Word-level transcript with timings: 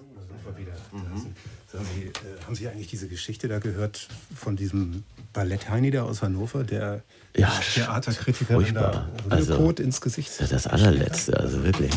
So, 0.00 0.14
da 0.14 0.22
sind 0.26 0.44
wir 0.44 0.58
wieder. 0.58 0.72
Mhm. 0.92 1.34
Sagen 1.72 1.86
Sie, 1.94 2.06
äh, 2.06 2.44
haben 2.44 2.54
Sie 2.54 2.68
eigentlich 2.68 2.88
diese 2.88 3.08
Geschichte 3.08 3.48
da 3.48 3.58
gehört 3.58 4.08
von 4.34 4.56
diesem 4.56 5.04
Ballett-Heini 5.32 5.90
da 5.90 6.02
aus 6.02 6.22
Hannover, 6.22 6.64
der 6.64 7.02
ja, 7.36 7.48
Theaterkritikerin 7.74 8.74
da 8.74 9.08
also, 9.28 9.56
Kot 9.56 9.78
ins 9.78 10.00
Gesicht 10.00 10.30
Das 10.38 10.50
ist 10.50 10.52
das 10.52 10.66
allerletzte, 10.66 11.38
also 11.38 11.62
wirklich. 11.62 11.92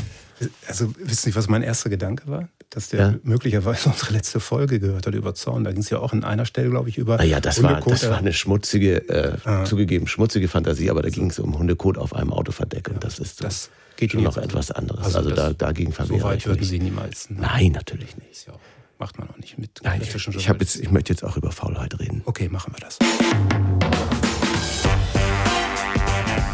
Also, 0.67 0.93
wissen 0.97 1.31
Sie, 1.31 1.35
was 1.35 1.47
mein 1.47 1.63
erster 1.63 1.89
Gedanke 1.89 2.27
war? 2.27 2.49
Dass 2.73 2.89
der 2.89 2.99
ja. 2.99 3.15
möglicherweise 3.21 3.89
unsere 3.91 4.13
letzte 4.13 4.39
Folge 4.39 4.79
gehört 4.79 5.05
hat 5.05 5.13
über 5.13 5.35
Zorn. 5.35 5.63
Da 5.63 5.71
ging 5.71 5.81
es 5.81 5.91
ja 5.91 5.99
auch 5.99 6.11
an 6.11 6.23
einer 6.23 6.45
Stelle, 6.45 6.71
glaube 6.71 6.89
ich, 6.89 6.97
über. 6.97 7.19
Ah 7.19 7.23
ja, 7.23 7.39
das, 7.39 7.61
war, 7.61 7.79
das 7.81 8.09
war 8.09 8.17
eine 8.17 8.33
schmutzige, 8.33 9.07
äh, 9.09 9.37
ah. 9.45 9.63
zugegeben 9.63 10.07
schmutzige 10.07 10.47
Fantasie, 10.47 10.89
aber 10.89 11.03
da 11.03 11.09
ging 11.09 11.29
es 11.29 11.37
um 11.37 11.57
Hundekot 11.57 11.99
auf 11.99 12.15
einem 12.15 12.33
Autoverdeck 12.33 12.89
und 12.89 13.03
das 13.03 13.19
ist 13.19 13.37
so 13.37 13.45
das 13.45 13.69
geht 13.95 14.11
schon 14.11 14.23
noch 14.23 14.37
etwas 14.37 14.71
anderes. 14.71 15.05
Also, 15.05 15.19
also 15.19 15.29
da, 15.31 15.53
dagegen 15.53 15.91
verwehre 15.91 16.19
so 16.19 16.25
weit 16.25 16.45
würden 16.47 16.63
Sie 16.63 16.79
niemals. 16.79 17.29
Ne? 17.29 17.41
Nein, 17.41 17.73
natürlich 17.73 18.17
nicht. 18.17 18.47
Ja, 18.47 18.53
macht 18.97 19.19
man 19.19 19.29
auch 19.29 19.37
nicht 19.37 19.59
mit. 19.59 19.81
Nein, 19.83 20.01
ich, 20.01 20.15
ich, 20.15 20.47
jetzt, 20.47 20.75
ich 20.77 20.89
möchte 20.89 21.13
jetzt 21.13 21.23
auch 21.23 21.37
über 21.37 21.51
Faulheit 21.51 21.99
reden. 21.99 22.23
Okay, 22.25 22.49
machen 22.49 22.73
wir 22.73 22.79
das. 22.79 22.97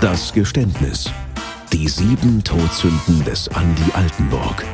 Das 0.02 0.34
Geständnis. 0.34 1.10
Die 1.72 1.88
sieben 1.88 2.44
Todsünden 2.44 3.24
des 3.24 3.48
Andi 3.49 3.91
Altenburg. 3.94 4.66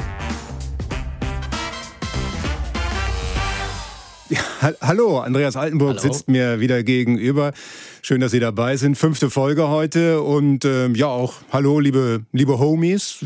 Hallo, 4.82 5.20
Andreas 5.20 5.56
Altenburg 5.56 5.98
hallo. 5.98 6.02
sitzt 6.02 6.28
mir 6.28 6.60
wieder 6.60 6.84
gegenüber. 6.84 7.54
Schön, 8.02 8.22
dass 8.22 8.32
Sie 8.32 8.40
dabei 8.40 8.78
sind. 8.78 8.98
Fünfte 8.98 9.30
Folge 9.30 9.68
heute 9.68 10.22
und 10.22 10.66
ähm, 10.66 10.96
ja 10.96 11.08
auch 11.08 11.34
hallo, 11.52 11.80
liebe 11.80 12.26
liebe 12.32 12.60
Homies 12.60 13.26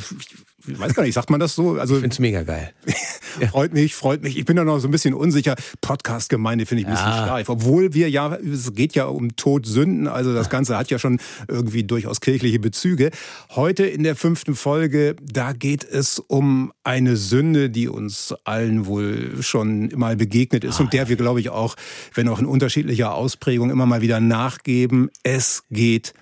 ich 0.68 0.80
weiß 0.80 0.94
gar 0.94 1.04
nicht, 1.04 1.14
sagt 1.14 1.30
man 1.30 1.40
das 1.40 1.56
so? 1.56 1.78
Also, 1.80 1.96
ich 1.96 2.02
finde 2.02 2.14
es 2.14 2.20
mega 2.20 2.44
geil. 2.44 2.72
freut 3.52 3.74
mich, 3.74 3.96
freut 3.96 4.22
mich. 4.22 4.38
Ich 4.38 4.46
bin 4.46 4.56
da 4.56 4.64
noch 4.64 4.80
so 4.80 4.88
ein 4.88 4.92
bisschen 4.92 5.14
unsicher. 5.14 5.56
Podcast-Gemeinde 5.82 6.66
finde 6.66 6.82
ich 6.82 6.88
ein 6.88 6.94
bisschen 6.94 7.10
ja. 7.10 7.26
steif. 7.26 7.50
Obwohl 7.50 7.94
wir 7.94 8.10
ja, 8.10 8.36
es 8.36 8.74
geht 8.74 8.96
ja 8.96 9.06
um 9.06 9.36
Todsünden, 9.36 10.08
also 10.08 10.34
das 10.34 10.50
Ganze 10.50 10.78
hat 10.78 10.92
ja 10.92 11.00
schon 11.00 11.20
irgendwie 11.48 11.84
durchaus 11.84 12.22
kirchliche 12.22 12.60
Bezüge. 12.60 13.12
Heute 13.52 13.86
in 13.86 14.04
der 14.04 14.16
fünften 14.16 14.56
Folge, 14.56 15.16
da 15.22 15.54
geht 15.54 15.84
es 15.84 16.20
um 16.20 16.74
eine 16.84 17.16
Sünde, 17.16 17.70
die 17.70 17.88
uns 17.88 18.34
allen 18.44 18.86
wohl 18.86 19.42
schon 19.42 19.90
mal 19.96 20.16
begegnet 20.16 20.64
ist 20.64 20.80
ah, 20.80 20.84
und 20.84 20.94
der 20.94 21.08
wir, 21.10 21.16
glaube 21.16 21.40
ich, 21.40 21.50
auch, 21.50 21.76
wenn 22.14 22.28
auch 22.28 22.40
in 22.40 22.46
unterschiedlicher 22.46 23.14
Ausprägung, 23.14 23.70
immer 23.70 23.86
mal 23.86 24.02
wieder 24.02 24.20
nachgeben. 24.20 25.10
Es 25.24 25.64
geht 25.70 26.14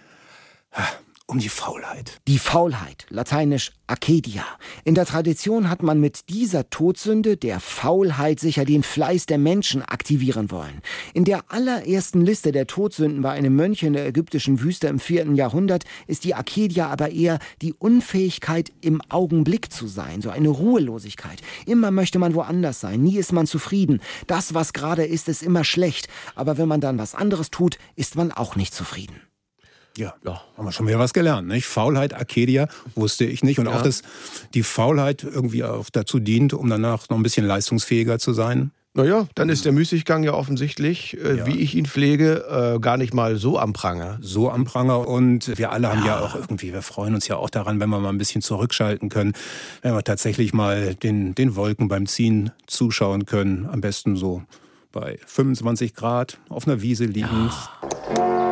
um 1.30 1.40
die 1.40 1.50
Faulheit. 1.50 2.22
Die 2.26 2.40
Faulheit, 2.40 3.06
lateinisch 3.10 3.74
Acedia. 3.86 4.46
In 4.86 4.96
der 4.96 5.06
Tradition 5.06 5.70
hat 5.70 5.84
man 5.84 6.00
mit 6.00 6.30
dieser 6.30 6.70
Todsünde, 6.70 7.36
der 7.36 7.60
Faulheit, 7.60 8.40
sicher 8.40 8.64
den 8.64 8.82
Fleiß 8.82 9.26
der 9.26 9.38
Menschen 9.38 9.82
aktivieren 9.82 10.52
wollen. 10.52 10.82
In 11.14 11.26
der 11.26 11.44
allerersten 11.50 12.22
Liste 12.22 12.54
der 12.54 12.66
Todsünden 12.66 13.22
bei 13.22 13.32
einem 13.32 13.58
Mönch 13.58 13.84
in 13.84 13.92
der 13.92 14.08
ägyptischen 14.08 14.62
Wüste 14.62 14.88
im 14.88 15.00
vierten 15.00 15.36
Jahrhundert 15.36 15.84
ist 16.08 16.24
die 16.24 16.34
Acedia 16.34 16.88
aber 16.88 17.12
eher 17.12 17.40
die 17.62 17.74
Unfähigkeit, 17.74 18.72
im 18.80 19.02
Augenblick 19.10 19.72
zu 19.72 19.88
sein, 19.88 20.22
so 20.22 20.30
eine 20.30 20.50
Ruhelosigkeit. 20.50 21.42
Immer 21.66 21.92
möchte 21.92 22.20
man 22.20 22.36
woanders 22.36 22.80
sein, 22.80 23.02
nie 23.02 23.18
ist 23.18 23.34
man 23.34 23.48
zufrieden. 23.48 24.02
Das, 24.28 24.54
was 24.54 24.72
gerade 24.72 25.06
ist, 25.06 25.28
ist 25.28 25.44
immer 25.44 25.66
schlecht. 25.66 26.08
Aber 26.36 26.58
wenn 26.58 26.70
man 26.70 26.80
dann 26.80 26.98
was 26.98 27.16
anderes 27.16 27.52
tut, 27.52 27.78
ist 27.96 28.16
man 28.16 28.32
auch 28.32 28.56
nicht 28.56 28.74
zufrieden. 28.74 29.22
Ja, 29.98 30.14
ja, 30.24 30.42
haben 30.56 30.66
wir 30.66 30.72
schon 30.72 30.88
wieder 30.88 31.00
was 31.00 31.14
gelernt. 31.14 31.48
Nicht? 31.48 31.66
Faulheit, 31.66 32.14
Arcadia, 32.14 32.68
wusste 32.96 33.26
ich 33.26 33.44
nicht. 33.44 33.60
Und 33.60 33.66
ja. 33.66 33.76
auch, 33.76 33.82
dass 33.82 34.04
die 34.54 34.64
Faulheit 34.64 35.24
irgendwie 35.24 35.64
auch 35.64 35.90
dazu 35.92 36.20
dient, 36.20 36.54
um 36.54 36.70
danach 36.70 37.10
noch 37.10 37.18
ein 37.18 37.24
bisschen 37.24 37.46
leistungsfähiger 37.46 38.20
zu 38.20 38.34
sein. 38.34 38.72
Naja, 38.94 39.28
dann 39.36 39.50
ist 39.50 39.64
der 39.64 39.74
Müßiggang 39.74 40.24
ja 40.24 40.34
offensichtlich, 40.34 41.16
äh, 41.24 41.38
ja. 41.38 41.46
wie 41.46 41.60
ich 41.60 41.76
ihn 41.76 41.86
pflege, 41.86 42.76
äh, 42.76 42.80
gar 42.80 42.98
nicht 42.98 43.14
mal 43.14 43.36
so 43.36 43.60
am 43.60 43.72
Pranger. 43.72 44.18
So 44.22 44.50
am 44.50 44.66
Pranger. 44.66 45.08
Und 45.08 45.56
wir 45.58 45.72
alle 45.72 45.90
haben 45.90 46.00
ja. 46.00 46.20
ja 46.20 46.20
auch 46.20 46.34
irgendwie, 46.34 46.74
wir 46.74 46.82
freuen 46.82 47.14
uns 47.14 47.28
ja 47.28 47.36
auch 47.36 47.52
daran, 47.52 47.80
wenn 47.80 47.90
wir 47.90 48.00
mal 48.00 48.10
ein 48.10 48.18
bisschen 48.18 48.42
zurückschalten 48.42 49.10
können, 49.10 49.34
wenn 49.84 49.94
wir 49.94 50.04
tatsächlich 50.04 50.52
mal 50.52 50.96
den, 50.96 51.36
den 51.36 51.56
Wolken 51.56 51.88
beim 51.90 52.08
Ziehen 52.08 52.52
zuschauen 52.66 53.26
können. 53.26 53.68
Am 53.68 53.82
besten 53.82 54.16
so 54.16 54.42
bei 54.92 55.20
25 55.28 55.94
Grad 55.94 56.40
auf 56.50 56.68
einer 56.68 56.82
Wiese 56.82 57.06
liegend. 57.06 57.52
Ja. 58.16 58.47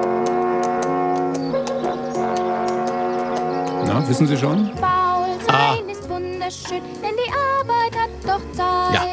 Na, 3.95 4.05
wissen 4.09 4.27
Sie 4.27 4.35
schon? 4.35 4.71
Faul 4.75 5.39
sein 5.47 5.55
ah. 5.57 5.89
ist 5.89 6.09
wunderschön, 6.09 6.81
denn 7.01 7.15
die 7.15 7.31
Arbeit 7.31 7.95
hat 7.97 8.09
doch 8.23 8.41
Zeit. 8.51 8.93
Ja. 8.93 9.05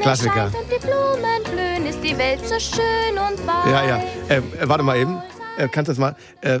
Klassiker. 0.02 0.50
Ja, 3.66 3.84
ja. 3.84 3.96
Äh, 4.28 4.38
äh, 4.38 4.42
warte 4.62 4.82
mal 4.82 4.96
eben. 4.96 5.22
Äh, 5.56 5.68
kannst 5.68 5.86
du 5.86 5.92
das 5.92 5.98
mal? 5.98 6.16
Äh, 6.40 6.58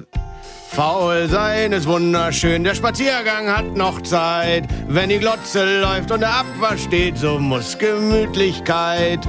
Faul 0.68 1.26
sein 1.28 1.72
ist 1.72 1.88
wunderschön, 1.88 2.62
der 2.62 2.76
Spaziergang 2.76 3.48
hat 3.48 3.74
noch 3.74 4.00
Zeit. 4.02 4.68
Wenn 4.86 5.08
die 5.08 5.18
Glotze 5.18 5.80
läuft 5.80 6.12
und 6.12 6.20
der 6.20 6.32
Abwasch 6.32 6.84
steht, 6.84 7.18
so 7.18 7.40
muss 7.40 7.76
Gemütlichkeit 7.76 9.26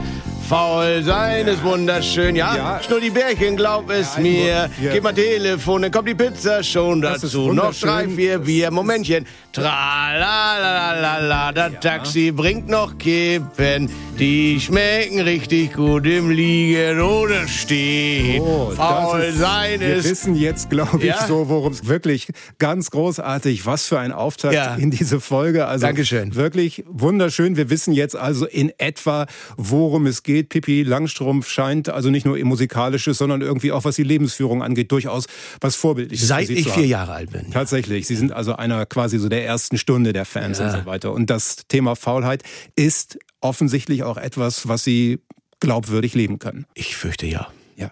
Faul 0.52 1.02
sein 1.02 1.48
ist 1.48 1.64
wunderschön, 1.64 2.36
ja? 2.36 2.58
ja. 2.58 2.82
Schnurri 2.84 3.10
Bärchen, 3.10 3.56
glaub 3.56 3.90
es 3.90 4.18
ja, 4.18 4.22
mir. 4.22 4.70
Ja. 4.82 4.92
Gib 4.92 5.02
mal 5.02 5.14
Telefon, 5.14 5.84
dann 5.84 5.92
kommt 5.92 6.10
die 6.10 6.14
Pizza 6.14 6.62
schon 6.62 7.02
dazu. 7.02 7.54
Noch 7.54 7.74
drei, 7.74 8.06
vier 8.10 8.38
Bier, 8.38 8.70
Momentchen. 8.70 9.26
Tra 9.54 10.14
la 10.18 10.60
la 10.60 10.94
la 11.00 11.20
la, 11.20 11.52
das 11.54 11.80
Taxi 11.80 12.32
bringt 12.32 12.68
noch 12.68 12.98
Kippen. 12.98 13.90
Die 14.20 14.60
schmecken 14.60 15.22
richtig 15.22 15.74
gut 15.74 16.06
im 16.06 16.30
Liegen 16.30 17.00
oder 17.00 17.48
Stehen. 17.48 18.42
Oh, 18.42 18.72
Faul 18.72 19.22
ist, 19.22 19.40
sein 19.40 19.80
wir 19.80 19.96
ist. 19.96 20.04
Wir 20.04 20.12
wissen 20.12 20.36
jetzt, 20.36 20.70
glaube 20.70 20.98
ich, 21.00 21.06
ja? 21.06 21.28
so, 21.28 21.48
worum 21.48 21.72
es 21.72 21.88
wirklich 21.88 22.28
ganz 22.60 22.92
großartig, 22.92 23.66
was 23.66 23.88
für 23.88 24.00
ein 24.00 24.12
Auftakt 24.12 24.54
ja. 24.54 24.76
in 24.76 24.92
diese 24.92 25.22
Folge. 25.22 25.66
Also 25.68 25.86
Dankeschön. 25.86 26.36
Wirklich 26.36 26.84
wunderschön. 26.88 27.56
Wir 27.56 27.70
wissen 27.70 27.94
jetzt 27.94 28.16
also 28.16 28.46
in 28.46 28.72
etwa, 28.78 29.28
worum 29.56 30.08
es 30.08 30.24
geht. 30.24 30.41
Pippi 30.50 30.84
Langstrumpf 30.84 31.50
scheint 31.50 31.90
also 31.90 32.10
nicht 32.10 32.26
nur 32.26 32.38
im 32.38 32.48
musikalisches, 32.48 33.18
sondern 33.18 33.42
irgendwie 33.42 33.72
auch 33.72 33.84
was 33.86 33.96
die 33.96 34.04
Lebensführung 34.04 34.64
angeht, 34.64 34.92
durchaus 34.92 35.26
was 35.60 35.76
Vorbildliches. 35.76 36.28
Seit 36.28 36.50
ich 36.50 36.70
vier 36.70 36.88
Jahre 36.88 37.14
alt 37.14 37.32
bin. 37.32 37.52
Tatsächlich. 37.52 38.08
Sie 38.08 38.16
sind 38.16 38.32
also 38.32 38.56
einer 38.56 38.86
quasi 38.86 39.20
so 39.20 39.30
der 39.30 39.46
ersten 39.46 39.78
Stunde 39.78 40.14
der 40.14 40.26
Fans 40.26 40.60
ja. 40.60 40.66
und 40.66 40.72
so 40.72 40.86
weiter. 40.86 41.12
Und 41.12 41.30
das 41.30 41.68
Thema 41.68 41.96
Faulheit 41.96 42.44
ist 42.76 43.20
offensichtlich 43.42 44.04
auch 44.04 44.18
etwas, 44.18 44.68
was 44.68 44.84
Sie 44.84 45.20
glaubwürdig 45.60 46.14
leben 46.16 46.40
können. 46.40 46.66
Ich 46.74 46.96
fürchte 46.96 47.26
ja. 47.26 47.48
Ja. 47.82 47.92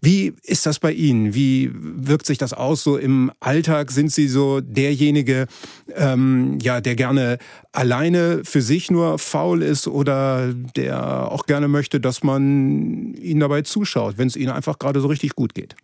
Wie 0.00 0.34
ist 0.42 0.66
das 0.66 0.78
bei 0.78 0.92
Ihnen? 0.92 1.34
Wie 1.34 1.70
wirkt 1.74 2.26
sich 2.26 2.38
das 2.38 2.52
aus 2.52 2.84
so 2.84 2.96
im 2.96 3.32
Alltag? 3.40 3.90
Sind 3.90 4.12
Sie 4.12 4.28
so 4.28 4.60
derjenige, 4.60 5.46
ähm, 5.94 6.58
ja, 6.60 6.80
der 6.80 6.94
gerne 6.94 7.38
alleine 7.72 8.42
für 8.44 8.62
sich 8.62 8.90
nur 8.90 9.18
faul 9.18 9.62
ist 9.62 9.88
oder 9.88 10.52
der 10.52 11.32
auch 11.32 11.46
gerne 11.46 11.68
möchte, 11.68 12.00
dass 12.00 12.22
man 12.22 13.14
Ihnen 13.14 13.40
dabei 13.40 13.62
zuschaut, 13.62 14.18
wenn 14.18 14.28
es 14.28 14.36
Ihnen 14.36 14.50
einfach 14.50 14.78
gerade 14.78 15.00
so 15.00 15.08
richtig 15.08 15.34
gut 15.34 15.54
geht? 15.54 15.74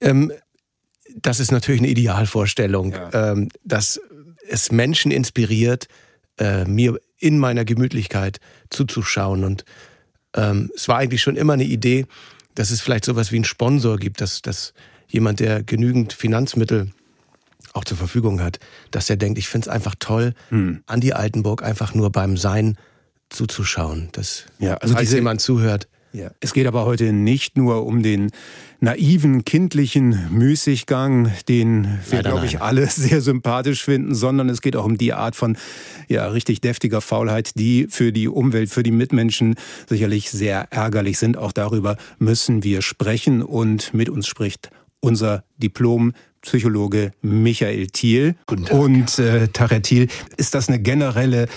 Ähm, 0.00 0.32
das 1.16 1.40
ist 1.40 1.52
natürlich 1.52 1.80
eine 1.80 1.90
Idealvorstellung, 1.90 2.92
ja. 2.92 3.32
ähm, 3.32 3.48
dass 3.64 4.00
es 4.48 4.70
Menschen 4.70 5.10
inspiriert, 5.10 5.88
äh, 6.38 6.64
mir 6.64 6.98
in 7.18 7.38
meiner 7.38 7.64
Gemütlichkeit 7.64 8.38
zuzuschauen. 8.70 9.44
Und 9.44 9.64
ähm, 10.36 10.70
es 10.74 10.88
war 10.88 10.98
eigentlich 10.98 11.22
schon 11.22 11.36
immer 11.36 11.54
eine 11.54 11.64
Idee, 11.64 12.06
dass 12.54 12.70
es 12.70 12.80
vielleicht 12.80 13.04
sowas 13.04 13.32
wie 13.32 13.36
einen 13.36 13.44
Sponsor 13.44 13.96
gibt, 13.98 14.20
dass, 14.20 14.42
dass 14.42 14.74
jemand, 15.08 15.40
der 15.40 15.62
genügend 15.62 16.12
Finanzmittel 16.12 16.90
auch 17.72 17.84
zur 17.84 17.96
Verfügung 17.96 18.40
hat, 18.40 18.60
dass 18.90 19.06
der 19.06 19.16
denkt, 19.16 19.38
ich 19.38 19.48
finde 19.48 19.66
es 19.66 19.68
einfach 19.68 19.94
toll, 19.98 20.34
hm. 20.50 20.82
Andi 20.86 21.12
Altenburg 21.12 21.62
einfach 21.62 21.94
nur 21.94 22.10
beim 22.10 22.36
Sein 22.36 22.76
zuzuschauen. 23.30 24.08
Dass, 24.12 24.44
ja, 24.58 24.74
also 24.74 24.94
falls 24.94 25.08
diese, 25.08 25.16
jemand 25.16 25.40
zuhört. 25.40 25.88
Ja. 26.14 26.30
Es 26.38 26.54
geht 26.54 26.68
aber 26.68 26.84
heute 26.84 27.12
nicht 27.12 27.56
nur 27.56 27.84
um 27.86 28.04
den 28.04 28.30
naiven, 28.78 29.44
kindlichen 29.44 30.28
Müßiggang, 30.30 31.32
den 31.48 31.98
wir, 32.08 32.22
glaube 32.22 32.46
ich, 32.46 32.60
alle 32.60 32.86
sehr 32.90 33.20
sympathisch 33.20 33.82
finden, 33.82 34.14
sondern 34.14 34.48
es 34.48 34.62
geht 34.62 34.76
auch 34.76 34.84
um 34.84 34.96
die 34.96 35.12
Art 35.12 35.34
von 35.34 35.56
ja, 36.08 36.28
richtig 36.28 36.60
deftiger 36.60 37.00
Faulheit, 37.00 37.58
die 37.58 37.88
für 37.90 38.12
die 38.12 38.28
Umwelt, 38.28 38.70
für 38.70 38.84
die 38.84 38.92
Mitmenschen 38.92 39.56
sicherlich 39.88 40.30
sehr 40.30 40.68
ärgerlich 40.70 41.18
sind. 41.18 41.36
Auch 41.36 41.50
darüber 41.50 41.96
müssen 42.18 42.62
wir 42.62 42.80
sprechen 42.80 43.42
und 43.42 43.92
mit 43.92 44.08
uns 44.08 44.28
spricht 44.28 44.70
unser 45.00 45.42
Diplom-Psychologe 45.58 47.10
Michael 47.22 47.88
Thiel. 47.88 48.36
Guten 48.46 48.66
Tag. 48.66 48.78
Und 48.78 49.18
äh, 49.18 49.48
Tarek 49.48 49.82
Thiel, 49.82 50.08
ist 50.36 50.54
das 50.54 50.68
eine 50.68 50.78
generelle 50.78 51.48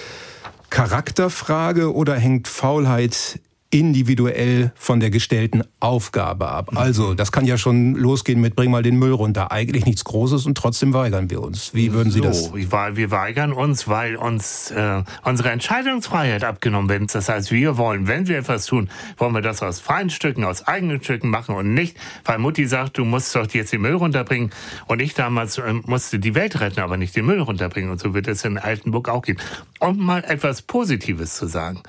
Charakterfrage 0.72 1.94
oder 1.94 2.16
hängt 2.16 2.48
Faulheit 2.48 3.40
individuell 3.70 4.72
von 4.76 5.00
der 5.00 5.10
gestellten 5.10 5.64
Aufgabe 5.80 6.48
ab. 6.48 6.72
Also, 6.76 7.14
das 7.14 7.32
kann 7.32 7.46
ja 7.46 7.58
schon 7.58 7.96
losgehen 7.96 8.40
mit 8.40 8.56
bring 8.56 8.72
mal 8.72 8.84
den 8.84 8.98
Müll 8.98 9.12
runter. 9.12 9.52
Eigentlich 9.52 9.86
nichts 9.86 10.04
Großes 10.06 10.46
und 10.46 10.56
trotzdem 10.56 10.94
weigern 10.94 11.30
wir 11.30 11.42
uns. 11.42 11.74
Wie 11.74 11.92
würden 11.94 12.12
Sie 12.12 12.22
das? 12.22 12.46
So, 12.46 12.56
wir 12.56 13.12
weigern 13.12 13.52
uns, 13.52 13.88
weil 13.88 14.16
uns 14.16 14.72
äh, 14.72 15.04
unsere 15.24 15.52
Entscheidungsfreiheit 15.52 16.44
abgenommen 16.44 16.90
wird. 16.90 17.14
Das 17.14 17.30
heißt, 17.30 17.52
wir 17.52 17.78
wollen, 17.78 18.08
wenn 18.08 18.28
wir 18.28 18.38
etwas 18.38 18.66
tun, 18.66 18.90
wollen 19.18 19.34
wir 19.34 19.42
das 19.42 19.62
aus 19.62 19.80
freien 19.80 20.10
Stücken, 20.10 20.44
aus 20.44 20.68
eigenen 20.68 21.04
Stücken 21.04 21.30
machen 21.30 21.56
und 21.56 21.74
nicht, 21.74 21.98
weil 22.26 22.40
Mutti 22.40 22.66
sagt, 22.66 22.98
du 22.98 23.06
musst 23.06 23.36
doch 23.36 23.48
jetzt 23.52 23.74
den 23.74 23.82
Müll 23.82 23.94
runterbringen 23.94 24.52
und 24.88 25.02
ich 25.02 25.14
damals 25.14 25.58
äh, 25.58 25.74
musste 25.86 26.20
die 26.20 26.36
Welt 26.36 26.60
retten, 26.60 26.80
aber 26.80 26.98
nicht 26.98 27.16
den 27.16 27.26
Müll 27.26 27.42
runterbringen. 27.42 27.92
Und 27.92 28.00
so 28.00 28.14
wird 28.14 28.28
es 28.28 28.46
in 28.46 28.58
Altenburg 28.58 29.10
auch 29.10 29.22
gehen. 29.22 29.40
Um 29.80 29.98
mal 29.98 30.24
etwas 30.24 30.62
Positives 30.62 31.36
zu 31.36 31.48
sagen. 31.48 31.84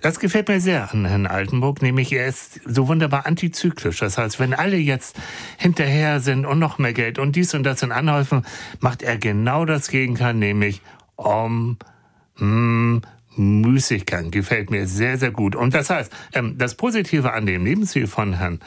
Das 0.00 0.20
gefällt 0.20 0.48
mir 0.48 0.60
sehr 0.60 0.92
an 0.92 1.04
Herrn 1.06 1.26
Altenburg, 1.26 1.82
nämlich 1.82 2.12
er 2.12 2.26
ist 2.26 2.60
so 2.64 2.88
wunderbar 2.88 3.26
antizyklisch. 3.26 3.98
Das 3.98 4.18
heißt, 4.18 4.38
wenn 4.38 4.54
alle 4.54 4.76
jetzt 4.76 5.16
hinterher 5.56 6.20
sind 6.20 6.46
und 6.46 6.58
noch 6.58 6.78
mehr 6.78 6.92
Geld 6.92 7.18
und 7.18 7.36
dies 7.36 7.54
und 7.54 7.64
das 7.64 7.82
in 7.82 7.92
anhäufen, 7.92 8.44
macht 8.80 9.02
er 9.02 9.16
genau 9.18 9.64
das 9.64 9.88
Gegenteil, 9.88 10.34
nämlich 10.34 10.82
um, 11.16 11.78
hm, 12.36 13.02
Müßiggang. 13.36 14.30
Gefällt 14.30 14.70
mir 14.70 14.86
sehr, 14.86 15.18
sehr 15.18 15.30
gut. 15.30 15.56
Und 15.56 15.74
das 15.74 15.90
heißt, 15.90 16.12
ähm, 16.32 16.56
das 16.58 16.74
Positive 16.74 17.32
an 17.32 17.46
dem 17.46 17.64
Lebensziel 17.64 18.06
von 18.06 18.34
Herrn 18.34 18.60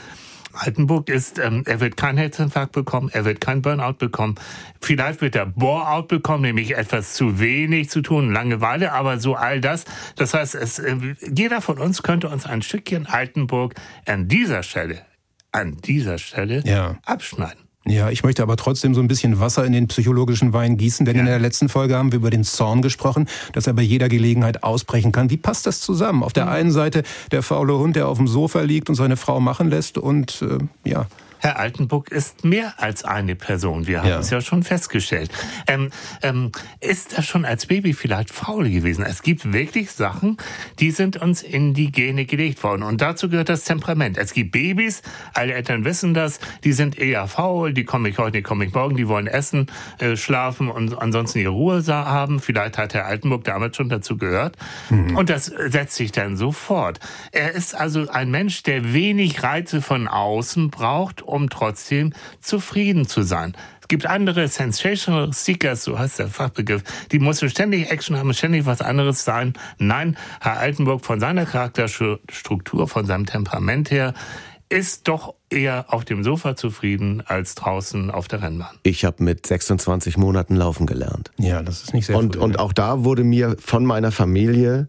Altenburg 0.54 1.10
ist, 1.10 1.40
ähm, 1.40 1.64
er 1.66 1.80
wird 1.80 1.98
keinen 1.98 2.18
Herzinfarkt 2.18 2.72
bekommen, 2.72 3.10
er 3.14 3.26
wird 3.26 3.42
keinen 3.42 3.62
Burnout 3.62 3.94
bekommen. 3.94 4.36
Vielleicht 4.82 5.22
wird 5.22 5.36
er 5.36 5.46
Boreout 5.46 6.08
bekommen, 6.08 6.42
nämlich 6.42 6.76
etwas 6.76 7.14
zu 7.14 7.40
wenig 7.40 7.90
zu 7.90 8.02
tun, 8.02 8.34
Langeweile, 8.34 8.92
aber 8.94 9.20
so 9.20 9.36
all 9.36 9.62
das. 9.62 9.86
Das 10.16 10.34
heißt, 10.34 10.56
es, 10.56 10.80
äh, 10.80 10.96
jeder 11.32 11.62
von 11.62 11.78
uns 11.78 12.04
könnte 12.04 12.30
uns 12.30 12.46
ein 12.46 12.62
Stückchen 12.62 13.06
Altenburg 13.06 13.76
an 14.06 14.28
dieser 14.28 14.64
Stelle, 14.64 15.06
an 15.52 15.78
dieser 15.78 16.18
Stelle 16.18 16.64
ja. 16.66 16.98
abschneiden. 17.06 17.69
Ja, 17.90 18.12
ich 18.12 18.24
möchte 18.24 18.44
aber 18.44 18.56
trotzdem 18.56 18.94
so 18.94 19.02
ein 19.02 19.08
bisschen 19.08 19.40
Wasser 19.40 19.66
in 19.66 19.74
den 19.74 19.88
psychologischen 19.88 20.54
Wein 20.54 20.78
gießen, 20.78 21.06
denn 21.06 21.16
ja. 21.16 21.22
in 21.22 21.26
der 21.26 21.40
letzten 21.40 21.70
Folge 21.70 21.98
haben 21.98 22.12
wir 22.12 22.18
über 22.18 22.30
den 22.30 22.44
Zorn 22.44 22.84
gesprochen, 22.84 23.28
dass 23.54 23.66
er 23.66 23.74
bei 23.74 23.82
jeder 23.82 24.10
Gelegenheit 24.10 24.64
ausbrechen 24.64 25.12
kann. 25.12 25.32
Wie 25.32 25.38
passt 25.38 25.66
das 25.66 25.82
zusammen? 25.82 26.22
Auf 26.22 26.34
der 26.34 26.46
mhm. 26.46 26.52
einen 26.52 26.72
Seite 26.72 27.04
der 27.32 27.42
faule 27.42 27.78
Hund, 27.78 27.96
der 27.96 28.08
auf 28.08 28.18
dem 28.18 28.28
Sofa 28.28 28.62
liegt 28.62 28.90
und 28.90 28.96
seine 28.96 29.18
Frau 29.18 29.40
machen 29.40 29.70
lässt 29.70 29.98
und 29.98 30.44
äh, 30.44 30.90
ja, 30.90 31.08
Herr 31.40 31.58
Altenburg 31.58 32.12
ist 32.12 32.44
mehr 32.44 32.74
als 32.78 33.04
eine 33.04 33.36
Person. 33.36 33.88
Wir 33.88 34.02
haben 34.02 34.10
ja. 34.10 34.20
es 34.20 34.30
ja 34.30 34.42
schon 34.42 34.64
festgestellt. 34.64 35.32
Ähm, 35.68 35.90
ähm, 36.22 36.52
ist 36.80 37.14
er 37.14 37.24
schon 37.24 37.46
als 37.46 37.66
Baby 37.66 37.94
vielleicht 37.94 38.32
faul 38.32 38.70
gewesen? 38.70 39.04
Es 39.04 39.24
gibt 39.24 39.52
wirklich 39.52 39.92
Sachen, 39.92 40.38
die 40.80 40.92
sind 40.92 41.18
uns 41.18 41.42
in 41.42 41.74
die 41.74 41.92
Gene 41.92 42.26
gelegt 42.26 42.64
worden. 42.64 42.84
Und 42.84 43.02
dazu 43.02 43.30
gehört 43.30 43.50
das 43.50 43.64
Temperament. 43.64 44.18
Es 44.18 44.34
gibt 44.34 44.52
Babys, 44.52 45.02
alle 45.34 45.54
Eltern 45.54 45.86
wissen 45.86 46.14
das, 46.14 46.40
die 46.64 46.74
sind 46.74 46.98
eher 46.98 47.28
faul, 47.28 47.74
die 47.74 47.86
komme 47.86 48.10
ich 48.10 48.18
heute, 48.18 48.34
die 48.34 48.42
komme 48.42 48.66
ich 48.66 48.74
morgen, 48.74 48.98
die 48.98 49.08
wollen 49.08 49.28
essen, 49.28 49.68
äh, 50.00 50.16
schlafen 50.16 50.70
und 50.70 50.98
ansonsten 51.02 51.40
ihre 51.40 51.52
Ruhe 51.52 51.84
haben. 51.88 52.40
Vielleicht 52.40 52.78
hat 52.78 52.94
Herr 52.94 53.06
Altenburg 53.06 53.46
damals 53.46 53.78
schon 53.78 53.90
dazu 53.90 54.18
gehört. 54.18 54.58
Mhm. 54.90 55.16
Und 55.16 55.30
das 55.30 55.46
setzt 55.46 55.96
sich 55.96 56.12
dann 56.12 56.36
sofort. 56.36 57.00
Er 57.32 57.52
ist 57.54 57.76
also 57.76 58.10
ein 58.10 58.30
Mensch, 58.30 58.64
der 58.64 58.94
wenig 58.94 59.44
Reize 59.44 59.82
von 59.82 60.08
außen 60.08 60.70
braucht, 60.70 61.22
um 61.30 61.50
trotzdem 61.50 62.14
zufrieden 62.42 63.08
zu 63.08 63.22
sein. 63.22 63.54
Es 63.82 63.88
gibt 63.88 64.06
andere 64.06 64.48
Sensational 64.48 65.34
Seekers, 65.34 65.84
so 65.84 65.98
heißt 65.98 66.20
der 66.20 66.28
Fachbegriff, 66.28 66.84
die 67.12 67.20
müssen 67.20 67.50
ständig 67.50 67.90
Action 67.90 68.18
haben, 68.18 68.34
ständig 68.34 68.66
was 68.66 68.82
anderes 68.82 69.24
sein. 69.24 69.54
Nein, 69.78 70.18
Herr 70.42 70.60
Altenburg 70.60 71.06
von 71.06 71.20
seiner 71.20 71.46
Charakterstruktur, 71.46 72.88
von 72.88 73.06
seinem 73.06 73.26
Temperament 73.26 73.90
her, 73.90 74.14
ist 74.70 75.08
doch 75.08 75.34
eher 75.50 75.86
auf 75.88 76.06
dem 76.06 76.24
Sofa 76.24 76.56
zufrieden 76.56 77.24
als 77.26 77.56
draußen 77.56 78.12
auf 78.12 78.28
der 78.28 78.44
Rennbahn. 78.44 78.78
Ich 78.84 79.04
habe 79.04 79.24
mit 79.24 79.46
26 79.48 80.18
Monaten 80.18 80.56
laufen 80.56 80.86
gelernt. 80.86 81.32
Ja, 81.38 81.64
das 81.64 81.84
ist 81.84 81.94
nicht 81.94 82.06
sehr 82.06 82.16
und, 82.16 82.36
früh, 82.36 82.42
und 82.42 82.60
auch 82.60 82.72
da 82.72 83.04
wurde 83.04 83.24
mir 83.24 83.58
von 83.60 83.84
meiner 83.84 84.12
Familie 84.12 84.88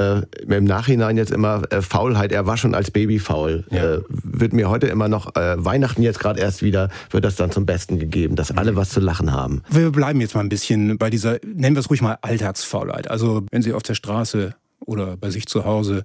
äh, 0.00 0.54
im 0.54 0.64
Nachhinein 0.64 1.16
jetzt 1.16 1.30
immer 1.30 1.62
äh, 1.70 1.82
Faulheit, 1.82 2.32
er 2.32 2.46
war 2.46 2.56
schon 2.56 2.74
als 2.74 2.90
Baby 2.90 3.18
faul. 3.18 3.64
Ja. 3.70 3.96
Äh, 3.96 4.02
wird 4.08 4.52
mir 4.52 4.68
heute 4.70 4.86
immer 4.86 5.08
noch, 5.08 5.36
äh, 5.36 5.62
Weihnachten 5.64 6.02
jetzt 6.02 6.18
gerade 6.18 6.40
erst 6.40 6.62
wieder, 6.62 6.90
wird 7.10 7.24
das 7.24 7.36
dann 7.36 7.50
zum 7.50 7.66
Besten 7.66 7.98
gegeben, 7.98 8.36
dass 8.36 8.50
alle 8.56 8.76
was 8.76 8.90
zu 8.90 9.00
lachen 9.00 9.32
haben. 9.32 9.62
Wir 9.70 9.90
bleiben 9.90 10.20
jetzt 10.20 10.34
mal 10.34 10.40
ein 10.40 10.48
bisschen 10.48 10.98
bei 10.98 11.10
dieser, 11.10 11.38
nennen 11.44 11.76
wir 11.76 11.80
es 11.80 11.90
ruhig 11.90 12.02
mal 12.02 12.18
Alltagsfaulheit. 12.22 13.10
Also 13.10 13.42
wenn 13.50 13.62
Sie 13.62 13.72
auf 13.72 13.82
der 13.82 13.94
Straße 13.94 14.54
oder 14.80 15.16
bei 15.16 15.30
sich 15.30 15.46
zu 15.46 15.64
Hause 15.64 16.02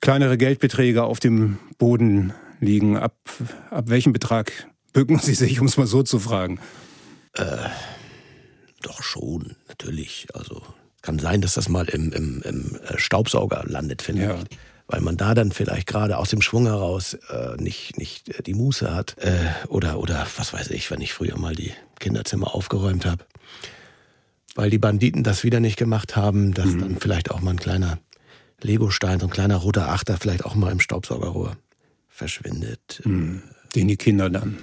kleinere 0.00 0.36
Geldbeträge 0.36 1.04
auf 1.04 1.20
dem 1.20 1.58
Boden 1.78 2.32
liegen, 2.60 2.96
ab, 2.96 3.16
ab 3.70 3.88
welchem 3.88 4.12
Betrag 4.12 4.52
bücken 4.92 5.18
Sie 5.18 5.34
sich, 5.34 5.60
um 5.60 5.66
es 5.66 5.76
mal 5.76 5.86
so 5.86 6.02
zu 6.02 6.18
fragen? 6.18 6.58
Äh, 7.34 7.44
doch 8.82 9.02
schon, 9.02 9.56
natürlich. 9.68 10.26
Also 10.34 10.62
kann 11.04 11.18
sein, 11.18 11.42
dass 11.42 11.52
das 11.54 11.68
mal 11.68 11.86
im, 11.90 12.12
im, 12.12 12.40
im 12.42 12.78
äh, 12.88 12.98
Staubsauger 12.98 13.64
landet, 13.66 14.00
finde 14.00 14.22
ja. 14.22 14.34
ich. 14.36 14.58
Weil 14.86 15.02
man 15.02 15.16
da 15.16 15.34
dann 15.34 15.52
vielleicht 15.52 15.86
gerade 15.86 16.16
aus 16.16 16.30
dem 16.30 16.40
Schwung 16.40 16.66
heraus 16.66 17.14
äh, 17.30 17.56
nicht, 17.58 17.98
nicht 17.98 18.30
äh, 18.30 18.42
die 18.42 18.54
Muße 18.54 18.92
hat. 18.92 19.16
Äh, 19.18 19.36
oder, 19.68 19.98
oder 19.98 20.26
was 20.36 20.54
weiß 20.54 20.70
ich, 20.70 20.90
wenn 20.90 21.02
ich 21.02 21.12
früher 21.12 21.38
mal 21.38 21.54
die 21.54 21.72
Kinderzimmer 22.00 22.54
aufgeräumt 22.54 23.04
habe. 23.04 23.24
Weil 24.54 24.70
die 24.70 24.78
Banditen 24.78 25.22
das 25.24 25.44
wieder 25.44 25.60
nicht 25.60 25.76
gemacht 25.76 26.16
haben, 26.16 26.54
dass 26.54 26.66
mhm. 26.66 26.80
dann 26.80 26.96
vielleicht 27.00 27.30
auch 27.30 27.40
mal 27.40 27.50
ein 27.50 27.58
kleiner 27.58 27.98
Legostein, 28.62 29.20
so 29.20 29.26
ein 29.26 29.32
kleiner 29.32 29.56
roter 29.56 29.90
Achter 29.90 30.16
vielleicht 30.16 30.46
auch 30.46 30.54
mal 30.54 30.72
im 30.72 30.80
Staubsaugerrohr 30.80 31.56
verschwindet. 32.08 33.02
Mhm. 33.04 33.42
Den 33.74 33.88
die 33.88 33.96
Kinder 33.96 34.30
dann 34.30 34.58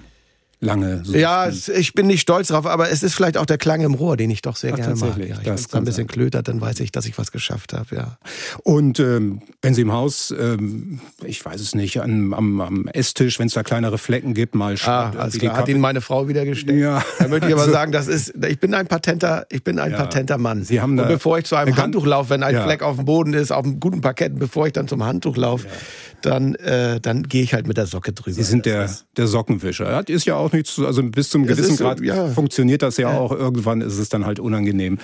lange. 0.61 1.01
So 1.03 1.15
ja, 1.15 1.49
ich 1.49 1.93
bin 1.93 2.07
nicht 2.07 2.21
stolz 2.21 2.47
drauf, 2.49 2.65
aber 2.65 2.89
es 2.89 3.03
ist 3.03 3.15
vielleicht 3.15 3.37
auch 3.37 3.45
der 3.45 3.57
Klang 3.57 3.81
im 3.81 3.95
Rohr, 3.95 4.15
den 4.15 4.29
ich 4.29 4.41
doch 4.41 4.55
sehr 4.55 4.73
Ach, 4.73 4.77
gerne 4.77 4.95
mag. 4.95 5.17
Ja, 5.17 5.37
wenn 5.43 5.53
es 5.55 5.73
ein 5.73 5.83
bisschen 5.83 6.07
sein. 6.07 6.07
klötert, 6.07 6.47
dann 6.47 6.61
weiß 6.61 6.79
ich, 6.79 6.91
dass 6.91 7.05
ich 7.05 7.17
was 7.17 7.31
geschafft 7.31 7.73
habe. 7.73 7.95
Ja. 7.95 8.17
Und 8.63 8.99
ähm, 8.99 9.41
wenn 9.61 9.73
Sie 9.73 9.81
im 9.81 9.91
Haus, 9.91 10.33
ähm, 10.37 11.01
ich 11.25 11.43
weiß 11.43 11.59
es 11.59 11.75
nicht, 11.75 11.99
am, 11.99 12.33
am, 12.33 12.61
am 12.61 12.87
Esstisch, 12.87 13.39
wenn 13.39 13.47
es 13.47 13.53
da 13.53 13.63
kleinere 13.63 13.97
Flecken 13.97 14.33
gibt, 14.33 14.55
mal 14.55 14.75
ah, 14.85 15.11
also 15.17 15.39
da 15.39 15.57
hat 15.57 15.67
Ihnen 15.67 15.81
meine 15.81 16.01
Frau 16.01 16.27
wieder 16.27 16.45
gestellt. 16.45 16.79
Ja. 16.79 17.03
Da 17.19 17.27
möchte 17.27 17.47
ich 17.47 17.53
aber 17.53 17.63
also, 17.63 17.73
sagen, 17.73 17.91
das 17.91 18.07
ist, 18.07 18.33
ich 18.47 18.59
bin 18.59 18.73
ein 18.75 18.87
patenter, 18.87 19.47
ich 19.49 19.63
bin 19.63 19.79
ein 19.79 19.91
ja. 19.91 19.97
patenter 19.97 20.37
Mann. 20.37 20.63
Sie 20.63 20.79
haben 20.79 20.95
da 20.95 21.03
Und 21.03 21.09
bevor 21.09 21.39
ich 21.39 21.45
zu 21.45 21.55
einem 21.55 21.75
Handtuch 21.75 22.05
laufe, 22.05 22.29
wenn 22.29 22.43
ein 22.43 22.53
ja. 22.53 22.63
Fleck 22.63 22.83
auf 22.83 22.97
dem 22.97 23.05
Boden 23.05 23.33
ist, 23.33 23.51
auf 23.51 23.65
einem 23.65 23.79
guten 23.79 24.01
Parkett, 24.01 24.37
bevor 24.37 24.67
ich 24.67 24.73
dann 24.73 24.87
zum 24.87 25.03
Handtuch 25.03 25.37
laufe, 25.37 25.67
dann, 26.21 26.55
äh, 26.55 26.99
dann 26.99 27.23
gehe 27.23 27.43
ich 27.43 27.53
halt 27.53 27.67
mit 27.67 27.77
der 27.77 27.87
Socke 27.87 28.13
drüber. 28.13 28.35
Sie 28.35 28.43
sind 28.43 28.65
der, 28.65 28.89
der 29.17 29.27
Sockenwischer. 29.27 29.85
Das 29.85 30.15
ist 30.15 30.25
ja 30.25 30.35
auch 30.35 30.50
nichts, 30.53 30.79
also 30.79 31.03
bis 31.03 31.29
zum 31.29 31.45
gewissen 31.45 31.75
so, 31.75 31.83
Grad 31.83 32.01
ja. 32.01 32.27
funktioniert 32.29 32.81
das 32.81 32.97
ja, 32.97 33.11
ja, 33.11 33.19
auch. 33.19 33.31
Irgendwann 33.31 33.81
ist 33.81 33.97
es 33.97 34.09
dann 34.09 34.25
halt 34.25 34.39
unangenehm, 34.39 34.99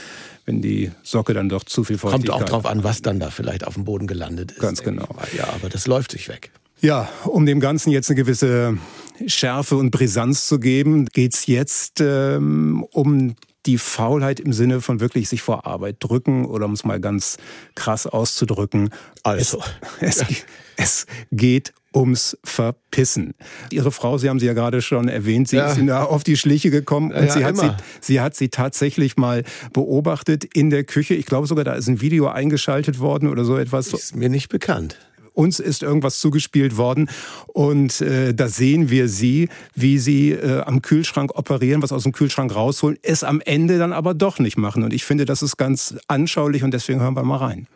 wenn 0.45 0.61
die 0.61 0.91
Socke 1.03 1.33
dann 1.33 1.49
doch 1.49 1.63
zu 1.63 1.83
viel 1.83 1.97
Feuchtigkeit 1.97 2.29
Kommt 2.29 2.44
auch 2.44 2.49
drauf 2.49 2.65
an, 2.65 2.83
was 2.83 3.01
dann 3.01 3.19
da 3.19 3.30
vielleicht 3.30 3.66
auf 3.66 3.75
dem 3.75 3.85
Boden 3.85 4.07
gelandet 4.07 4.51
ist. 4.51 4.59
Ganz 4.59 4.83
genau. 4.83 5.07
Ja, 5.35 5.49
aber 5.54 5.69
das 5.69 5.87
läuft 5.87 6.11
sich 6.11 6.30
weg. 6.30 6.51
Ja, 6.80 7.09
um 7.25 7.45
dem 7.45 7.59
Ganzen 7.59 7.89
jetzt 7.89 8.09
eine 8.09 8.16
gewisse 8.16 8.77
Schärfe 9.25 9.77
und 9.77 9.89
Brisanz 9.89 10.47
zu 10.47 10.59
geben, 10.59 11.06
geht's 11.06 11.47
jetzt 11.47 12.01
ähm, 12.01 12.85
um 12.92 13.35
die 13.66 13.77
Faulheit 13.77 14.39
im 14.39 14.54
Sinne 14.54 14.80
von 14.81 14.99
wirklich 14.99 15.27
sich 15.27 15.42
vor 15.42 15.66
Arbeit 15.66 15.97
drücken 15.99 16.45
oder 16.45 16.66
um 16.66 16.73
es 16.73 16.85
mal 16.85 16.99
ganz 16.99 17.37
krass 17.75 18.07
auszudrücken. 18.07 18.92
Also, 19.23 19.61
es, 19.99 20.18
es, 20.19 20.45
es 20.77 21.06
geht 21.31 21.73
ums 21.97 22.37
Verpissen. 22.44 23.33
Ihre 23.71 23.92
Frau, 23.92 24.18
Sie 24.18 24.30
haben 24.30 24.39
sie 24.39 24.45
ja 24.45 24.54
gerade 24.54 24.81
schon 24.81 25.07
erwähnt, 25.07 25.47
sie 25.47 25.57
ja. 25.57 25.71
ist 25.71 25.77
Ihnen 25.77 25.89
auf 25.89 26.23
die 26.23 26.37
Schliche 26.37 26.69
gekommen 26.69 27.11
und 27.11 27.25
ja, 27.25 27.31
sie, 27.31 27.44
hat 27.44 27.57
sie, 27.57 27.71
sie 28.01 28.21
hat 28.21 28.35
sie 28.35 28.49
tatsächlich 28.49 29.18
mal 29.18 29.44
beobachtet 29.73 30.45
in 30.45 30.69
der 30.69 30.83
Küche. 30.83 31.16
Ich 31.16 31.25
glaube 31.25 31.47
sogar, 31.47 31.66
da 31.66 31.73
ist 31.73 31.87
ein 31.87 31.99
Video 31.99 32.27
eingeschaltet 32.27 32.99
worden 32.99 33.27
oder 33.27 33.44
so 33.44 33.57
etwas. 33.57 33.94
Ist 33.94 34.16
mir 34.16 34.30
nicht 34.30 34.49
bekannt 34.49 34.97
uns 35.33 35.59
ist 35.59 35.83
irgendwas 35.83 36.18
zugespielt 36.19 36.77
worden 36.77 37.11
und 37.45 38.01
äh, 38.01 38.33
da 38.33 38.47
sehen 38.47 38.89
wir 38.89 39.07
sie, 39.07 39.49
wie 39.75 39.99
sie 39.99 40.31
äh, 40.31 40.61
am 40.61 40.81
Kühlschrank 40.81 41.37
operieren, 41.37 41.83
was 41.83 41.92
aus 41.92 42.01
dem 42.01 42.11
Kühlschrank 42.11 42.56
rausholen, 42.56 42.97
es 43.04 43.23
am 43.23 43.39
Ende 43.42 43.77
dann 43.77 43.94
aber 43.94 44.16
doch 44.16 44.39
nicht 44.39 44.57
machen. 44.57 44.81
Und 44.81 44.94
ich 44.94 45.06
finde, 45.06 45.25
das 45.25 45.44
ist 45.44 45.56
ganz 45.57 45.95
anschaulich 46.07 46.63
und 46.63 46.71
deswegen 46.73 47.01
hören 47.01 47.16
wir 47.16 47.21
mal 47.21 47.37
rein. 47.37 47.68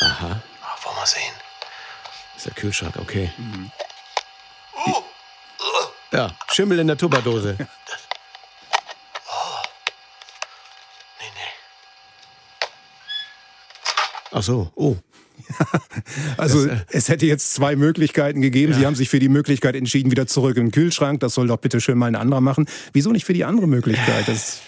Aha. 0.00 0.42
Wir 1.02 1.06
sehen. 1.08 1.34
Das 2.34 2.36
ist 2.36 2.46
der 2.46 2.54
Kühlschrank, 2.54 2.94
okay. 2.96 3.32
Mhm. 3.36 3.72
Ja, 6.12 6.30
Schimmel 6.52 6.78
in 6.78 6.86
der 6.86 6.96
Tupperdose. 6.96 7.56
Oh. 9.26 9.62
Nee, 11.18 11.26
nee. 11.34 12.66
Ach 14.30 14.42
so, 14.42 14.70
oh. 14.76 14.96
also 16.36 16.66
das, 16.66 16.80
äh, 16.80 16.84
es 16.90 17.08
hätte 17.08 17.26
jetzt 17.26 17.52
zwei 17.54 17.74
Möglichkeiten 17.74 18.40
gegeben. 18.40 18.72
Ja. 18.72 18.78
Sie 18.78 18.86
haben 18.86 18.94
sich 18.94 19.08
für 19.08 19.18
die 19.18 19.28
Möglichkeit 19.28 19.74
entschieden, 19.74 20.12
wieder 20.12 20.28
zurück 20.28 20.56
in 20.56 20.66
den 20.66 20.72
Kühlschrank. 20.72 21.18
Das 21.20 21.34
soll 21.34 21.48
doch 21.48 21.58
bitte 21.58 21.80
schön 21.80 21.98
mal 21.98 22.06
ein 22.06 22.16
anderer 22.16 22.40
machen. 22.40 22.68
Wieso 22.92 23.10
nicht 23.10 23.24
für 23.24 23.32
die 23.32 23.44
andere 23.44 23.66
Möglichkeit? 23.66 24.28
Das 24.28 24.60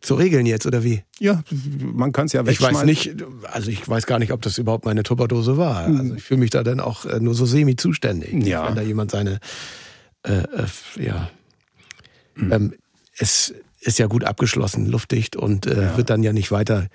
zu 0.00 0.14
regeln 0.14 0.46
jetzt, 0.46 0.66
oder 0.66 0.82
wie? 0.82 1.02
Ja, 1.18 1.42
man 1.80 2.12
kann 2.12 2.26
es 2.26 2.32
ja 2.32 2.46
Ich 2.46 2.60
weiß 2.60 2.84
nicht, 2.84 3.16
also 3.44 3.70
ich 3.70 3.86
weiß 3.86 4.06
gar 4.06 4.18
nicht, 4.18 4.32
ob 4.32 4.40
das 4.42 4.58
überhaupt 4.58 4.84
meine 4.84 5.02
Tupperdose 5.02 5.58
war. 5.58 5.86
Hm. 5.86 6.00
Also 6.00 6.14
ich 6.14 6.22
fühle 6.22 6.40
mich 6.40 6.50
da 6.50 6.62
dann 6.62 6.80
auch 6.80 7.04
äh, 7.04 7.20
nur 7.20 7.34
so 7.34 7.44
semi-zuständig. 7.44 8.46
Ja. 8.46 8.66
Wenn 8.66 8.76
da 8.76 8.82
jemand 8.82 9.10
seine, 9.10 9.40
äh, 10.22 10.32
äh, 10.32 10.66
ja, 10.96 11.30
mhm. 12.34 12.52
ähm, 12.52 12.74
es 13.18 13.54
ist 13.80 13.98
ja 13.98 14.06
gut 14.06 14.24
abgeschlossen, 14.24 14.86
luftdicht 14.86 15.36
und 15.36 15.66
äh, 15.66 15.82
ja. 15.82 15.96
wird 15.96 16.10
dann 16.10 16.22
ja 16.22 16.32
nicht 16.32 16.50
weiter 16.50 16.88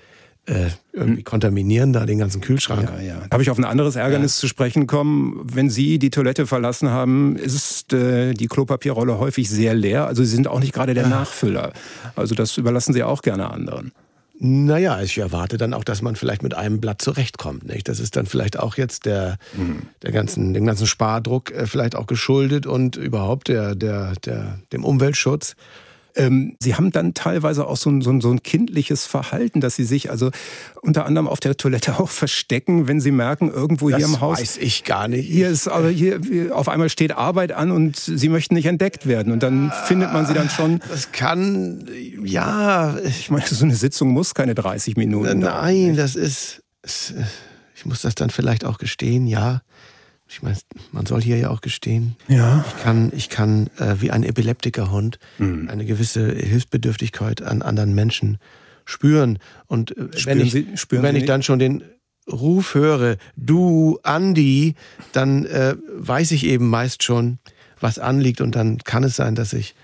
äh, 0.48 0.68
irgendwie 0.94 1.18
hm. 1.18 1.24
kontaminieren, 1.24 1.94
da 1.94 2.06
den 2.06 2.20
ganzen 2.20 2.42
Kühlschrank. 2.42 2.90
Ja, 2.98 3.02
ja. 3.02 3.28
Darf 3.30 3.42
ich 3.42 3.50
auf 3.50 3.58
ein 3.58 3.66
anderes 3.66 3.96
Ärgernis 3.96 4.38
ja. 4.38 4.42
zu 4.42 4.48
sprechen 4.48 4.88
kommen? 4.88 5.42
Wenn 5.44 5.70
Sie 5.70 6.00
die 6.00 6.10
Toilette 6.10 6.48
verlassen 6.48 6.90
haben, 6.90 7.36
ist 7.36 7.94
äh, 7.94 8.34
die 8.34 8.48
Klopapierrolle 8.48 9.18
häufig 9.20 9.50
sehr 9.50 9.74
leer. 9.74 10.08
Also 10.08 10.24
Sie 10.24 10.36
sind 10.36 10.48
auch 10.48 10.60
nicht 10.60 10.74
gerade 10.74 10.94
der 10.94 11.08
Nachfüller. 11.08 11.74
Also 12.16 12.36
das 12.36 12.58
überlassen 12.58 12.94
Sie 12.94 13.04
auch 13.04 13.22
gerne 13.22 13.50
anderen. 13.50 13.92
Naja, 14.38 15.02
ich 15.02 15.18
erwarte 15.18 15.58
dann 15.58 15.74
auch, 15.74 15.86
dass 15.86 16.02
man 16.02 16.18
vielleicht 16.18 16.44
mit 16.44 16.54
einem 16.54 16.82
Blatt 16.82 17.02
zurechtkommt. 17.02 17.66
Nicht? 17.66 17.88
Das 17.88 18.00
ist 18.00 18.18
dann 18.18 18.25
vielleicht 18.25 18.60
auch 18.60 18.75
jetzt 18.75 19.06
der, 19.06 19.38
mhm. 19.56 19.84
der 20.02 20.12
ganzen, 20.12 20.54
dem 20.54 20.66
ganzen 20.66 20.88
Spardruck 20.88 21.52
äh, 21.52 21.68
vielleicht 21.68 21.96
auch 21.96 22.06
geschuldet 22.06 22.66
und 22.66 22.98
überhaupt 22.98 23.48
der, 23.48 23.75
der, 23.75 24.14
der, 24.25 24.60
dem 24.74 24.84
Umweltschutz. 24.84 25.56
Ähm, 26.15 26.55
sie 26.60 26.75
haben 26.75 26.91
dann 26.91 27.13
teilweise 27.13 27.67
auch 27.67 27.77
so 27.77 27.89
ein, 27.89 28.01
so, 28.01 28.10
ein, 28.10 28.22
so 28.22 28.31
ein 28.31 28.41
kindliches 28.41 29.05
Verhalten, 29.05 29.62
dass 29.62 29.75
sie 29.75 29.84
sich 29.84 30.10
also 30.10 30.31
unter 30.81 31.05
anderem 31.05 31.27
auf 31.27 31.39
der 31.39 31.57
Toilette 31.57 32.00
auch 32.00 32.10
verstecken, 32.10 32.88
wenn 32.88 33.01
sie 33.01 33.12
merken, 33.12 33.51
irgendwo 33.51 33.89
das 33.89 33.98
hier 33.98 34.05
im 34.07 34.22
Haus. 34.22 34.39
Das 34.39 34.55
weiß 34.55 34.57
ich 34.57 34.84
gar 34.84 35.07
nicht. 35.07 35.27
Hier 35.27 35.50
ist 35.50 35.67
aber 35.67 35.89
hier, 35.89 36.19
auf 36.51 36.69
einmal 36.69 36.89
steht 36.89 37.12
Arbeit 37.12 37.51
an 37.51 37.72
und 37.72 37.98
sie 37.98 38.29
möchten 38.29 38.55
nicht 38.55 38.65
entdeckt 38.65 39.05
werden. 39.05 39.34
Und 39.34 39.43
dann 39.43 39.72
findet 39.86 40.13
man 40.13 40.25
sie 40.25 40.34
dann 40.34 40.50
schon. 40.50 40.79
Das 40.89 41.12
kann, 41.12 41.89
ja. 42.24 42.98
Ich 43.00 43.29
meine, 43.29 43.45
so 43.45 43.65
eine 43.65 43.75
Sitzung 43.75 44.10
muss 44.10 44.34
keine 44.34 44.55
30 44.55 44.95
Minuten. 44.95 45.39
Nein, 45.39 45.95
das 45.95 46.15
ist. 46.15 46.62
Ich 47.75 47.86
muss 47.86 48.01
das 48.01 48.15
dann 48.15 48.29
vielleicht 48.29 48.63
auch 48.63 48.77
gestehen, 48.77 49.27
ja. 49.27 49.62
Ich 50.27 50.41
meine, 50.41 50.58
man 50.91 51.05
soll 51.05 51.22
hier 51.22 51.38
ja 51.38 51.50
auch 51.50 51.62
gestehen. 51.62 52.15
Ja. 52.27 52.65
Ich 52.67 52.84
kann, 52.84 53.12
ich 53.15 53.29
kann 53.29 53.67
äh, 53.77 53.96
wie 54.00 54.12
ein 54.12 54.24
Epileptikerhund 54.24 55.20
mhm. 55.38 55.70
eine 55.70 55.86
gewisse 55.86 56.32
Hilfsbedürftigkeit 56.32 57.41
an 57.41 57.62
anderen 57.62 57.94
Menschen 57.94 58.39
spüren. 58.86 59.39
Und 59.67 59.96
äh, 59.96 60.25
wenn 60.25 60.41
ich, 60.41 60.51
Sie, 60.51 60.67
wenn 60.89 61.15
ich 61.15 61.25
dann 61.25 61.44
schon 61.44 61.60
den 61.60 61.84
Ruf 62.32 62.74
höre, 62.74 63.17
du 63.36 64.00
Andi, 64.03 64.75
dann 65.12 65.46
äh, 65.46 65.75
weiß 65.96 66.32
ich 66.32 66.46
eben 66.46 66.70
meist 66.70 67.03
schon, 67.03 67.38
was 67.79 68.00
anliegt 68.00 68.41
und 68.41 68.55
dann 68.55 68.79
kann 68.79 69.03
es 69.03 69.15
sein, 69.15 69.36
dass 69.36 69.53
ich 69.53 69.75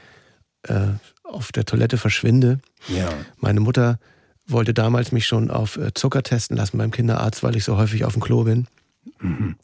äh, 0.63 0.88
auf 1.24 1.51
der 1.51 1.65
Toilette 1.65 1.98
verschwinde. 1.98 2.60
Ja. 2.88 3.10
Meine 3.38 3.60
Mutter 3.60 4.00
wollte 4.48 4.74
damals 4.74 5.12
mich 5.12 5.27
schon 5.27 5.51
auf 5.51 5.77
äh, 5.77 5.93
Zucker 5.93 6.24
testen 6.24 6.57
lassen 6.57 6.77
beim 6.77 6.91
Kinderarzt, 6.91 7.43
weil 7.43 7.55
ich 7.55 7.63
so 7.63 7.77
häufig 7.77 8.05
auf 8.05 8.13
dem 8.13 8.21
Klo 8.21 8.43
bin. 8.43 8.67
Mhm. 9.19 9.55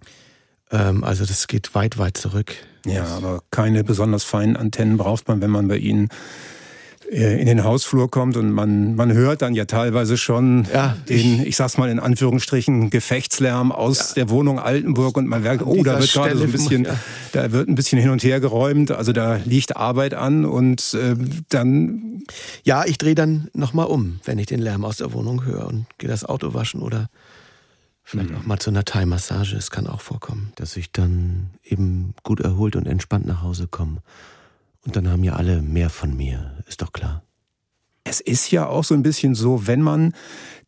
Ähm, 0.72 1.04
also 1.04 1.26
das 1.26 1.48
geht 1.48 1.74
weit, 1.76 1.98
weit 1.98 2.18
zurück. 2.18 2.56
Ja, 2.86 3.06
aber 3.06 3.42
keine 3.52 3.84
besonders 3.84 4.24
feinen 4.24 4.56
Antennen 4.56 4.98
braucht 4.98 5.28
man, 5.28 5.42
wenn 5.42 5.52
man 5.52 5.68
bei 5.68 5.78
Ihnen 5.78 6.10
äh, 7.12 7.40
in 7.40 7.46
den 7.46 7.64
Hausflur 7.64 8.12
kommt 8.12 8.36
und 8.36 8.52
man, 8.52 8.96
man 8.96 9.14
hört 9.14 9.42
dann 9.42 9.56
ja 9.56 9.66
teilweise 9.66 10.18
schon 10.18 10.68
ja, 10.74 10.98
den, 11.08 11.42
ich, 11.42 11.48
ich 11.48 11.56
sag's 11.56 11.78
mal 11.78 11.90
in 11.90 12.00
Anführungsstrichen, 12.00 12.90
Gefechtslärm 12.90 13.72
aus 13.72 14.10
ja. 14.10 14.16
der 14.16 14.30
Wohnung 14.30 14.60
Altenburg 14.60 15.16
und 15.16 15.28
man 15.28 15.42
merkt, 15.42 15.66
oh, 15.66 15.84
da 15.84 16.00
wird 16.00 16.12
gerade 16.12 16.38
so 16.38 16.44
ein 16.44 16.52
bisschen, 16.52 16.84
ja. 16.84 17.00
da 17.32 17.52
wird 17.54 17.70
ein 17.70 17.76
bisschen 17.76 18.00
hin 18.00 18.10
und 18.10 18.24
her 18.24 18.40
geräumt, 18.42 18.92
also 18.92 19.14
da 19.14 19.40
liegt 19.46 19.78
Arbeit 19.78 20.14
an 20.14 20.46
und 20.46 20.94
äh, 20.96 21.16
dann. 21.50 22.24
Ja, 22.64 22.84
ich 22.86 22.98
drehe 22.98 23.16
dann 23.16 23.50
nochmal 23.54 23.88
um, 23.88 24.20
wenn 24.26 24.38
ich 24.38 24.48
den 24.48 24.60
Lärm 24.60 24.84
aus 24.84 24.98
der 24.98 25.14
Wohnung 25.14 25.46
höre 25.46 25.66
und 25.68 25.86
gehe 25.98 26.10
das 26.10 26.26
Auto 26.26 26.54
waschen 26.54 26.82
oder 26.82 27.10
Vielleicht 28.10 28.30
mhm. 28.30 28.38
auch 28.38 28.46
mal 28.46 28.58
zu 28.58 28.70
einer 28.70 28.86
Thai-Massage. 28.86 29.58
Es 29.58 29.70
kann 29.70 29.86
auch 29.86 30.00
vorkommen, 30.00 30.54
dass 30.56 30.78
ich 30.78 30.94
dann 30.94 31.50
eben 31.62 32.14
gut 32.24 32.40
erholt 32.40 32.78
und 32.78 32.88
entspannt 32.88 33.28
nach 33.28 33.42
Hause 33.42 33.68
komme. 33.68 33.98
Und 34.86 34.96
dann 34.96 35.10
haben 35.10 35.26
ja 35.26 35.34
alle 35.34 35.62
mehr 35.62 35.90
von 35.90 36.16
mir, 36.16 36.64
ist 36.68 36.82
doch 36.82 36.94
klar. 36.94 37.22
Es 38.06 38.22
ist 38.22 38.50
ja 38.50 38.66
auch 38.66 38.86
so 38.86 38.94
ein 38.94 39.04
bisschen 39.04 39.36
so, 39.36 39.68
wenn 39.68 39.82
man 39.82 40.14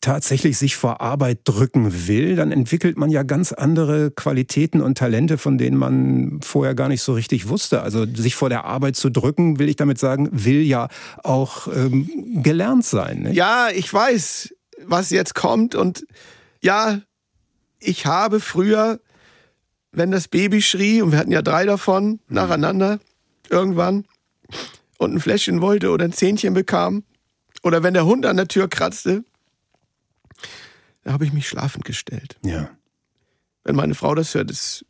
tatsächlich 0.01 0.57
sich 0.57 0.75
vor 0.75 0.99
Arbeit 0.99 1.39
drücken 1.45 2.09
will, 2.09 2.35
dann 2.35 2.51
entwickelt 2.51 2.97
man 2.97 3.09
ja 3.09 3.23
ganz 3.23 3.53
andere 3.53 4.11
Qualitäten 4.11 4.81
und 4.81 4.97
Talente, 4.97 5.37
von 5.37 5.57
denen 5.57 5.77
man 5.77 6.41
vorher 6.41 6.75
gar 6.75 6.89
nicht 6.89 7.01
so 7.01 7.13
richtig 7.13 7.47
wusste. 7.47 7.83
Also 7.83 8.05
sich 8.05 8.35
vor 8.35 8.49
der 8.49 8.65
Arbeit 8.65 8.97
zu 8.97 9.09
drücken, 9.09 9.59
will 9.59 9.69
ich 9.69 9.77
damit 9.77 9.97
sagen, 9.97 10.27
will 10.33 10.61
ja 10.61 10.89
auch 11.23 11.69
ähm, 11.73 12.41
gelernt 12.43 12.83
sein. 12.83 13.21
Nicht? 13.21 13.37
Ja, 13.37 13.69
ich 13.73 13.93
weiß, 13.93 14.53
was 14.83 15.09
jetzt 15.09 15.35
kommt 15.35 15.73
und 15.73 16.05
ja, 16.61 16.99
ich 17.79 18.05
habe 18.05 18.39
früher, 18.39 18.99
wenn 19.91 20.11
das 20.11 20.27
Baby 20.27 20.61
schrie, 20.61 21.01
und 21.01 21.11
wir 21.11 21.19
hatten 21.19 21.31
ja 21.31 21.41
drei 21.41 21.65
davon 21.65 22.19
nacheinander, 22.27 22.99
irgendwann, 23.49 24.05
und 24.97 25.13
ein 25.13 25.19
Fläschchen 25.19 25.61
wollte 25.61 25.91
oder 25.91 26.05
ein 26.05 26.13
Zähnchen 26.13 26.53
bekam, 26.53 27.03
oder 27.63 27.83
wenn 27.83 27.93
der 27.93 28.05
Hund 28.05 28.25
an 28.25 28.37
der 28.37 28.47
Tür 28.47 28.67
kratzte, 28.67 29.23
da 31.03 31.13
habe 31.13 31.25
ich 31.25 31.33
mich 31.33 31.47
schlafend 31.47 31.85
gestellt. 31.85 32.37
Ja. 32.43 32.69
Wenn 33.63 33.75
meine 33.75 33.95
Frau 33.95 34.15
das 34.15 34.33
hört, 34.35 34.51
ist, 34.51 34.85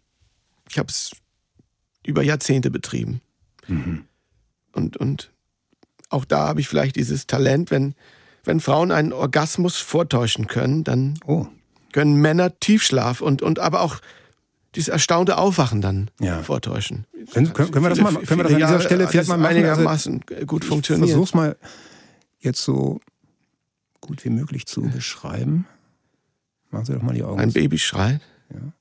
ich 0.69 0.77
habe 0.77 0.89
es 0.89 1.11
über 2.05 2.23
Jahrzehnte 2.23 2.71
betrieben. 2.71 3.21
Mhm. 3.67 4.05
Und, 4.71 4.97
und 4.97 5.31
auch 6.09 6.25
da 6.25 6.47
habe 6.47 6.61
ich 6.61 6.67
vielleicht 6.67 6.95
dieses 6.95 7.27
Talent, 7.27 7.71
wenn, 7.71 7.95
wenn 8.43 8.59
Frauen 8.59 8.91
einen 8.91 9.13
Orgasmus 9.13 9.77
vortäuschen 9.77 10.47
können, 10.47 10.83
dann 10.83 11.19
oh 11.25 11.47
können 11.91 12.15
Männer 12.15 12.59
Tiefschlaf 12.59 13.21
und, 13.21 13.41
und 13.41 13.59
aber 13.59 13.81
auch 13.81 13.99
dieses 14.75 14.89
erstaunte 14.89 15.37
Aufwachen 15.37 15.81
dann 15.81 16.11
ja. 16.19 16.43
vortäuschen. 16.43 17.05
Können, 17.33 17.53
können, 17.53 17.83
wir 17.83 17.89
das 17.89 17.99
mal, 17.99 18.13
können 18.13 18.39
wir 18.39 18.43
das 18.43 18.53
an 18.53 18.59
dieser 18.59 18.81
Stelle 18.81 19.07
vielleicht 19.07 19.29
mal 19.29 19.37
machen? 19.37 19.57
einigermaßen 19.57 20.21
also, 20.29 20.45
gut 20.45 20.63
funktionieren. 20.63 21.05
Ich 21.05 21.11
versuch's 21.11 21.33
mal 21.33 21.57
jetzt 22.39 22.63
so 22.63 23.01
gut 24.01 24.23
wie 24.23 24.29
möglich 24.29 24.67
zu 24.67 24.81
beschreiben. 24.81 25.67
Machen 26.69 26.85
Sie 26.85 26.93
doch 26.93 27.01
mal 27.01 27.15
die 27.15 27.23
Augen. 27.23 27.39
Ein 27.39 27.51
Baby 27.51 27.79
schreit. 27.79 28.21
Ja. 28.51 28.73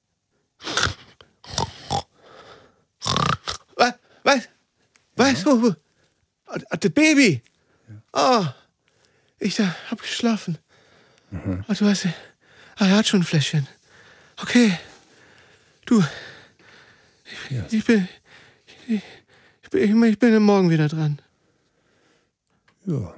Was? 3.76 3.94
Was? 4.24 4.48
Was? 5.16 5.44
Ja. 5.44 5.76
Das 6.78 6.90
Baby. 6.92 7.42
Oh, 8.12 8.44
ich 9.38 9.58
hab 9.60 10.00
geschlafen. 10.00 10.58
Mhm. 11.30 11.64
Oh, 11.68 11.72
du 11.72 11.86
hast, 11.86 12.06
Ah, 12.78 12.86
er 12.86 12.96
hat 12.96 13.06
schon 13.06 13.20
ein 13.20 13.24
Fläschchen. 13.24 13.66
Okay. 14.40 14.78
Du. 15.84 16.02
Ich, 17.24 17.50
ja. 17.50 17.66
ich 17.70 17.84
bin. 17.84 18.08
Ich, 18.86 19.02
ich, 19.62 19.70
bin, 19.70 20.04
ich 20.04 20.18
bin 20.18 20.42
morgen 20.42 20.70
wieder 20.70 20.88
dran. 20.88 21.20
Ja 22.86 23.14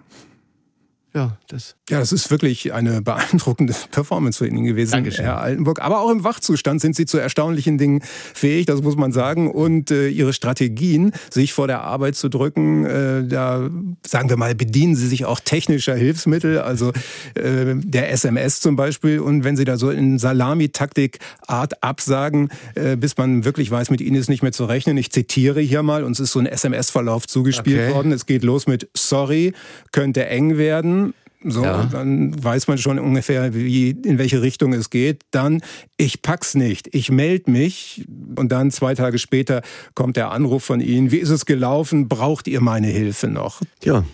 ja, 1.13 1.37
das. 1.49 1.75
Ja, 1.89 1.99
das 1.99 2.13
ist 2.13 2.31
wirklich 2.31 2.73
eine 2.73 3.03
beeindruckende 3.03 3.75
Performance 3.91 4.39
für 4.39 4.47
ihn 4.47 4.63
gewesen, 4.65 4.93
Dankeschön. 4.93 5.25
Herr 5.25 5.41
Altenburg. 5.41 5.81
Aber 5.83 6.01
auch 6.01 6.11
im 6.11 6.23
Wachzustand 6.23 6.81
sind 6.81 6.95
Sie 6.95 7.05
zu 7.05 7.19
erstaunlichen 7.19 7.79
Dingen 7.79 8.03
fähig, 8.03 8.67
das 8.67 8.81
muss 8.83 8.95
man 8.95 9.11
sagen. 9.11 9.51
Und 9.51 9.91
äh, 9.91 10.09
Ihre 10.09 10.33
Strategien, 10.33 11.13
sich 11.31 11.53
vor 11.53 11.67
der 11.67 11.83
Arbeit 11.83 12.15
zu 12.15 12.29
drücken, 12.29 12.87
äh, 12.87 13.27
da 13.27 13.69
sagen 14.07 14.29
wir 14.29 14.37
mal, 14.37 14.55
bedienen 14.55 14.95
Sie 14.95 15.09
sich 15.09 15.25
auch 15.25 15.41
technischer 15.41 15.97
Hilfsmittel, 15.97 16.61
also 16.61 16.93
äh, 17.35 17.75
der 17.75 18.13
SMS 18.13 18.61
zum 18.61 18.77
Beispiel. 18.77 19.19
Und 19.19 19.43
wenn 19.43 19.57
Sie 19.57 19.65
da 19.65 19.77
so 19.77 19.91
in 19.91 20.21
Salamitaktik-Art 20.21 21.83
absagen, 21.83 22.51
äh, 22.77 22.97
bis 22.97 23.17
man 23.17 23.45
wirklich 23.45 23.69
weiß, 23.69 23.91
mit 23.91 24.01
Ihnen 24.01 24.17
ist 24.17 24.29
nicht 24.29 24.43
mehr 24.43 24.53
zu 24.53 24.65
rechnen. 24.65 24.97
Ich 24.97 25.11
zitiere 25.11 25.61
hier 25.61 25.83
mal, 25.83 26.05
uns 26.05 26.21
ist 26.21 26.31
so 26.31 26.39
ein 26.39 26.47
SMS-Verlauf 26.47 27.27
zugespielt 27.27 27.81
okay. 27.81 27.95
worden. 27.95 28.13
Es 28.13 28.27
geht 28.27 28.45
los 28.45 28.69
mit 28.69 28.89
Sorry, 28.95 29.55
könnte 29.91 30.27
eng 30.27 30.57
werden. 30.57 31.10
So, 31.43 31.65
ja. 31.65 31.85
dann 31.85 32.43
weiß 32.43 32.69
man 32.69 32.77
schon 32.77 32.99
ungefähr, 32.99 33.55
wie, 33.55 33.91
in 33.91 34.19
welche 34.19 34.43
Richtung 34.43 34.75
es 34.75 34.91
geht. 34.91 35.23
Dann, 35.31 35.63
ich 35.97 36.21
pack's 36.21 36.55
nicht, 36.55 36.95
ich 36.95 37.11
melde 37.11 37.51
mich. 37.51 38.05
Und 38.37 38.53
dann 38.53 38.71
zwei 38.71 38.95
Tage 38.95 39.19
später 39.19 39.63
kommt 39.95 40.17
der 40.17 40.33
Anruf 40.33 40.65
von 40.65 40.81
Ihnen. 40.81 41.11
Wie 41.11 41.17
ist 41.17 41.31
es 41.31 41.47
gelaufen? 41.47 42.09
Braucht 42.09 42.47
ihr 42.47 42.61
meine 42.61 42.89
Hilfe 42.89 43.29
noch? 43.29 43.63
Ja, 43.83 44.05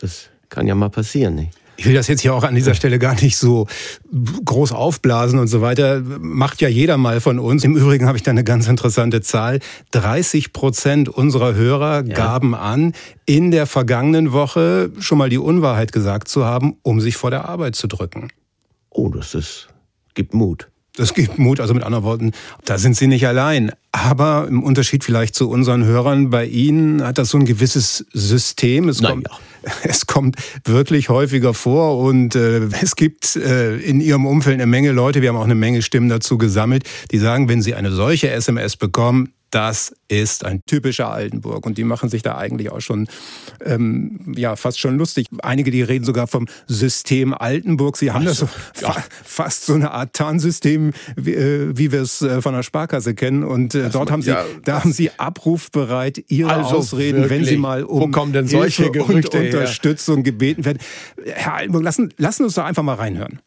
das 0.00 0.28
kann 0.48 0.68
ja 0.68 0.76
mal 0.76 0.90
passieren, 0.90 1.34
nicht? 1.34 1.59
Ich 1.80 1.86
will 1.86 1.94
das 1.94 2.08
jetzt 2.08 2.20
hier 2.20 2.34
auch 2.34 2.44
an 2.44 2.54
dieser 2.54 2.74
Stelle 2.80 2.98
gar 2.98 3.14
nicht 3.14 3.38
so 3.38 3.66
groß 4.44 4.72
aufblasen 4.72 5.38
und 5.38 5.46
so 5.48 5.62
weiter. 5.62 6.02
Macht 6.20 6.60
ja 6.60 6.68
jeder 6.68 6.98
mal 6.98 7.22
von 7.22 7.38
uns. 7.38 7.64
Im 7.64 7.74
Übrigen 7.74 8.06
habe 8.06 8.18
ich 8.18 8.22
da 8.22 8.30
eine 8.30 8.44
ganz 8.44 8.68
interessante 8.68 9.22
Zahl. 9.22 9.60
30 9.92 10.52
Prozent 10.52 11.08
unserer 11.08 11.54
Hörer 11.54 12.04
ja. 12.04 12.14
gaben 12.14 12.54
an, 12.54 12.92
in 13.24 13.50
der 13.50 13.66
vergangenen 13.66 14.32
Woche 14.32 14.90
schon 14.98 15.16
mal 15.16 15.30
die 15.30 15.38
Unwahrheit 15.38 15.90
gesagt 15.92 16.28
zu 16.28 16.44
haben, 16.44 16.76
um 16.82 17.00
sich 17.00 17.16
vor 17.16 17.30
der 17.30 17.48
Arbeit 17.48 17.76
zu 17.76 17.86
drücken. 17.86 18.28
Oh, 18.90 19.08
das 19.08 19.34
ist, 19.34 19.68
gibt 20.12 20.34
Mut. 20.34 20.68
Das 20.96 21.14
gibt 21.14 21.38
Mut, 21.38 21.60
also 21.60 21.72
mit 21.72 21.84
anderen 21.84 22.04
Worten, 22.04 22.32
da 22.64 22.78
sind 22.78 22.96
Sie 22.96 23.06
nicht 23.06 23.26
allein. 23.26 23.72
Aber 23.92 24.46
im 24.48 24.62
Unterschied 24.62 25.04
vielleicht 25.04 25.34
zu 25.34 25.48
unseren 25.48 25.84
Hörern, 25.84 26.30
bei 26.30 26.46
Ihnen 26.46 27.04
hat 27.04 27.18
das 27.18 27.30
so 27.30 27.38
ein 27.38 27.44
gewisses 27.44 28.06
System. 28.12 28.88
Es, 28.88 29.02
kommt, 29.02 29.28
ja. 29.28 29.72
es 29.84 30.06
kommt 30.06 30.36
wirklich 30.64 31.08
häufiger 31.08 31.54
vor 31.54 31.98
und 31.98 32.34
äh, 32.34 32.68
es 32.82 32.96
gibt 32.96 33.36
äh, 33.36 33.76
in 33.76 34.00
Ihrem 34.00 34.26
Umfeld 34.26 34.54
eine 34.54 34.66
Menge 34.66 34.92
Leute, 34.92 35.22
wir 35.22 35.28
haben 35.28 35.36
auch 35.36 35.44
eine 35.44 35.54
Menge 35.54 35.82
Stimmen 35.82 36.08
dazu 36.08 36.38
gesammelt, 36.38 36.84
die 37.10 37.18
sagen, 37.18 37.48
wenn 37.48 37.62
Sie 37.62 37.74
eine 37.74 37.92
solche 37.92 38.30
SMS 38.30 38.76
bekommen, 38.76 39.32
das 39.50 39.94
ist 40.08 40.44
ein 40.44 40.62
typischer 40.66 41.10
Altenburg. 41.10 41.66
Und 41.66 41.78
die 41.78 41.84
machen 41.84 42.08
sich 42.08 42.22
da 42.22 42.36
eigentlich 42.36 42.70
auch 42.70 42.80
schon, 42.80 43.08
ähm, 43.64 44.34
ja, 44.36 44.56
fast 44.56 44.78
schon 44.78 44.96
lustig. 44.96 45.26
Einige, 45.42 45.70
die 45.70 45.82
reden 45.82 46.04
sogar 46.04 46.26
vom 46.26 46.46
System 46.66 47.34
Altenburg. 47.34 47.96
Sie 47.96 48.12
haben 48.12 48.26
also, 48.26 48.46
das 48.46 48.80
so 48.80 48.86
ja. 48.86 48.92
fa 48.92 49.04
fast 49.24 49.66
so 49.66 49.74
eine 49.74 49.90
Art 49.92 50.12
Tarnsystem, 50.12 50.92
wie, 51.16 51.34
äh, 51.34 51.76
wie 51.76 51.92
wir 51.92 52.02
es 52.02 52.22
äh, 52.22 52.42
von 52.42 52.54
der 52.54 52.62
Sparkasse 52.62 53.14
kennen. 53.14 53.44
Und 53.44 53.74
äh, 53.74 53.90
dort 53.90 54.10
haben 54.10 54.22
sie, 54.22 54.30
ja, 54.30 54.44
da 54.64 54.80
haben 54.80 54.92
sie 54.92 55.10
abrufbereit 55.18 56.24
ihre 56.28 56.52
also 56.52 56.76
Ausreden, 56.76 57.22
wirklich? 57.22 57.30
wenn 57.30 57.44
sie 57.44 57.56
mal 57.56 57.84
um 57.84 58.00
Wo 58.00 58.08
kommen 58.08 58.32
denn 58.32 58.46
solche 58.46 58.84
Hilfe 58.84 58.98
Gerüchte 58.98 59.38
und 59.38 59.46
Unterstützung 59.46 60.16
her? 60.16 60.24
gebeten 60.24 60.64
werden. 60.64 60.78
Herr 61.24 61.54
Altenburg, 61.54 61.82
lassen, 61.82 62.12
lassen 62.16 62.44
uns 62.44 62.54
doch 62.54 62.64
einfach 62.64 62.82
mal 62.82 62.94
reinhören. 62.94 63.40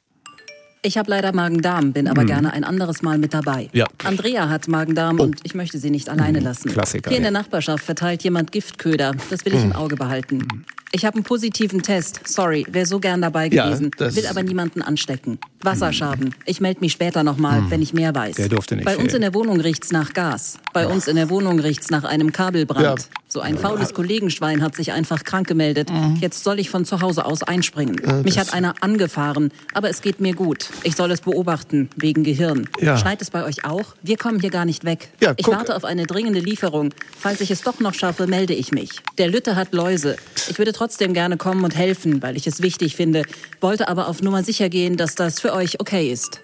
Ich 0.86 0.98
habe 0.98 1.10
leider 1.10 1.34
Magen-Darm, 1.34 1.94
bin 1.94 2.10
aber 2.10 2.24
mhm. 2.24 2.28
gerne 2.28 2.54
ein 2.54 2.66
anderes 2.66 3.02
Mal 3.02 3.18
mit 3.18 3.34
dabei. 3.34 3.70
Ja. 3.72 3.88
Andrea 4.04 4.50
hat 4.50 4.68
Magen-Darm 4.68 5.20
oh. 5.20 5.24
und 5.24 5.40
ich 5.44 5.56
möchte 5.56 5.80
sie 5.80 5.90
nicht 5.90 6.10
alleine 6.10 6.40
mhm. 6.40 6.46
lassen. 6.46 6.72
Klassiker. 6.72 7.10
Hier 7.10 7.18
in 7.18 7.24
der 7.24 7.32
Nachbarschaft 7.32 7.86
verteilt 7.86 8.24
jemand 8.24 8.52
Giftköder. 8.52 9.14
Das 9.30 9.46
will 9.46 9.54
ich 9.54 9.60
mhm. 9.60 9.72
im 9.72 9.76
Auge 9.78 9.96
behalten. 9.96 10.66
Mhm. 10.94 10.98
Ich 10.98 11.06
habe 11.06 11.16
einen 11.16 11.24
positiven 11.24 11.82
Test. 11.82 12.22
Sorry, 12.26 12.66
wäre 12.70 12.86
so 12.86 13.00
gern 13.00 13.22
dabei 13.22 13.50
gewesen. 13.50 13.92
Ja, 14.00 14.16
will 14.16 14.28
aber 14.28 14.44
niemanden 14.44 14.82
anstecken. 14.82 15.40
Wasserschaden. 15.64 16.36
Ich 16.46 16.62
melde 16.62 16.82
mich 16.82 16.92
später 16.92 17.24
nochmal, 17.24 17.62
hm. 17.62 17.72
wenn 17.72 17.82
ich 17.82 17.94
mehr 17.94 18.14
weiß. 18.14 18.36
Der 18.36 18.50
durfte 18.50 18.76
nicht 18.76 18.86
Bei 18.86 18.92
fehlen. 18.92 19.06
uns 19.06 19.14
in 19.14 19.22
der 19.22 19.34
Wohnung 19.34 19.60
riecht's 19.60 19.92
nach 19.92 20.14
Gas. 20.14 20.60
Bei 20.74 20.88
uns 20.88 21.08
in 21.08 21.16
der 21.16 21.30
Wohnung 21.30 21.60
riecht's 21.60 21.90
nach 21.90 22.04
einem 22.04 22.32
Kabelbrand. 22.32 22.84
Ja. 22.84 22.96
So 23.28 23.40
ein 23.40 23.58
faules 23.58 23.94
Kollegenschwein 23.96 24.62
hat 24.62 24.76
sich 24.76 24.92
einfach 24.92 25.24
krank 25.24 25.48
gemeldet. 25.48 25.90
Mhm. 25.92 26.18
Jetzt 26.20 26.44
soll 26.44 26.60
ich 26.60 26.70
von 26.70 26.86
zu 26.86 27.02
Hause 27.02 27.26
aus 27.26 27.42
einspringen. 27.42 27.98
Äh, 28.04 28.22
Mich 28.22 28.38
hat 28.38 28.54
einer 28.54 28.76
angefahren, 28.82 29.52
aber 29.74 29.90
es 29.90 30.02
geht 30.02 30.20
mir 30.20 30.36
gut. 30.36 30.68
Ich 30.84 30.96
soll 30.96 31.10
es 31.12 31.22
beobachten, 31.22 31.90
wegen 31.96 32.24
Gehirn. 32.24 32.70
Ja. 32.80 32.98
Schneit 32.98 33.22
es 33.24 33.32
bei 33.32 33.44
euch 33.44 33.66
auch? 33.66 33.96
Wir 34.04 34.18
kommen 34.18 34.40
hier 34.40 34.52
gar 34.52 34.66
nicht 34.66 34.84
weg. 34.84 35.10
Ja, 35.20 35.34
ich 35.38 35.48
warte 35.48 35.76
auf 35.76 35.86
eine 35.86 36.06
dringende 36.06 36.42
Lieferung. 36.42 36.94
Falls 37.18 37.42
ich 37.42 37.50
es 37.50 37.62
doch 37.62 37.80
noch 37.80 37.96
schaffe, 37.96 38.28
melde 38.28 38.54
ich 38.54 38.72
mich. 38.72 38.92
Der 39.18 39.30
Lütte 39.30 39.56
hat 39.56 39.74
Läuse. 39.74 40.18
Ich 40.50 40.60
würde 40.60 40.74
trotzdem 40.74 40.83
gerne 41.14 41.38
kommen 41.38 41.64
und 41.64 41.76
helfen, 41.76 42.22
weil 42.22 42.38
ich 42.38 42.48
es 42.48 42.62
wichtig 42.62 42.96
finde, 42.96 43.24
wollte 43.62 43.88
aber 43.88 44.08
auf 44.08 44.22
Nummer 44.22 44.44
sicher 44.44 44.70
gehen, 44.70 44.98
dass 44.98 45.16
das 45.16 45.40
für 45.40 45.54
euch 45.54 45.80
okay 45.80 46.12
ist. 46.12 46.42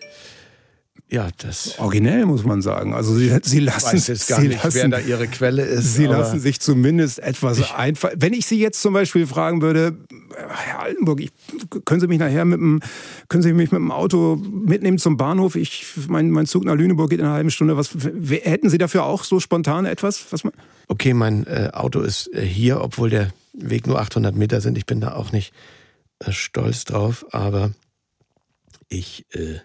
Ja, 1.12 1.30
das. 1.38 1.80
Originell 1.80 2.28
muss 2.28 2.44
man 2.44 2.62
sagen. 2.62 2.94
Also 2.94 3.16
sie, 3.16 3.36
sie 3.42 3.60
lassen, 3.60 3.88
ich 3.88 3.94
weiß 3.94 4.08
jetzt 4.08 4.28
gar 4.28 4.42
nicht, 4.42 4.64
lassen, 4.64 4.76
wer 4.76 4.88
da 4.90 5.00
ihre 5.00 5.28
Quelle 5.28 5.64
ist. 5.64 5.96
Sie 5.96 6.06
lassen 6.06 6.40
sich 6.40 6.60
zumindest 6.60 7.18
etwas 7.20 7.74
einfach. 7.74 8.12
Wenn 8.16 8.34
ich 8.34 8.46
Sie 8.46 8.60
jetzt 8.60 8.80
zum 8.82 8.94
Beispiel 8.94 9.26
fragen 9.26 9.64
würde, 9.64 9.98
Herr 10.48 10.82
Altenburg, 10.82 11.22
ich, 11.22 11.32
können 11.86 12.00
Sie 12.00 12.08
mich 12.08 12.20
nachher 12.20 12.46
mit 12.46 12.60
dem, 12.60 12.82
können 13.28 13.42
Sie 13.42 13.54
mich 13.54 13.72
mit 13.72 13.80
dem 13.80 13.92
Auto 13.92 14.36
mitnehmen 14.36 15.00
zum 15.00 15.18
Bahnhof? 15.18 15.56
Ich, 15.56 15.88
mein, 16.08 16.30
mein 16.30 16.46
Zug 16.46 16.64
nach 16.66 16.76
Lüneburg 16.76 17.10
geht 17.10 17.20
in 17.20 17.26
einer 17.26 17.34
halben 17.34 17.50
Stunde. 17.50 17.76
Was 17.76 17.90
hätten 18.44 18.70
Sie 18.70 18.78
dafür 18.78 19.06
auch 19.06 19.24
so 19.24 19.40
spontan 19.40 19.86
etwas? 19.86 20.28
Was 20.32 20.44
man 20.44 20.54
okay, 20.90 21.14
mein 21.14 21.48
äh, 21.48 21.70
Auto 21.74 22.02
ist 22.02 22.32
äh, 22.34 22.42
hier, 22.42 22.82
obwohl 22.82 23.10
der 23.10 23.32
Weg 23.54 23.88
nur 23.88 24.00
800 24.00 24.36
Meter 24.36 24.60
sind. 24.60 24.78
Ich 24.78 24.86
bin 24.86 25.00
da 25.00 25.14
auch 25.14 25.32
nicht 25.32 25.54
äh, 26.20 26.32
stolz 26.34 26.84
drauf, 26.84 27.26
aber 27.32 27.72
ich 28.90 29.26
äh, 29.34 29.60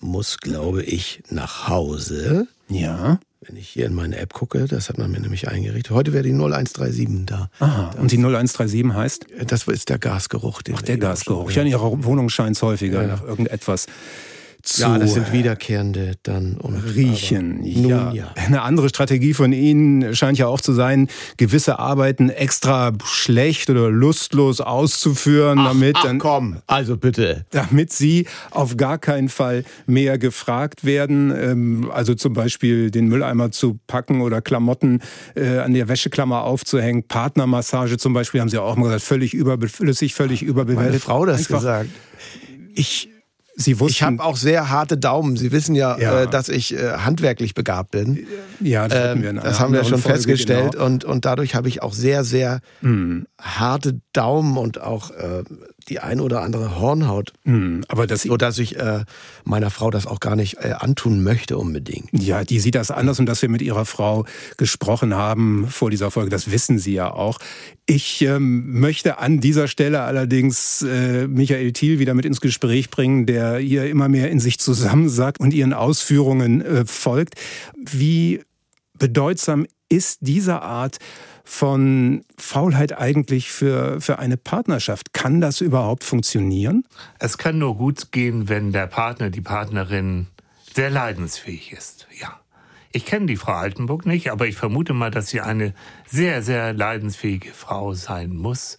muss, 0.00 0.38
glaube 0.38 0.82
ich, 0.82 1.22
nach 1.30 1.68
Hause. 1.68 2.48
Ja. 2.68 3.20
Wenn 3.40 3.56
ich 3.56 3.68
hier 3.68 3.86
in 3.86 3.94
meine 3.94 4.16
App 4.16 4.32
gucke, 4.32 4.66
das 4.66 4.88
hat 4.88 4.98
man 4.98 5.10
mir 5.10 5.20
nämlich 5.20 5.48
eingerichtet. 5.48 5.94
Heute 5.94 6.12
wäre 6.12 6.24
die 6.24 6.32
0137 6.32 7.26
da. 7.26 7.48
Aha. 7.60 7.90
Und 7.98 8.10
die 8.10 8.16
0137 8.16 8.92
heißt? 8.92 9.26
Das 9.46 9.68
ist 9.68 9.88
der 9.88 9.98
Gasgeruch. 9.98 10.62
Ach, 10.74 10.82
der 10.82 10.98
Gasgeruch. 10.98 11.50
Ja, 11.52 11.62
in 11.62 11.68
Ihrer 11.68 12.04
Wohnung 12.04 12.28
scheint 12.28 12.56
es 12.56 12.62
häufiger 12.62 13.02
ja. 13.02 13.08
nach 13.08 13.22
irgendetwas 13.22 13.86
zu 14.66 14.82
ja, 14.82 14.98
das 14.98 15.14
sind 15.14 15.32
wiederkehrende 15.32 16.14
dann 16.24 16.56
und 16.56 16.74
riechen. 16.74 17.64
Ja. 17.64 18.12
ja. 18.12 18.32
Eine 18.34 18.62
andere 18.62 18.88
Strategie 18.88 19.32
von 19.32 19.52
Ihnen 19.52 20.14
scheint 20.14 20.38
ja 20.38 20.48
auch 20.48 20.60
zu 20.60 20.72
sein, 20.72 21.08
gewisse 21.36 21.78
Arbeiten 21.78 22.30
extra 22.30 22.92
schlecht 23.04 23.70
oder 23.70 23.90
lustlos 23.90 24.60
auszuführen, 24.60 25.60
ach, 25.60 25.68
damit 25.68 25.96
ach, 25.96 26.04
dann 26.04 26.18
komm, 26.18 26.56
also 26.66 26.96
bitte, 26.96 27.46
damit 27.50 27.92
Sie 27.92 28.26
auf 28.50 28.76
gar 28.76 28.98
keinen 28.98 29.28
Fall 29.28 29.64
mehr 29.86 30.18
gefragt 30.18 30.84
werden. 30.84 31.30
Ähm, 31.30 31.90
also 31.92 32.14
zum 32.14 32.32
Beispiel 32.32 32.90
den 32.90 33.06
Mülleimer 33.06 33.52
zu 33.52 33.78
packen 33.86 34.20
oder 34.20 34.40
Klamotten 34.40 35.00
äh, 35.36 35.58
an 35.58 35.74
der 35.74 35.88
Wäscheklammer 35.88 36.42
aufzuhängen. 36.42 37.04
Partnermassage 37.04 37.98
zum 37.98 38.14
Beispiel 38.14 38.40
haben 38.40 38.48
Sie 38.48 38.58
auch 38.58 38.74
mal 38.76 38.86
gesagt, 38.86 39.02
völlig 39.02 39.32
überflüssig, 39.32 40.14
völlig 40.14 40.42
überbewertet. 40.42 40.86
Meine 40.86 41.00
Frau 41.00 41.24
das 41.24 41.38
Einfach, 41.38 41.58
gesagt. 41.58 41.90
Ich 42.74 43.08
Sie 43.58 43.80
wussten, 43.80 43.92
ich 43.92 44.02
habe 44.02 44.22
auch 44.22 44.36
sehr 44.36 44.68
harte 44.68 44.98
Daumen. 44.98 45.38
Sie 45.38 45.50
wissen 45.50 45.74
ja, 45.74 45.98
ja. 45.98 46.22
Äh, 46.22 46.26
dass 46.28 46.50
ich 46.50 46.74
äh, 46.74 46.98
handwerklich 46.98 47.54
begabt 47.54 47.90
bin. 47.90 48.26
Ja, 48.60 48.86
das, 48.86 49.16
ähm, 49.16 49.22
wir 49.22 49.32
das 49.32 49.60
haben 49.60 49.72
wir 49.72 49.82
schon 49.84 49.98
Folge, 49.98 50.18
festgestellt. 50.18 50.72
Genau. 50.72 50.84
Und, 50.84 51.04
und 51.06 51.24
dadurch 51.24 51.54
habe 51.54 51.68
ich 51.68 51.82
auch 51.82 51.94
sehr, 51.94 52.22
sehr 52.22 52.60
mhm. 52.82 53.26
harte 53.40 54.00
Daumen 54.12 54.58
und 54.58 54.82
auch 54.82 55.10
äh, 55.10 55.42
die 55.88 56.00
ein 56.00 56.20
oder 56.20 56.42
andere 56.42 56.78
Hornhaut. 56.78 57.32
Mhm, 57.44 57.84
aber 57.88 58.06
das 58.06 58.22
so 58.22 58.36
dass 58.36 58.58
ich 58.58 58.76
äh, 58.76 59.04
meiner 59.44 59.70
Frau 59.70 59.90
das 59.90 60.06
auch 60.06 60.20
gar 60.20 60.36
nicht 60.36 60.56
äh, 60.58 60.72
antun 60.72 61.22
möchte 61.22 61.58
unbedingt. 61.58 62.08
Ja, 62.12 62.44
die 62.44 62.60
sieht 62.60 62.74
das 62.74 62.90
anders 62.90 63.18
und 63.18 63.26
dass 63.26 63.42
wir 63.42 63.48
mit 63.48 63.62
ihrer 63.62 63.84
Frau 63.84 64.24
gesprochen 64.56 65.14
haben 65.14 65.68
vor 65.68 65.90
dieser 65.90 66.10
Folge, 66.10 66.30
das 66.30 66.50
wissen 66.50 66.78
Sie 66.78 66.94
ja 66.94 67.12
auch. 67.12 67.38
Ich 67.86 68.22
ähm, 68.22 68.80
möchte 68.80 69.18
an 69.18 69.40
dieser 69.40 69.68
Stelle 69.68 70.00
allerdings 70.00 70.82
äh, 70.82 71.28
Michael 71.28 71.72
Thiel 71.72 71.98
wieder 71.98 72.14
mit 72.14 72.24
ins 72.24 72.40
Gespräch 72.40 72.90
bringen, 72.90 73.26
der 73.26 73.60
ihr 73.60 73.88
immer 73.88 74.08
mehr 74.08 74.30
in 74.30 74.40
sich 74.40 74.58
zusammensagt 74.58 75.40
und 75.40 75.54
ihren 75.54 75.72
Ausführungen 75.72 76.62
äh, 76.62 76.84
folgt. 76.84 77.34
Wie 77.76 78.40
bedeutsam 78.98 79.66
ist 79.88 80.18
diese 80.22 80.62
Art 80.62 80.98
von 81.46 82.24
Faulheit 82.36 82.98
eigentlich 82.98 83.50
für, 83.50 84.00
für 84.00 84.18
eine 84.18 84.36
Partnerschaft? 84.36 85.14
Kann 85.14 85.40
das 85.40 85.60
überhaupt 85.60 86.04
funktionieren? 86.04 86.84
Es 87.18 87.38
kann 87.38 87.58
nur 87.58 87.76
gut 87.76 88.12
gehen, 88.12 88.48
wenn 88.48 88.72
der 88.72 88.88
Partner, 88.88 89.30
die 89.30 89.40
Partnerin 89.40 90.26
sehr 90.74 90.90
leidensfähig 90.90 91.72
ist, 91.72 92.08
ja. 92.20 92.40
Ich 92.92 93.04
kenne 93.04 93.26
die 93.26 93.36
Frau 93.36 93.52
Altenburg 93.52 94.06
nicht, 94.06 94.30
aber 94.30 94.46
ich 94.46 94.56
vermute 94.56 94.94
mal, 94.94 95.10
dass 95.10 95.28
sie 95.28 95.40
eine 95.40 95.74
sehr, 96.06 96.42
sehr 96.42 96.72
leidensfähige 96.72 97.52
Frau 97.52 97.92
sein 97.94 98.34
muss 98.34 98.76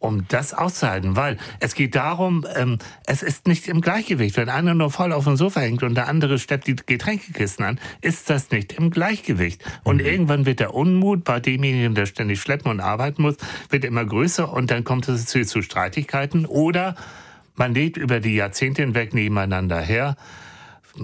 um 0.00 0.26
das 0.28 0.54
auszuhalten, 0.54 1.16
weil 1.16 1.38
es 1.58 1.74
geht 1.74 1.96
darum, 1.96 2.46
ähm, 2.54 2.78
es 3.06 3.22
ist 3.22 3.48
nicht 3.48 3.66
im 3.66 3.80
Gleichgewicht. 3.80 4.36
Wenn 4.36 4.48
einer 4.48 4.74
nur 4.74 4.90
voll 4.90 5.12
auf 5.12 5.24
dem 5.24 5.36
Sofa 5.36 5.60
hängt 5.60 5.82
und 5.82 5.96
der 5.96 6.06
andere 6.08 6.38
steppt 6.38 6.68
die 6.68 6.76
Getränkekisten 6.76 7.64
an, 7.64 7.80
ist 8.00 8.30
das 8.30 8.50
nicht 8.50 8.72
im 8.74 8.90
Gleichgewicht. 8.90 9.64
Und 9.82 9.96
mhm. 9.96 10.06
irgendwann 10.06 10.46
wird 10.46 10.60
der 10.60 10.74
Unmut 10.74 11.24
bei 11.24 11.40
demjenigen, 11.40 11.96
der 11.96 12.06
ständig 12.06 12.40
schleppen 12.40 12.70
und 12.70 12.80
arbeiten 12.80 13.22
muss, 13.22 13.36
wird 13.70 13.84
immer 13.84 14.04
größer 14.04 14.52
und 14.52 14.70
dann 14.70 14.84
kommt 14.84 15.08
es 15.08 15.26
zu, 15.26 15.44
zu 15.44 15.62
Streitigkeiten 15.62 16.46
oder 16.46 16.94
man 17.56 17.74
lebt 17.74 17.96
über 17.96 18.20
die 18.20 18.36
Jahrzehnte 18.36 18.82
hinweg 18.82 19.14
nebeneinander 19.14 19.80
her 19.80 20.16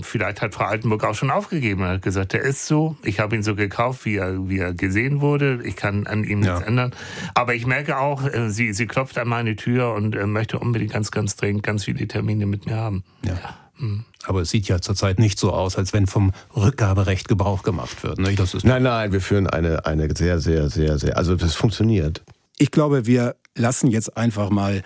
vielleicht 0.03 0.41
hat 0.41 0.55
Frau 0.55 0.65
Altenburg 0.65 1.05
auch 1.05 1.15
schon 1.15 1.31
aufgegeben 1.31 1.83
und 1.83 1.89
hat 1.89 2.03
gesagt, 2.03 2.33
der 2.33 2.43
ist 2.43 2.67
so, 2.67 2.97
ich 3.03 3.21
habe 3.21 3.37
ihn 3.37 3.43
so 3.43 3.55
gekauft, 3.55 4.05
wie 4.05 4.17
er, 4.17 4.49
wie 4.49 4.59
er 4.59 4.75
gesehen 4.75 5.21
wurde, 5.21 5.61
ich 5.65 5.77
kann 5.77 6.07
an 6.07 6.25
ihm 6.25 6.41
nichts 6.41 6.61
ja. 6.61 6.67
ändern. 6.67 6.93
Aber 7.35 7.55
ich 7.55 7.67
merke 7.67 7.99
auch, 7.99 8.25
äh, 8.25 8.51
sie, 8.51 8.73
sie 8.73 8.87
klopft 8.87 9.19
an 9.19 9.29
meine 9.29 9.57
Tür 9.57 9.95
und 9.95 10.15
äh, 10.17 10.27
möchte 10.27 10.59
unbedingt 10.59 10.93
ganz, 10.93 11.11
ganz 11.11 11.37
dringend 11.37 11.63
ganz 11.63 11.85
viele 11.85 12.07
Termine 12.09 12.47
mit 12.47 12.67
mir 12.67 12.77
haben. 12.77 13.05
Ja. 13.25 13.57
Hm. 13.79 14.05
Aber 14.27 14.43
es 14.43 14.51
sieht 14.51 14.69
ja 14.69 14.81
zurzeit 14.81 15.19
nicht 15.19 15.39
so 15.39 15.53
aus, 15.53 15.77
als 15.77 15.93
wenn 15.93 16.07
vom 16.07 16.33
Rückgaberecht 16.57 17.29
Gebrauch 17.29 17.63
gemacht 17.63 18.03
wird. 18.03 18.19
Ne? 18.19 18.35
Das 18.35 18.55
ist 18.55 18.65
nein, 18.65 18.83
nein, 18.83 19.13
wir 19.13 19.21
führen 19.21 19.47
eine, 19.49 19.85
eine 19.85 20.15
sehr, 20.17 20.41
sehr, 20.41 20.71
sehr, 20.71 20.99
sehr, 20.99 21.17
also 21.17 21.35
das 21.35 21.55
funktioniert. 21.55 22.23
Ich 22.59 22.71
glaube, 22.71 23.07
wir 23.07 23.35
lassen 23.57 23.91
jetzt 23.91 24.17
einfach 24.17 24.51
mal 24.51 24.83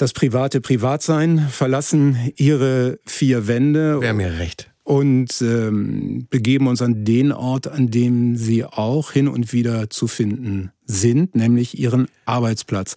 das 0.00 0.12
private 0.12 0.60
Privatsein, 0.60 1.46
verlassen 1.50 2.32
ihre 2.36 2.98
vier 3.04 3.46
Wände. 3.46 4.00
Wäre 4.00 4.14
mir 4.14 4.38
recht. 4.38 4.70
Und 4.82 5.40
ähm, 5.42 6.26
begeben 6.30 6.66
uns 6.66 6.82
an 6.82 7.04
den 7.04 7.32
Ort, 7.32 7.68
an 7.68 7.90
dem 7.90 8.34
sie 8.34 8.64
auch 8.64 9.12
hin 9.12 9.28
und 9.28 9.52
wieder 9.52 9.90
zu 9.90 10.08
finden 10.08 10.72
sind, 10.86 11.36
nämlich 11.36 11.78
ihren 11.78 12.08
Arbeitsplatz. 12.24 12.96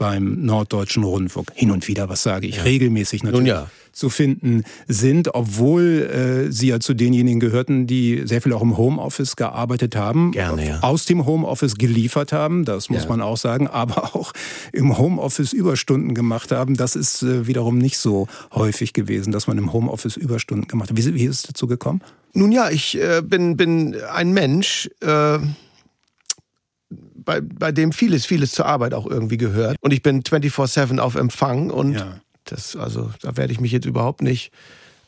Beim 0.00 0.46
Norddeutschen 0.46 1.04
Rundfunk. 1.04 1.52
Hin 1.54 1.70
und 1.70 1.86
wieder, 1.86 2.08
was 2.08 2.22
sage 2.22 2.46
ich, 2.46 2.56
ja. 2.56 2.62
regelmäßig 2.62 3.22
natürlich. 3.22 3.38
Nun 3.38 3.46
ja 3.46 3.70
zu 3.92 4.08
finden 4.08 4.62
sind, 4.86 5.34
obwohl 5.34 6.46
äh, 6.48 6.52
sie 6.52 6.68
ja 6.68 6.80
zu 6.80 6.94
denjenigen 6.94 7.40
gehörten, 7.40 7.88
die 7.88 8.22
sehr 8.24 8.40
viel 8.40 8.52
auch 8.52 8.62
im 8.62 8.76
Homeoffice 8.76 9.34
gearbeitet 9.36 9.96
haben, 9.96 10.30
Gerne, 10.30 10.68
ja. 10.68 10.80
aus 10.80 11.06
dem 11.06 11.26
Homeoffice 11.26 11.74
geliefert 11.74 12.32
haben, 12.32 12.64
das 12.64 12.88
muss 12.88 13.02
ja. 13.02 13.08
man 13.08 13.20
auch 13.20 13.36
sagen, 13.36 13.66
aber 13.66 14.14
auch 14.14 14.32
im 14.72 14.96
Homeoffice 14.96 15.52
Überstunden 15.52 16.14
gemacht 16.14 16.52
haben. 16.52 16.76
Das 16.76 16.96
ist 16.96 17.22
äh, 17.22 17.46
wiederum 17.48 17.78
nicht 17.78 17.98
so 17.98 18.28
häufig 18.54 18.92
gewesen, 18.92 19.32
dass 19.32 19.48
man 19.48 19.58
im 19.58 19.72
Homeoffice 19.72 20.16
Überstunden 20.16 20.68
gemacht 20.68 20.90
hat. 20.90 20.96
Wie, 20.96 21.14
wie 21.14 21.24
ist 21.24 21.36
es 21.36 21.42
dazu 21.42 21.66
gekommen? 21.66 22.00
Nun 22.32 22.52
ja, 22.52 22.70
ich 22.70 22.96
äh, 22.96 23.22
bin, 23.22 23.56
bin 23.56 23.96
ein 24.12 24.32
Mensch, 24.32 24.88
äh, 25.00 25.38
bei, 27.24 27.40
bei 27.40 27.72
dem 27.72 27.92
vieles, 27.92 28.26
vieles 28.26 28.52
zur 28.52 28.66
Arbeit 28.66 28.94
auch 28.94 29.06
irgendwie 29.06 29.36
gehört. 29.36 29.76
Und 29.80 29.92
ich 29.92 30.02
bin 30.02 30.22
24-7 30.22 30.98
auf 30.98 31.14
Empfang 31.14 31.70
und 31.70 31.94
ja. 31.94 32.20
das, 32.44 32.76
also, 32.76 33.10
da 33.22 33.36
werde 33.36 33.52
ich 33.52 33.60
mich 33.60 33.72
jetzt 33.72 33.86
überhaupt 33.86 34.22
nicht 34.22 34.52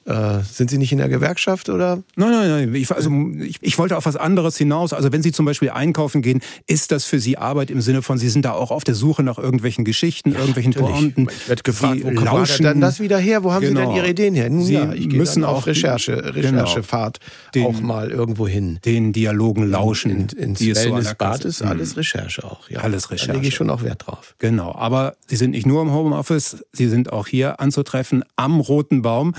äh, 0.04 0.40
sind 0.42 0.70
Sie 0.70 0.78
nicht 0.78 0.92
in 0.92 0.98
der 0.98 1.08
Gewerkschaft 1.08 1.68
oder? 1.68 2.02
Nein, 2.16 2.30
nein, 2.30 2.48
nein. 2.48 2.74
Ich, 2.74 2.90
also, 2.90 3.10
ich, 3.40 3.58
ich, 3.60 3.78
wollte 3.78 3.96
auf 3.96 4.06
was 4.06 4.16
anderes 4.16 4.56
hinaus. 4.56 4.92
Also 4.92 5.12
wenn 5.12 5.22
Sie 5.22 5.32
zum 5.32 5.46
Beispiel 5.46 5.70
einkaufen 5.70 6.22
gehen, 6.22 6.40
ist 6.66 6.90
das 6.90 7.04
für 7.04 7.20
Sie 7.20 7.38
Arbeit 7.38 7.70
im 7.70 7.80
Sinne 7.80 8.02
von, 8.02 8.18
Sie 8.18 8.28
sind 8.28 8.44
da 8.44 8.52
auch 8.52 8.70
auf 8.70 8.84
der 8.84 8.94
Suche 8.94 9.22
nach 9.22 9.38
irgendwelchen 9.38 9.84
Geschichten, 9.84 10.32
ja, 10.32 10.38
irgendwelchen 10.38 10.72
Pointen. 10.72 11.28
Ich 11.30 11.48
werde 11.48 11.62
gefragt, 11.62 11.98
Sie 11.98 12.04
wo 12.04 12.12
kommt 12.12 12.58
denn 12.58 12.80
das 12.80 13.00
wieder 13.00 13.18
her? 13.18 13.44
Wo 13.44 13.52
haben 13.52 13.62
genau. 13.62 13.72
Sie 13.72 13.76
denn 13.76 13.88
genau. 13.88 13.96
Ihre 13.96 14.10
Ideen 14.10 14.34
her? 14.34 14.50
Sie 14.62 14.74
ja, 14.74 14.92
ich 14.92 15.08
müssen 15.08 15.44
auf 15.44 15.66
Recherche, 15.66 16.16
genau. 16.16 16.32
Recherchefahrt 16.32 17.18
genau. 17.52 17.68
auch 17.68 17.80
mal 17.80 18.10
irgendwo 18.10 18.48
hin. 18.48 18.80
Den 18.84 19.12
Dialogen 19.12 19.68
lauschen. 19.68 20.10
In, 20.10 20.28
in, 20.30 20.56
ins 20.56 20.60
Wellnessbad 20.60 21.42
so 21.42 21.48
ist 21.48 21.62
alles 21.62 21.96
Recherche 21.96 22.44
auch. 22.44 22.68
Ja. 22.68 22.80
Alles 22.80 23.10
Recherche. 23.10 23.28
Da 23.28 23.34
lege 23.34 23.48
ich 23.48 23.54
schon 23.54 23.70
auch 23.70 23.82
Wert 23.82 24.06
drauf. 24.06 24.34
Genau. 24.38 24.74
Aber 24.74 25.14
Sie 25.26 25.36
sind 25.36 25.52
nicht 25.52 25.66
nur 25.66 25.82
im 25.82 25.92
Homeoffice, 25.92 26.64
Sie 26.72 26.88
sind 26.88 27.12
auch 27.12 27.26
hier 27.26 27.60
anzutreffen 27.60 28.24
am 28.36 28.60
Roten 28.60 29.02
Baum. 29.02 29.34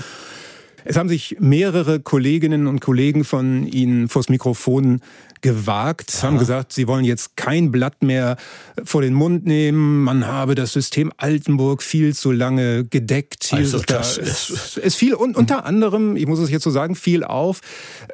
Es 0.84 0.96
haben 0.96 1.08
sich 1.08 1.36
mehrere 1.40 2.00
Kolleginnen 2.00 2.66
und 2.66 2.80
Kollegen 2.80 3.24
von 3.24 3.66
Ihnen 3.66 4.08
vors 4.08 4.28
Mikrofon 4.28 5.00
gewagt, 5.44 6.10
Aha. 6.16 6.22
haben 6.28 6.38
gesagt, 6.38 6.72
sie 6.72 6.88
wollen 6.88 7.04
jetzt 7.04 7.36
kein 7.36 7.70
Blatt 7.70 8.02
mehr 8.02 8.36
vor 8.82 9.02
den 9.02 9.12
Mund 9.12 9.44
nehmen. 9.44 10.02
Man 10.02 10.26
habe 10.26 10.54
das 10.54 10.72
System 10.72 11.12
Altenburg 11.18 11.82
viel 11.82 12.14
zu 12.14 12.32
lange 12.32 12.84
gedeckt. 12.84 13.50
Also 13.52 13.78
das 13.80 14.16
ist, 14.16 14.78
es, 14.82 14.94
fiel 14.94 15.14
un, 15.14 15.34
unter 15.34 15.66
anderem, 15.66 16.16
ich 16.16 16.26
muss 16.26 16.38
es 16.38 16.50
jetzt 16.50 16.64
so 16.64 16.70
sagen, 16.70 16.94
fiel 16.94 17.24
auf, 17.24 17.60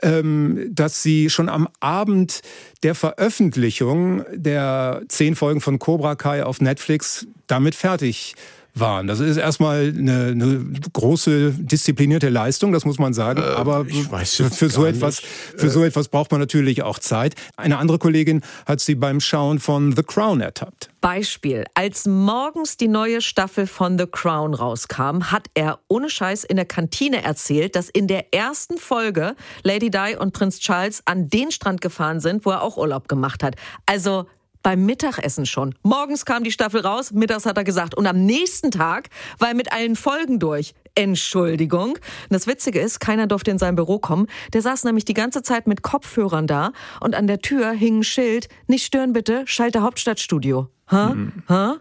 ähm, 0.03 0.71
dass 0.73 1.05
sie 1.05 1.31
schon 1.31 1.49
am 1.49 1.69
Abend 1.79 2.41
der 2.83 2.97
Veröffentlichung 2.97 4.25
der 4.35 5.03
zehn 5.09 5.37
Folgen 5.37 5.61
von 5.61 5.79
Cobra 5.79 6.17
Kai 6.17 6.45
auf 6.45 6.61
Netflix 6.61 7.29
damit 7.47 7.77
fertig 7.77 8.35
waren. 8.75 9.07
Das 9.07 9.21
ist 9.21 9.37
erstmal 9.37 9.93
eine, 9.97 10.29
eine 10.29 10.65
große 10.93 11.53
disziplinierte 11.53 12.29
Leistung, 12.29 12.73
das 12.73 12.85
muss 12.85 12.99
man 12.99 13.13
sagen. 13.13 13.43
Äh, 13.43 13.57
Aber 13.57 13.85
für, 13.85 14.51
für 14.51 14.69
so 14.69 14.85
etwas, 14.85 15.21
für 15.21 15.67
äh. 15.67 15.71
so 15.71 15.85
etwas 15.85 16.09
braucht 16.09 16.31
man 16.31 16.41
natürlich 16.41 16.83
auch 16.83 16.99
Zeit. 16.99 17.35
Eine 17.57 17.79
andere 17.79 17.99
Kollegin 17.99 18.43
hat 18.67 18.81
sie 18.81 18.95
beim 18.95 19.21
Schauen 19.21 19.59
von 19.59 19.95
The 19.95 20.03
Crown 20.03 20.41
ertappt. 20.41 20.91
Beispiel. 21.01 21.65
Als 21.75 22.07
morgens 22.07 22.77
die 22.77 22.89
neue 22.89 23.23
Staffel 23.23 23.67
von 23.67 23.99
The 23.99 24.07
Crown 24.07 24.55
rauskam, 24.55 25.31
hat 25.31 25.47
er 25.55 25.79
ohne 25.89 26.11
Scheiß 26.11 26.45
in 26.45 26.57
der 26.57 26.67
Kantine 26.67 27.23
erzählt, 27.23 27.75
dass 27.75 27.89
in 27.89 28.07
der 28.07 28.35
ersten 28.35 28.77
Folge 28.77 29.35
Lady 29.63 29.91
Di 29.91 30.17
und 30.19 30.33
Prinz 30.33 30.61
Charles 30.61 31.03
an 31.07 31.29
den 31.29 31.51
Strand 31.51 31.81
gefahren 31.81 32.21
sind, 32.21 32.45
wo 32.45 32.51
er 32.51 32.63
auch 32.63 32.77
Urlaub 32.77 33.09
gemacht 33.09 33.43
hat. 33.43 33.57
Also 33.87 34.27
beim 34.63 34.85
Mittagessen 34.85 35.47
schon. 35.47 35.75
Morgens 35.83 36.25
kam 36.25 36.45
die 36.45 36.51
Staffel 36.51 36.81
raus, 36.81 37.13
mittags 37.13 37.47
hat 37.47 37.57
er 37.57 37.65
gesagt. 37.65 37.95
Und 37.95 38.07
am 38.07 38.25
nächsten 38.25 38.71
Tag 38.71 39.09
war 39.39 39.49
er 39.49 39.55
mit 39.55 39.73
allen 39.73 39.97
Folgen 39.97 40.39
durch. 40.39 40.75
Entschuldigung. 40.95 41.99
Das 42.29 42.47
Witzige 42.47 42.81
ist, 42.81 43.01
keiner 43.01 43.27
durfte 43.27 43.51
in 43.51 43.59
sein 43.59 43.77
Büro 43.77 43.99
kommen. 43.99 44.27
Der 44.53 44.63
saß 44.63 44.85
nämlich 44.85 45.05
die 45.05 45.15
ganze 45.15 45.43
Zeit 45.43 45.67
mit 45.67 45.83
Kopfhörern 45.83 46.47
da 46.47 46.73
und 47.01 47.15
an 47.15 47.27
der 47.27 47.39
Tür 47.39 47.71
hing 47.71 48.01
ein 48.01 48.05
Schild, 48.05 48.49
nicht 48.67 48.85
stören 48.85 49.13
bitte, 49.13 49.43
schalte 49.47 49.83
Hauptstadtstudio. 49.83 50.69
Ha? 50.91 51.15
Mhm. 51.15 51.33
Ha? 51.49 51.77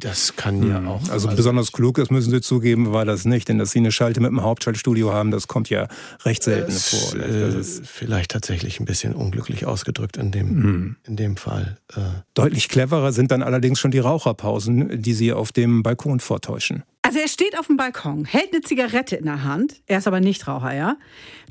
Das 0.00 0.36
kann 0.36 0.66
ja 0.68 0.78
hm. 0.78 0.88
auch. 0.88 1.00
Also, 1.10 1.28
also 1.28 1.36
besonders 1.36 1.72
klug, 1.72 1.96
das 1.96 2.10
müssen 2.10 2.30
Sie 2.30 2.40
zugeben, 2.40 2.92
war 2.92 3.04
das 3.04 3.24
nicht. 3.24 3.48
Denn 3.48 3.58
dass 3.58 3.70
Sie 3.70 3.78
eine 3.78 3.92
Schalte 3.92 4.20
mit 4.20 4.28
einem 4.28 4.42
Hauptschaltstudio 4.42 5.12
haben, 5.12 5.30
das 5.30 5.48
kommt 5.48 5.70
ja 5.70 5.88
recht 6.24 6.42
selten 6.42 6.72
es, 6.72 6.88
vor. 6.88 7.18
Das 7.18 7.54
ist 7.54 7.86
vielleicht 7.86 8.30
tatsächlich 8.30 8.80
ein 8.80 8.84
bisschen 8.84 9.14
unglücklich 9.14 9.66
ausgedrückt 9.66 10.16
in 10.16 10.30
dem, 10.30 10.48
hm. 10.48 10.96
in 11.06 11.16
dem 11.16 11.36
Fall. 11.36 11.78
Äh. 11.94 12.00
Deutlich 12.34 12.68
cleverer 12.68 13.12
sind 13.12 13.30
dann 13.30 13.42
allerdings 13.42 13.80
schon 13.80 13.90
die 13.90 13.98
Raucherpausen, 13.98 15.00
die 15.00 15.14
Sie 15.14 15.32
auf 15.32 15.52
dem 15.52 15.82
Balkon 15.82 16.20
vortäuschen. 16.20 16.82
Also 17.02 17.18
er 17.18 17.28
steht 17.28 17.58
auf 17.58 17.68
dem 17.68 17.76
Balkon, 17.76 18.24
hält 18.24 18.52
eine 18.52 18.62
Zigarette 18.62 19.16
in 19.16 19.26
der 19.26 19.44
Hand, 19.44 19.80
er 19.86 19.98
ist 19.98 20.08
aber 20.08 20.20
nicht 20.20 20.48
Raucher, 20.48 20.74
ja? 20.74 20.96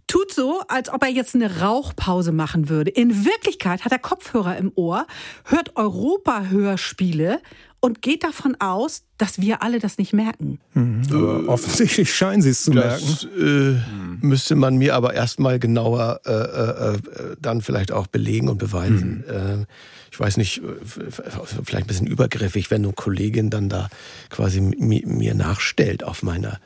tut 0.07 0.33
so, 0.33 0.61
als 0.67 0.91
ob 0.93 1.03
er 1.03 1.09
jetzt 1.09 1.35
eine 1.35 1.61
Rauchpause 1.61 2.31
machen 2.31 2.69
würde. 2.69 2.91
In 2.91 3.25
Wirklichkeit 3.25 3.85
hat 3.85 3.91
er 3.91 3.99
Kopfhörer 3.99 4.57
im 4.57 4.71
Ohr, 4.75 5.07
hört 5.45 5.75
Europa-Hörspiele 5.75 7.41
und 7.85 8.01
geht 8.01 8.23
davon 8.23 8.55
aus, 8.59 9.03
dass 9.19 9.39
wir 9.39 9.61
alle 9.61 9.77
das 9.77 9.99
nicht 9.99 10.11
merken. 10.11 10.59
Mhm. 10.73 11.03
Äh, 11.11 11.47
offensichtlich 11.47 12.11
scheinen 12.11 12.41
sie 12.41 12.49
es 12.49 12.63
zu 12.63 12.71
das, 12.71 13.27
merken. 13.27 13.83
Äh, 14.21 14.25
müsste 14.25 14.55
man 14.55 14.77
mir 14.77 14.95
aber 14.95 15.13
erstmal 15.13 15.59
genauer 15.59 16.19
äh, 16.25 16.31
äh, 16.31 16.95
äh, 16.95 16.99
dann 17.39 17.61
vielleicht 17.61 17.91
auch 17.91 18.07
belegen 18.07 18.49
und 18.49 18.57
beweisen. 18.57 19.23
Mhm. 19.27 19.33
Ähm, 19.35 19.65
ich 20.09 20.19
weiß 20.19 20.37
nicht, 20.37 20.63
vielleicht 20.85 21.85
ein 21.85 21.87
bisschen 21.87 22.07
übergriffig, 22.07 22.71
wenn 22.71 22.83
eine 22.83 22.93
Kollegin 22.93 23.51
dann 23.51 23.69
da 23.69 23.89
quasi 24.31 24.61
mir 24.61 25.35
nachstellt 25.35 26.03
auf 26.03 26.23
meiner 26.23 26.59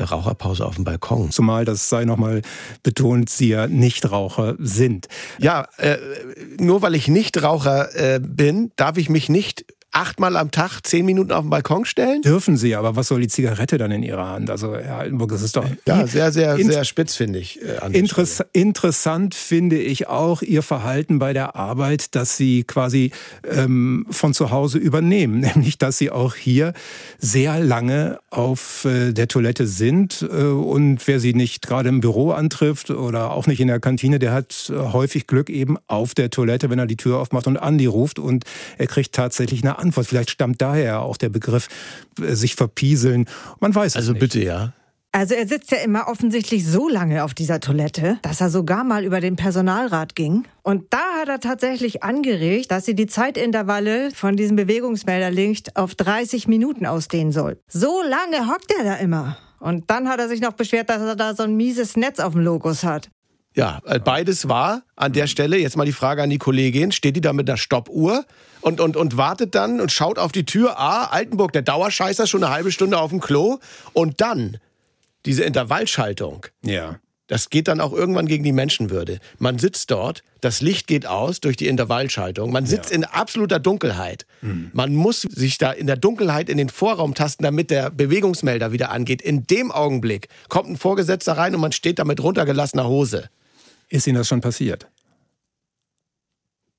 Raucherpause 0.00 0.66
auf 0.66 0.74
dem 0.74 0.84
Balkon. 0.84 1.30
Zumal, 1.30 1.64
das 1.64 1.88
sei 1.88 2.04
nochmal 2.04 2.42
betont, 2.82 3.30
Sie 3.30 3.50
ja 3.50 3.68
Nichtraucher 3.68 4.56
sind. 4.58 5.06
Ja, 5.38 5.68
äh, 5.76 5.98
nur 6.58 6.82
weil 6.82 6.96
ich 6.96 7.06
Nichtraucher 7.06 7.94
äh, 7.94 8.20
bin, 8.20 8.72
darf 8.74 8.96
ich 8.96 9.08
mich 9.08 9.28
nicht 9.28 9.66
achtmal 9.94 10.36
am 10.36 10.50
Tag 10.50 10.80
zehn 10.82 11.06
Minuten 11.06 11.32
auf 11.32 11.42
den 11.42 11.50
Balkon 11.50 11.84
stellen? 11.84 12.20
Dürfen 12.22 12.56
Sie, 12.56 12.74
aber 12.74 12.96
was 12.96 13.08
soll 13.08 13.20
die 13.20 13.28
Zigarette 13.28 13.78
dann 13.78 13.90
in 13.92 14.02
Ihrer 14.02 14.28
Hand? 14.28 14.50
Also 14.50 14.74
Herr 14.74 14.98
Altenburg, 14.98 15.30
das 15.30 15.42
ist 15.42 15.56
doch... 15.56 15.64
Ja, 15.86 16.06
sehr, 16.06 16.32
sehr, 16.32 16.56
sehr 16.56 16.84
spitz, 16.84 17.14
finde 17.14 17.38
ich. 17.38 17.60
Äh, 17.62 17.96
Interess 17.96 18.42
interessant 18.52 19.34
finde 19.34 19.78
ich 19.78 20.08
auch 20.08 20.42
Ihr 20.42 20.62
Verhalten 20.62 21.18
bei 21.18 21.32
der 21.32 21.54
Arbeit, 21.54 22.14
dass 22.16 22.36
Sie 22.36 22.64
quasi 22.64 23.12
ähm, 23.48 24.06
von 24.10 24.34
zu 24.34 24.50
Hause 24.50 24.78
übernehmen. 24.78 25.40
Nämlich, 25.54 25.78
dass 25.78 25.98
Sie 25.98 26.10
auch 26.10 26.34
hier 26.34 26.72
sehr 27.18 27.60
lange 27.60 28.18
auf 28.30 28.84
äh, 28.84 29.12
der 29.12 29.28
Toilette 29.28 29.66
sind. 29.66 30.22
Äh, 30.22 30.44
und 30.44 31.06
wer 31.06 31.20
Sie 31.20 31.34
nicht 31.34 31.66
gerade 31.66 31.88
im 31.88 32.00
Büro 32.00 32.32
antrifft 32.32 32.90
oder 32.90 33.30
auch 33.30 33.46
nicht 33.46 33.60
in 33.60 33.68
der 33.68 33.80
Kantine, 33.80 34.18
der 34.18 34.32
hat 34.32 34.72
äh, 34.74 34.76
häufig 34.76 35.28
Glück 35.28 35.50
eben 35.50 35.76
auf 35.86 36.14
der 36.14 36.30
Toilette, 36.30 36.68
wenn 36.68 36.78
er 36.78 36.86
die 36.86 36.96
Tür 36.96 37.18
aufmacht 37.18 37.46
und 37.46 37.56
Andi 37.56 37.86
ruft 37.86 38.18
und 38.18 38.44
er 38.76 38.86
kriegt 38.86 39.14
tatsächlich 39.14 39.62
eine 39.62 39.83
Antwort. 39.84 40.06
Vielleicht 40.06 40.30
stammt 40.30 40.60
daher 40.60 41.02
auch 41.02 41.16
der 41.16 41.28
Begriff 41.28 41.68
äh, 42.20 42.34
sich 42.34 42.54
verpieseln. 42.54 43.26
Man 43.60 43.74
weiß 43.74 43.96
also 43.96 44.12
es 44.12 44.14
nicht. 44.14 44.22
Also 44.22 44.38
bitte, 44.38 44.44
ja. 44.44 44.72
Also 45.12 45.34
er 45.36 45.46
sitzt 45.46 45.70
ja 45.70 45.78
immer 45.78 46.08
offensichtlich 46.08 46.66
so 46.66 46.88
lange 46.88 47.22
auf 47.22 47.34
dieser 47.34 47.60
Toilette, 47.60 48.18
dass 48.22 48.40
er 48.40 48.50
sogar 48.50 48.82
mal 48.82 49.04
über 49.04 49.20
den 49.20 49.36
Personalrat 49.36 50.16
ging. 50.16 50.42
Und 50.62 50.92
da 50.92 51.20
hat 51.20 51.28
er 51.28 51.38
tatsächlich 51.38 52.02
angeregt, 52.02 52.72
dass 52.72 52.84
sie 52.84 52.96
die 52.96 53.06
Zeitintervalle 53.06 54.10
von 54.10 54.34
diesem 54.34 54.56
Bewegungsmelderlicht 54.56 55.76
auf 55.76 55.94
30 55.94 56.48
Minuten 56.48 56.84
ausdehnen 56.84 57.30
soll. 57.30 57.60
So 57.68 58.02
lange 58.02 58.48
hockt 58.48 58.74
er 58.76 58.82
da 58.82 58.94
immer. 58.96 59.38
Und 59.60 59.88
dann 59.88 60.08
hat 60.08 60.18
er 60.18 60.28
sich 60.28 60.40
noch 60.40 60.54
beschwert, 60.54 60.90
dass 60.90 61.00
er 61.00 61.14
da 61.14 61.36
so 61.36 61.44
ein 61.44 61.54
mieses 61.54 61.96
Netz 61.96 62.18
auf 62.18 62.32
dem 62.32 62.42
Logos 62.42 62.82
hat. 62.82 63.08
Ja, 63.54 63.80
äh, 63.84 64.00
beides 64.00 64.48
war 64.48 64.82
an 64.96 65.12
der 65.12 65.28
Stelle. 65.28 65.58
Jetzt 65.58 65.76
mal 65.76 65.86
die 65.86 65.92
Frage 65.92 66.24
an 66.24 66.30
die 66.30 66.38
Kollegin. 66.38 66.90
Steht 66.90 67.14
die 67.14 67.20
da 67.20 67.32
mit 67.32 67.48
einer 67.48 67.56
Stoppuhr 67.56 68.24
und, 68.64 68.80
und, 68.80 68.96
und 68.96 69.18
wartet 69.18 69.54
dann 69.54 69.78
und 69.78 69.92
schaut 69.92 70.18
auf 70.18 70.32
die 70.32 70.46
Tür? 70.46 70.78
Ah, 70.78 71.08
Altenburg, 71.10 71.52
der 71.52 71.60
Dauerscheißer, 71.60 72.26
schon 72.26 72.42
eine 72.42 72.52
halbe 72.52 72.72
Stunde 72.72 72.98
auf 72.98 73.10
dem 73.10 73.20
Klo. 73.20 73.58
Und 73.92 74.22
dann 74.22 74.56
diese 75.26 75.44
Intervallschaltung. 75.44 76.46
Ja. 76.62 76.98
Das 77.26 77.50
geht 77.50 77.68
dann 77.68 77.80
auch 77.80 77.92
irgendwann 77.92 78.26
gegen 78.26 78.42
die 78.42 78.52
Menschenwürde. 78.52 79.18
Man 79.38 79.58
sitzt 79.58 79.90
dort, 79.90 80.22
das 80.40 80.62
Licht 80.62 80.86
geht 80.86 81.06
aus 81.06 81.40
durch 81.40 81.56
die 81.56 81.68
Intervallschaltung. 81.68 82.52
Man 82.52 82.64
sitzt 82.64 82.90
ja. 82.90 82.96
in 82.96 83.04
absoluter 83.04 83.58
Dunkelheit. 83.58 84.24
Mhm. 84.40 84.70
Man 84.72 84.94
muss 84.94 85.22
sich 85.22 85.58
da 85.58 85.70
in 85.70 85.86
der 85.86 85.96
Dunkelheit 85.96 86.48
in 86.48 86.56
den 86.56 86.70
Vorraum 86.70 87.14
tasten, 87.14 87.42
damit 87.42 87.70
der 87.70 87.90
Bewegungsmelder 87.90 88.72
wieder 88.72 88.90
angeht. 88.90 89.20
In 89.20 89.46
dem 89.46 89.72
Augenblick 89.72 90.28
kommt 90.48 90.70
ein 90.70 90.76
Vorgesetzter 90.78 91.36
rein 91.36 91.54
und 91.54 91.60
man 91.60 91.72
steht 91.72 91.98
da 91.98 92.04
mit 92.04 92.22
runtergelassener 92.22 92.88
Hose. 92.88 93.28
Ist 93.90 94.06
Ihnen 94.06 94.16
das 94.16 94.28
schon 94.28 94.40
passiert? 94.40 94.86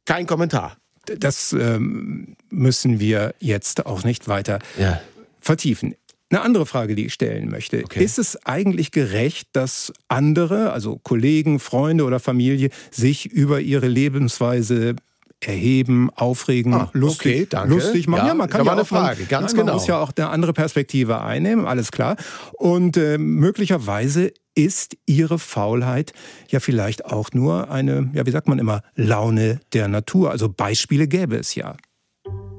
Kein 0.06 0.26
Kommentar. 0.26 0.78
Das 1.20 1.54
ähm, 1.54 2.36
müssen 2.50 3.00
wir 3.00 3.34
jetzt 3.40 3.86
auch 3.86 4.04
nicht 4.04 4.28
weiter 4.28 4.60
ja. 4.80 5.02
vertiefen. 5.40 5.96
Eine 6.32 6.42
andere 6.42 6.66
Frage, 6.66 6.96
die 6.96 7.06
ich 7.06 7.14
stellen 7.14 7.50
möchte. 7.50 7.84
Okay. 7.84 8.04
Ist 8.04 8.18
es 8.18 8.46
eigentlich 8.46 8.92
gerecht, 8.92 9.50
dass 9.54 9.94
andere, 10.08 10.72
also 10.72 11.00
Kollegen, 11.04 11.60
Freunde 11.60 12.04
oder 12.04 12.20
Familie, 12.20 12.72
sich 12.90 13.28
über 13.28 13.62
ihre 13.62 13.88
Lebensweise 13.88 14.96
erheben, 15.40 16.10
aufregen, 16.16 16.74
Ah, 16.74 16.90
lustig, 16.94 17.36
okay, 17.36 17.48
danke. 17.50 17.76
lustig 17.76 18.08
machen. 18.08 18.28
Ja, 18.28 18.34
man 18.34 18.50
kann 18.50 18.66
ja 18.66 18.72
eine 18.72 18.82
auch 18.82 18.88
Frage, 18.88 19.26
ganz 19.26 19.52
nein, 19.52 19.58
man 19.58 19.66
genau. 19.68 19.78
muss 19.78 19.88
ja 19.88 20.00
auch 20.00 20.12
eine 20.16 20.30
andere 20.30 20.54
Perspektive 20.54 21.22
einnehmen, 21.22 21.66
alles 21.66 21.92
klar. 21.92 22.16
Und 22.54 22.98
äh, 22.98 23.18
möglicherweise 23.18 24.34
ist 24.56 24.98
ihre 25.06 25.38
Faulheit 25.38 26.14
ja 26.50 26.60
vielleicht 26.60 27.06
auch 27.06 27.32
nur 27.34 27.70
eine, 27.70 28.10
ja, 28.14 28.26
wie 28.26 28.32
sagt 28.32 28.48
man 28.48 28.58
immer, 28.58 28.82
Laune 28.96 29.60
der 29.74 29.88
Natur. 29.88 30.32
Also 30.32 30.50
Beispiele 30.50 31.08
gäbe 31.08 31.36
es 31.36 31.56
ja. 31.56 31.76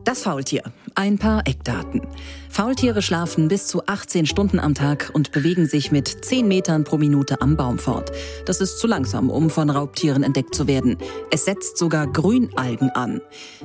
Das 0.05 0.23
Faultier. 0.23 0.63
Ein 0.99 1.19
paar 1.19 1.47
Eckdaten. 1.47 2.01
Faultiere 2.49 3.03
schlafen 3.03 3.49
bis 3.49 3.67
zu 3.67 3.85
18 3.87 4.25
Stunden 4.25 4.59
am 4.59 4.73
Tag 4.73 5.11
und 5.13 5.31
bewegen 5.31 5.67
sich 5.67 5.93
mit 5.93 6.09
10 6.09 6.49
Metern 6.49 6.85
pro 6.85 6.97
Minute 6.97 7.43
am 7.43 7.55
Baum 7.55 7.79
fort. 7.79 8.13
Das 8.47 8.63
ist 8.63 8.79
zu 8.79 8.87
langsam, 8.87 9.29
um 9.29 9.51
von 9.51 9.69
Raubtieren 9.69 10.23
entdeckt 10.23 10.55
zu 10.55 10.67
werden. 10.67 10.97
Es 11.31 11.45
setzt 11.45 11.77
sogar 11.77 12.07
Grünalgen 12.07 12.89
an. 12.89 13.21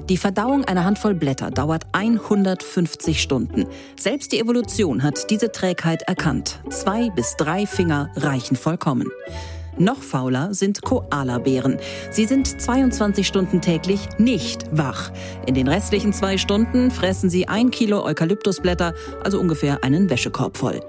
Die 0.09 0.17
Verdauung 0.17 0.65
einer 0.65 0.83
Handvoll 0.83 1.13
Blätter 1.13 1.51
dauert 1.51 1.85
150 1.93 3.21
Stunden. 3.21 3.65
Selbst 3.97 4.33
die 4.33 4.39
Evolution 4.41 5.01
hat 5.01 5.29
diese 5.29 5.53
Trägheit 5.53 6.01
erkannt. 6.01 6.59
Zwei 6.69 7.11
bis 7.11 7.37
drei 7.37 7.65
Finger 7.65 8.11
reichen 8.17 8.57
vollkommen. 8.57 9.07
Noch 9.77 10.01
fauler 10.01 10.53
sind 10.53 10.81
Koalabären. 10.81 11.77
Sie 12.11 12.25
sind 12.25 12.61
22 12.61 13.25
Stunden 13.25 13.61
täglich 13.61 14.07
nicht 14.17 14.65
wach. 14.71 15.11
In 15.47 15.55
den 15.55 15.67
restlichen 15.67 16.13
zwei 16.13 16.37
Stunden 16.37 16.91
fressen 16.91 17.29
sie 17.29 17.47
ein 17.47 17.71
Kilo 17.71 18.03
Eukalyptusblätter, 18.03 18.93
also 19.23 19.39
ungefähr 19.39 19.83
einen 19.83 20.09
Wäschekorb 20.09 20.57
voll. 20.57 20.81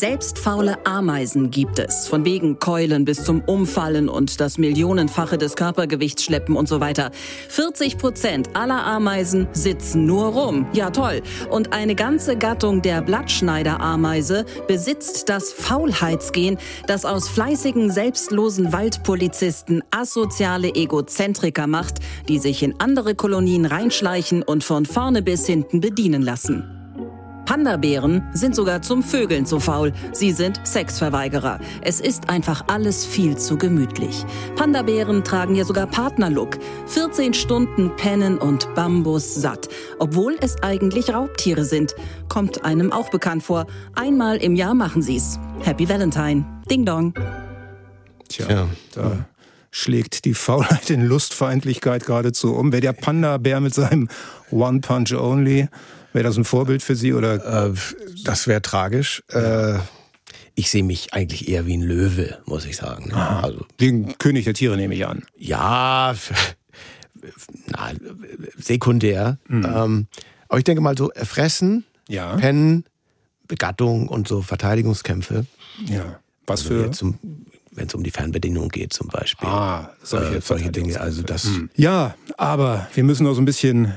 Selbst 0.00 0.38
faule 0.38 0.78
Ameisen 0.86 1.50
gibt 1.50 1.78
es, 1.78 2.08
von 2.08 2.24
wegen 2.24 2.58
Keulen 2.58 3.04
bis 3.04 3.22
zum 3.22 3.42
Umfallen 3.42 4.08
und 4.08 4.40
das 4.40 4.56
Millionenfache 4.56 5.36
des 5.36 5.56
Körpergewichts 5.56 6.24
schleppen 6.24 6.56
und 6.56 6.70
so 6.70 6.80
weiter. 6.80 7.10
40 7.50 7.98
Prozent 7.98 8.56
aller 8.56 8.82
Ameisen 8.82 9.46
sitzen 9.52 10.06
nur 10.06 10.28
rum. 10.28 10.66
Ja 10.72 10.88
toll. 10.88 11.20
Und 11.50 11.74
eine 11.74 11.94
ganze 11.94 12.38
Gattung 12.38 12.80
der 12.80 13.02
Blattschneiderameise 13.02 14.46
besitzt 14.66 15.28
das 15.28 15.52
Faulheitsgen, 15.52 16.56
das 16.86 17.04
aus 17.04 17.28
fleißigen, 17.28 17.90
selbstlosen 17.90 18.72
Waldpolizisten 18.72 19.84
asoziale 19.90 20.74
Egozentriker 20.74 21.66
macht, 21.66 21.98
die 22.26 22.38
sich 22.38 22.62
in 22.62 22.74
andere 22.80 23.14
Kolonien 23.14 23.66
reinschleichen 23.66 24.42
und 24.44 24.64
von 24.64 24.86
vorne 24.86 25.20
bis 25.20 25.44
hinten 25.44 25.82
bedienen 25.82 26.22
lassen. 26.22 26.79
Pandabären 27.50 28.22
sind 28.32 28.54
sogar 28.54 28.80
zum 28.80 29.02
Vögeln 29.02 29.44
zu 29.44 29.58
faul. 29.58 29.92
Sie 30.12 30.30
sind 30.30 30.64
Sexverweigerer. 30.64 31.58
Es 31.82 32.00
ist 32.00 32.28
einfach 32.28 32.62
alles 32.68 33.04
viel 33.04 33.36
zu 33.36 33.58
gemütlich. 33.58 34.24
Pandabären 34.54 35.24
tragen 35.24 35.56
ja 35.56 35.64
sogar 35.64 35.88
Partnerlook. 35.88 36.58
14 36.86 37.34
Stunden 37.34 37.90
pennen 37.96 38.38
und 38.38 38.72
Bambus 38.76 39.34
satt. 39.34 39.68
Obwohl 39.98 40.36
es 40.40 40.62
eigentlich 40.62 41.12
Raubtiere 41.12 41.64
sind. 41.64 41.96
Kommt 42.28 42.64
einem 42.64 42.92
auch 42.92 43.10
bekannt 43.10 43.42
vor. 43.42 43.66
Einmal 43.96 44.36
im 44.36 44.54
Jahr 44.54 44.74
machen 44.74 45.02
sie's. 45.02 45.40
Happy 45.64 45.88
Valentine. 45.88 46.44
Ding 46.70 46.86
dong. 46.86 47.14
Tja, 48.28 48.68
da 48.94 49.24
schlägt 49.72 50.24
die 50.24 50.34
Faulheit 50.34 50.88
in 50.90 51.04
Lustfeindlichkeit 51.04 52.06
geradezu 52.06 52.54
um. 52.54 52.70
Wäre 52.70 52.82
der 52.82 52.92
Panda-Bär 52.92 53.60
mit 53.60 53.74
seinem 53.74 54.08
One 54.52 54.80
Punch 54.80 55.12
Only, 55.14 55.68
wäre 56.12 56.24
das 56.24 56.36
ein 56.36 56.44
Vorbild 56.44 56.82
für 56.82 56.94
Sie 56.96 57.12
oder? 57.12 57.68
Äh, 57.70 57.74
das 58.24 58.46
wäre 58.46 58.62
tragisch. 58.62 59.22
Äh, 59.28 59.78
ich 60.54 60.70
sehe 60.70 60.82
mich 60.84 61.14
eigentlich 61.14 61.48
eher 61.48 61.66
wie 61.66 61.74
ein 61.76 61.82
Löwe, 61.82 62.38
muss 62.44 62.64
ich 62.66 62.76
sagen. 62.76 63.12
Also, 63.12 63.64
Den 63.80 64.18
König 64.18 64.44
der 64.44 64.54
Tiere 64.54 64.76
nehme 64.76 64.94
ich 64.94 65.06
an. 65.06 65.22
ja, 65.36 66.14
na, 67.66 67.90
sekundär. 68.58 69.38
Ähm, 69.50 70.06
aber 70.48 70.58
ich 70.58 70.64
denke 70.64 70.80
mal 70.80 70.96
so, 70.96 71.10
fressen, 71.14 71.84
Ja. 72.08 72.36
pennen, 72.36 72.84
Begattung 73.46 74.08
und 74.08 74.28
so 74.28 74.42
Verteidigungskämpfe. 74.42 75.46
Ja. 75.86 76.20
Was 76.46 76.60
Also 76.62 76.68
für? 77.02 77.18
Wenn 77.72 77.86
es 77.86 77.94
um 77.94 78.02
die 78.02 78.10
Fernbedienung 78.10 78.68
geht 78.68 78.92
zum 78.92 79.06
Beispiel. 79.08 79.48
Ah, 79.48 79.92
solche 80.02 80.36
äh, 80.36 80.40
solche 80.40 80.70
Dinge. 80.70 81.00
Also 81.00 81.22
das. 81.22 81.48
Ja, 81.76 82.16
aber 82.36 82.88
wir 82.94 83.04
müssen 83.04 83.24
noch 83.24 83.34
so 83.34 83.40
ein 83.40 83.44
bisschen 83.44 83.96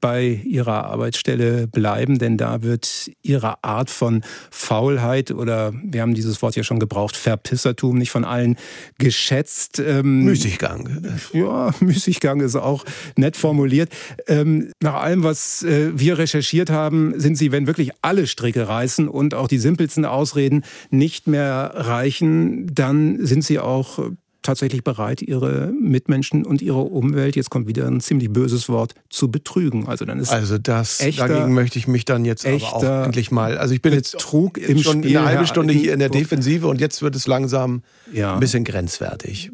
bei 0.00 0.40
Ihrer 0.44 0.84
Arbeitsstelle 0.84 1.66
bleiben, 1.66 2.18
denn 2.18 2.36
da 2.36 2.62
wird 2.62 3.10
Ihre 3.22 3.62
Art 3.64 3.90
von 3.90 4.22
Faulheit 4.50 5.30
oder 5.30 5.72
wir 5.82 6.02
haben 6.02 6.14
dieses 6.14 6.42
Wort 6.42 6.56
ja 6.56 6.62
schon 6.62 6.80
gebraucht, 6.80 7.16
Verpissertum 7.16 7.98
nicht 7.98 8.10
von 8.10 8.24
allen 8.24 8.56
geschätzt. 8.98 9.78
Ähm, 9.78 10.24
Müßiggang. 10.24 11.18
Ja, 11.32 11.72
Müßiggang 11.80 12.40
ist 12.40 12.56
auch 12.56 12.84
nett 13.16 13.36
formuliert. 13.36 13.90
Ähm, 14.26 14.72
nach 14.82 14.94
allem, 14.94 15.22
was 15.22 15.62
äh, 15.62 15.90
wir 15.94 16.18
recherchiert 16.18 16.70
haben, 16.70 17.18
sind 17.18 17.36
sie, 17.36 17.52
wenn 17.52 17.66
wirklich 17.66 17.92
alle 18.02 18.26
Stricke 18.26 18.68
reißen 18.68 19.08
und 19.08 19.34
auch 19.34 19.48
die 19.48 19.58
simpelsten 19.58 20.04
Ausreden 20.04 20.64
nicht 20.90 21.26
mehr 21.26 21.72
reichen, 21.74 22.72
dann 22.74 23.24
sind 23.24 23.44
sie 23.44 23.58
auch 23.58 23.98
tatsächlich 24.44 24.84
bereit, 24.84 25.20
ihre 25.22 25.72
Mitmenschen 25.80 26.46
und 26.46 26.62
ihre 26.62 26.78
Umwelt, 26.82 27.34
jetzt 27.34 27.50
kommt 27.50 27.66
wieder 27.66 27.88
ein 27.88 28.00
ziemlich 28.00 28.30
böses 28.32 28.68
Wort, 28.68 28.94
zu 29.10 29.28
betrügen. 29.30 29.88
Also 29.88 30.04
dann 30.04 30.20
ist 30.20 30.30
Also 30.30 30.58
das 30.58 31.00
echter- 31.00 31.26
dagegen 31.26 31.52
möchte 31.54 31.78
ich 31.80 31.88
mich 31.88 32.04
dann 32.04 32.24
jetzt 32.24 32.46
aber 32.46 32.56
auch 32.62 33.04
endlich 33.04 33.32
mal. 33.32 33.58
Also 33.58 33.74
ich 33.74 33.82
bin 33.82 33.92
jetzt 33.92 34.12
Betrug 34.12 34.58
jetzt 34.58 34.68
im 34.70 34.78
schon 34.78 35.02
Spiel, 35.02 35.16
eine 35.18 35.26
halbe 35.26 35.46
Stunde 35.46 35.74
hier 35.74 35.92
in 35.92 35.98
der. 35.98 36.10
Defensive 36.10 36.68
und 36.68 36.80
jetzt 36.80 37.02
wird 37.02 37.16
es 37.16 37.26
langsam 37.26 37.82
Ja. 38.12 38.34
ein 38.34 38.40
bisschen 38.40 38.62
grenzwertig. 38.62 39.50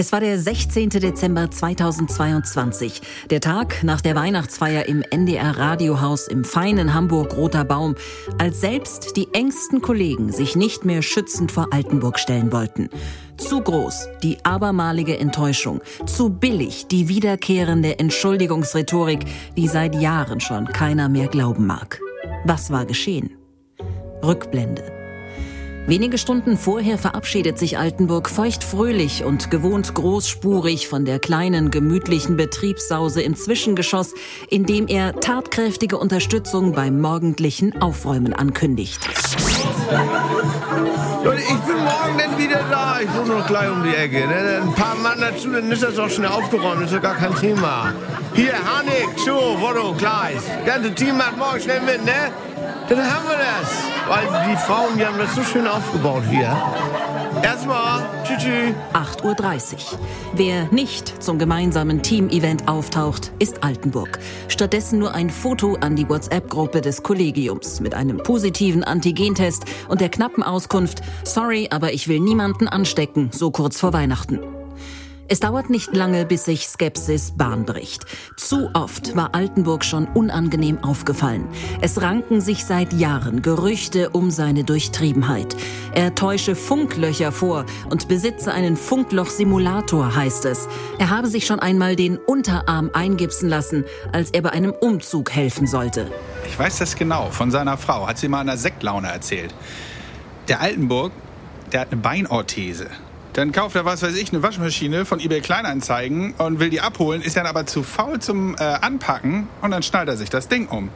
Es 0.00 0.12
war 0.12 0.20
der 0.20 0.38
16. 0.38 0.88
Dezember 0.88 1.50
2022, 1.50 3.02
der 3.28 3.42
Tag 3.42 3.84
nach 3.84 4.00
der 4.00 4.14
Weihnachtsfeier 4.14 4.88
im 4.88 5.02
NDR 5.02 5.58
Radiohaus 5.58 6.26
im 6.26 6.42
feinen 6.42 6.94
Hamburg 6.94 7.36
Roter 7.36 7.66
Baum, 7.66 7.96
als 8.38 8.62
selbst 8.62 9.18
die 9.18 9.28
engsten 9.34 9.82
Kollegen 9.82 10.32
sich 10.32 10.56
nicht 10.56 10.86
mehr 10.86 11.02
schützend 11.02 11.52
vor 11.52 11.66
Altenburg 11.70 12.18
stellen 12.18 12.50
wollten. 12.50 12.88
Zu 13.36 13.60
groß 13.60 14.08
die 14.22 14.42
abermalige 14.42 15.18
Enttäuschung, 15.18 15.82
zu 16.06 16.30
billig 16.30 16.86
die 16.86 17.08
wiederkehrende 17.08 17.98
Entschuldigungsrhetorik, 17.98 19.26
die 19.58 19.68
seit 19.68 19.94
Jahren 19.94 20.40
schon 20.40 20.64
keiner 20.64 21.10
mehr 21.10 21.28
glauben 21.28 21.66
mag. 21.66 22.00
Was 22.46 22.70
war 22.70 22.86
geschehen? 22.86 23.36
Rückblende. 24.24 24.99
Wenige 25.86 26.18
Stunden 26.18 26.56
vorher 26.56 26.98
verabschiedet 26.98 27.58
sich 27.58 27.78
Altenburg 27.78 28.30
feuchtfröhlich 28.30 29.24
und 29.24 29.50
gewohnt 29.50 29.94
großspurig 29.94 30.86
von 30.86 31.04
der 31.04 31.18
kleinen, 31.18 31.70
gemütlichen 31.70 32.36
Betriebssause 32.36 33.22
im 33.22 33.34
Zwischengeschoss, 33.34 34.14
indem 34.48 34.86
er 34.86 35.18
tatkräftige 35.18 35.98
Unterstützung 35.98 36.72
beim 36.72 37.00
morgendlichen 37.00 37.80
Aufräumen 37.82 38.32
ankündigt. 38.32 39.00
Leute, 41.24 41.42
ich 41.42 41.58
bin 41.66 41.76
morgen 41.76 42.18
dann 42.18 42.38
wieder 42.38 42.64
da. 42.70 43.00
Ich 43.00 43.12
wohne 43.14 43.40
noch 43.40 43.46
gleich 43.46 43.70
um 43.70 43.82
die 43.82 43.94
Ecke. 43.94 44.26
Ne? 44.26 44.62
Ein 44.62 44.74
paar 44.74 44.94
Mann 44.96 45.20
dazu, 45.20 45.50
dann 45.50 45.70
ist 45.70 45.82
das 45.82 45.98
auch 45.98 46.08
schnell 46.08 46.28
aufgeräumt. 46.30 46.82
Das 46.82 46.90
ist 46.90 46.92
ja 46.92 46.98
gar 47.00 47.16
kein 47.16 47.34
Thema. 47.34 47.92
Hier, 48.34 48.52
Hanik, 48.52 49.08
Schuh, 49.24 49.60
Wodo, 49.60 49.92
Kleis. 49.94 50.42
Das 50.64 50.74
ganze 50.74 50.94
Team 50.94 51.16
macht 51.16 51.36
morgen 51.36 51.60
schnell 51.60 51.80
mit, 51.82 52.04
ne? 52.04 52.30
Dann 52.88 52.98
haben 52.98 53.28
wir 53.28 53.36
das. 53.36 53.90
Weil 54.08 54.50
die 54.50 54.56
Frauen, 54.56 54.98
die 54.98 55.06
haben 55.06 55.18
das 55.18 55.34
so 55.34 55.42
schön 55.42 55.66
aufgebaut 55.66 56.24
hier. 56.28 56.56
Erstmal, 57.42 58.04
tschüss, 58.24 58.38
tschüss. 58.38 58.74
8.30 58.92 59.74
Uhr. 59.74 59.98
Wer 60.34 60.64
nicht 60.72 61.22
zum 61.22 61.38
gemeinsamen 61.38 62.02
Team-Event 62.02 62.66
auftaucht, 62.66 63.30
ist 63.38 63.62
Altenburg. 63.62 64.18
Stattdessen 64.48 64.98
nur 64.98 65.14
ein 65.14 65.30
Foto 65.30 65.76
an 65.80 65.94
die 65.94 66.08
WhatsApp-Gruppe 66.08 66.80
des 66.80 67.04
Kollegiums 67.04 67.78
mit 67.78 67.94
einem 67.94 68.18
positiven 68.18 68.82
Antigentest 68.82 69.64
und 69.88 70.00
der 70.00 70.08
knappen 70.08 70.42
Auskunft, 70.42 71.02
sorry, 71.24 71.68
aber 71.70 71.92
ich 71.92 72.08
will 72.08 72.18
niemanden 72.18 72.66
anstecken, 72.66 73.30
so 73.32 73.52
kurz 73.52 73.78
vor 73.78 73.92
Weihnachten. 73.92 74.59
Es 75.32 75.38
dauert 75.38 75.70
nicht 75.70 75.94
lange, 75.94 76.26
bis 76.26 76.46
sich 76.46 76.66
Skepsis 76.66 77.30
Bahn 77.36 77.64
bricht. 77.64 78.04
Zu 78.36 78.68
oft 78.74 79.14
war 79.14 79.32
Altenburg 79.32 79.84
schon 79.84 80.08
unangenehm 80.08 80.82
aufgefallen. 80.82 81.46
Es 81.80 82.02
ranken 82.02 82.40
sich 82.40 82.64
seit 82.64 82.92
Jahren 82.92 83.40
Gerüchte 83.40 84.10
um 84.10 84.32
seine 84.32 84.64
Durchtriebenheit. 84.64 85.54
Er 85.94 86.16
täusche 86.16 86.56
Funklöcher 86.56 87.30
vor 87.30 87.64
und 87.88 88.08
besitze 88.08 88.52
einen 88.52 88.76
Funkloch-Simulator, 88.76 90.16
heißt 90.16 90.46
es. 90.46 90.66
Er 90.98 91.10
habe 91.10 91.28
sich 91.28 91.46
schon 91.46 91.60
einmal 91.60 91.94
den 91.94 92.16
Unterarm 92.18 92.90
eingipsen 92.92 93.48
lassen, 93.48 93.84
als 94.10 94.32
er 94.32 94.42
bei 94.42 94.50
einem 94.50 94.72
Umzug 94.72 95.30
helfen 95.30 95.68
sollte. 95.68 96.10
Ich 96.48 96.58
weiß 96.58 96.78
das 96.78 96.96
genau. 96.96 97.30
Von 97.30 97.52
seiner 97.52 97.76
Frau. 97.76 98.08
Hat 98.08 98.18
sie 98.18 98.26
mal 98.26 98.42
in 98.42 98.48
einer 98.48 98.58
Sektlaune 98.58 99.06
erzählt. 99.06 99.54
Der 100.48 100.60
Altenburg, 100.60 101.12
der 101.70 101.82
hat 101.82 101.92
eine 101.92 102.00
Beinorthese. 102.00 102.88
Dann 103.34 103.52
kauft 103.52 103.76
er, 103.76 103.84
was 103.84 104.02
weiß 104.02 104.16
ich, 104.16 104.32
eine 104.32 104.42
Waschmaschine 104.42 105.04
von 105.04 105.20
eBay 105.20 105.40
Kleinanzeigen 105.40 106.34
und 106.38 106.58
will 106.58 106.70
die 106.70 106.80
abholen, 106.80 107.22
ist 107.22 107.36
dann 107.36 107.46
aber 107.46 107.64
zu 107.66 107.82
faul 107.82 108.18
zum 108.18 108.56
äh, 108.56 108.62
Anpacken 108.62 109.48
und 109.62 109.70
dann 109.70 109.82
schnallt 109.82 110.08
er 110.08 110.16
sich 110.16 110.30
das 110.30 110.48
Ding 110.48 110.66
um. 110.66 110.90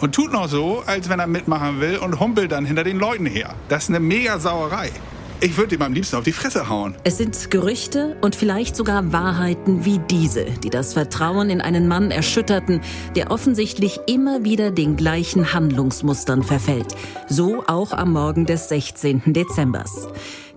Und 0.00 0.14
tut 0.14 0.32
noch 0.32 0.48
so, 0.48 0.82
als 0.84 1.08
wenn 1.08 1.20
er 1.20 1.26
mitmachen 1.26 1.80
will 1.80 1.98
und 1.98 2.20
humpelt 2.20 2.52
dann 2.52 2.66
hinter 2.66 2.84
den 2.84 2.98
Leuten 2.98 3.24
her. 3.24 3.54
Das 3.68 3.84
ist 3.84 3.88
eine 3.90 4.00
mega 4.00 4.38
Sauerei. 4.38 4.90
Ich 5.38 5.58
würde 5.58 5.74
ihm 5.74 5.82
am 5.82 5.92
liebsten 5.92 6.16
auf 6.16 6.24
die 6.24 6.32
Fresse 6.32 6.70
hauen. 6.70 6.96
Es 7.04 7.18
sind 7.18 7.50
Gerüchte 7.50 8.16
und 8.22 8.34
vielleicht 8.34 8.74
sogar 8.74 9.12
Wahrheiten 9.12 9.84
wie 9.84 9.98
diese, 9.98 10.46
die 10.46 10.70
das 10.70 10.94
Vertrauen 10.94 11.50
in 11.50 11.60
einen 11.60 11.88
Mann 11.88 12.10
erschütterten, 12.10 12.80
der 13.16 13.30
offensichtlich 13.30 14.00
immer 14.06 14.44
wieder 14.44 14.70
den 14.70 14.96
gleichen 14.96 15.52
Handlungsmustern 15.52 16.42
verfällt. 16.42 16.96
So 17.28 17.64
auch 17.66 17.92
am 17.92 18.12
Morgen 18.12 18.46
des 18.46 18.70
16. 18.70 19.22
Dezembers. 19.26 20.08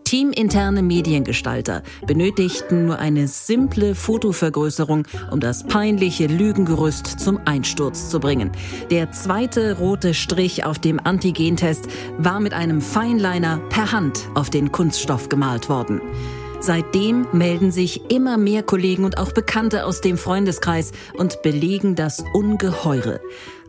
Teaminterne 0.10 0.82
Mediengestalter 0.82 1.84
benötigten 2.08 2.88
nur 2.88 2.98
eine 2.98 3.28
simple 3.28 3.93
Fotovergrößerung, 3.93 5.06
um 5.30 5.39
das 5.39 5.63
peinliche 5.67 6.26
Lügengerüst 6.26 7.19
zum 7.19 7.39
Einsturz 7.45 8.10
zu 8.10 8.19
bringen. 8.19 8.52
Der 8.89 9.12
zweite 9.12 9.78
rote 9.78 10.15
Strich 10.15 10.65
auf 10.65 10.80
dem 10.80 11.00
Antigentest 11.00 11.86
war 12.17 12.39
mit 12.39 12.56
einem 12.56 12.82
Feinliner 12.82 13.60
per 13.69 13.91
Hand 13.91 14.28
auf 14.34 14.50
den 14.50 14.72
Kunststoff 14.72 15.30
gemalt 15.30 15.69
worden. 15.69 16.02
Seitdem 16.60 17.28
melden 17.32 17.72
sich 17.72 18.10
immer 18.12 18.39
mehr 18.39 18.63
Kollegen 18.63 19.06
und 19.06 19.19
auch 19.19 19.32
Bekannte 19.32 19.86
aus 19.86 20.02
dem 20.02 20.17
Freundeskreis 20.17 20.91
und 21.17 21.43
belegen 21.43 21.93
das 21.93 22.24
Ungeheure. 22.34 23.22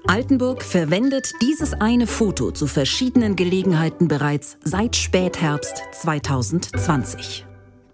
Altenburg 0.07 0.63
verwendet 0.63 1.33
dieses 1.43 1.75
eine 1.75 2.07
Foto 2.07 2.51
zu 2.51 2.67
verschiedenen 2.67 3.37
Gelegenheiten 3.37 4.09
bereits 4.09 4.57
seit 4.65 4.97
Spätherbst 4.97 5.83
2020. 5.93 7.47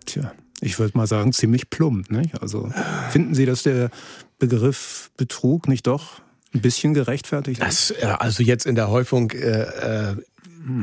Tja, 0.05 0.33
ich 0.61 0.79
würde 0.79 0.97
mal 0.97 1.07
sagen, 1.07 1.33
ziemlich 1.33 1.69
plump. 1.71 2.11
Nicht? 2.11 2.41
Also 2.41 2.71
finden 3.11 3.35
Sie, 3.35 3.47
dass 3.47 3.63
der 3.63 3.91
Begriff 4.39 5.11
Betrug 5.17 5.69
nicht 5.69 5.87
doch 5.87 6.21
ein 6.55 6.61
bisschen 6.61 6.95
gerechtfertigt 6.95 7.63
ist? 7.63 7.95
Das, 8.01 8.21
also 8.21 8.43
jetzt 8.43 8.67
in 8.67 8.75
der 8.75 8.89
Häufung 8.89 9.31
äh, 9.33 10.11
äh. 10.11 10.17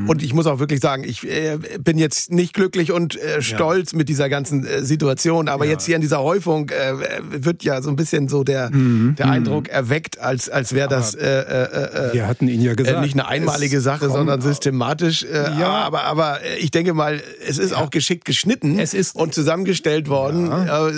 Und 0.06 0.22
ich 0.22 0.32
muss 0.32 0.46
auch 0.46 0.60
wirklich 0.60 0.80
sagen, 0.80 1.04
ich 1.04 1.28
äh, 1.28 1.58
bin 1.78 1.98
jetzt 1.98 2.32
nicht 2.32 2.54
glücklich 2.54 2.90
und 2.90 3.20
äh, 3.20 3.42
stolz 3.42 3.92
ja. 3.92 3.98
mit 3.98 4.08
dieser 4.08 4.28
ganzen 4.28 4.64
äh, 4.66 4.82
Situation, 4.82 5.48
aber 5.48 5.66
ja. 5.66 5.72
jetzt 5.72 5.84
hier 5.84 5.96
in 5.96 6.00
dieser 6.00 6.20
Häufung 6.20 6.70
äh, 6.70 6.94
wird 7.30 7.64
ja 7.64 7.82
so 7.82 7.90
ein 7.90 7.96
bisschen 7.96 8.28
so 8.28 8.44
der, 8.44 8.70
mhm. 8.70 9.14
der 9.18 9.28
Eindruck 9.28 9.64
mhm. 9.64 9.70
erweckt, 9.74 10.18
als, 10.20 10.48
als 10.48 10.74
wäre 10.74 10.88
das 10.88 11.14
äh, 11.14 11.26
äh, 11.26 12.14
Wir 12.14 12.26
hatten 12.26 12.48
ihn 12.48 12.62
ja 12.62 12.74
gesagt, 12.74 13.00
nicht 13.02 13.14
eine 13.14 13.28
einmalige 13.28 13.80
Sache, 13.80 14.08
sondern 14.08 14.40
systematisch. 14.40 15.24
Ja. 15.24 15.84
Aber, 15.84 16.04
aber 16.04 16.38
ich 16.58 16.70
denke 16.70 16.94
mal, 16.94 17.20
es 17.46 17.58
ist 17.58 17.74
auch 17.74 17.90
geschickt 17.90 18.24
geschnitten 18.24 18.78
es 18.78 18.94
ist, 18.94 19.16
und 19.16 19.34
zusammengestellt 19.34 20.08
worden. 20.08 20.50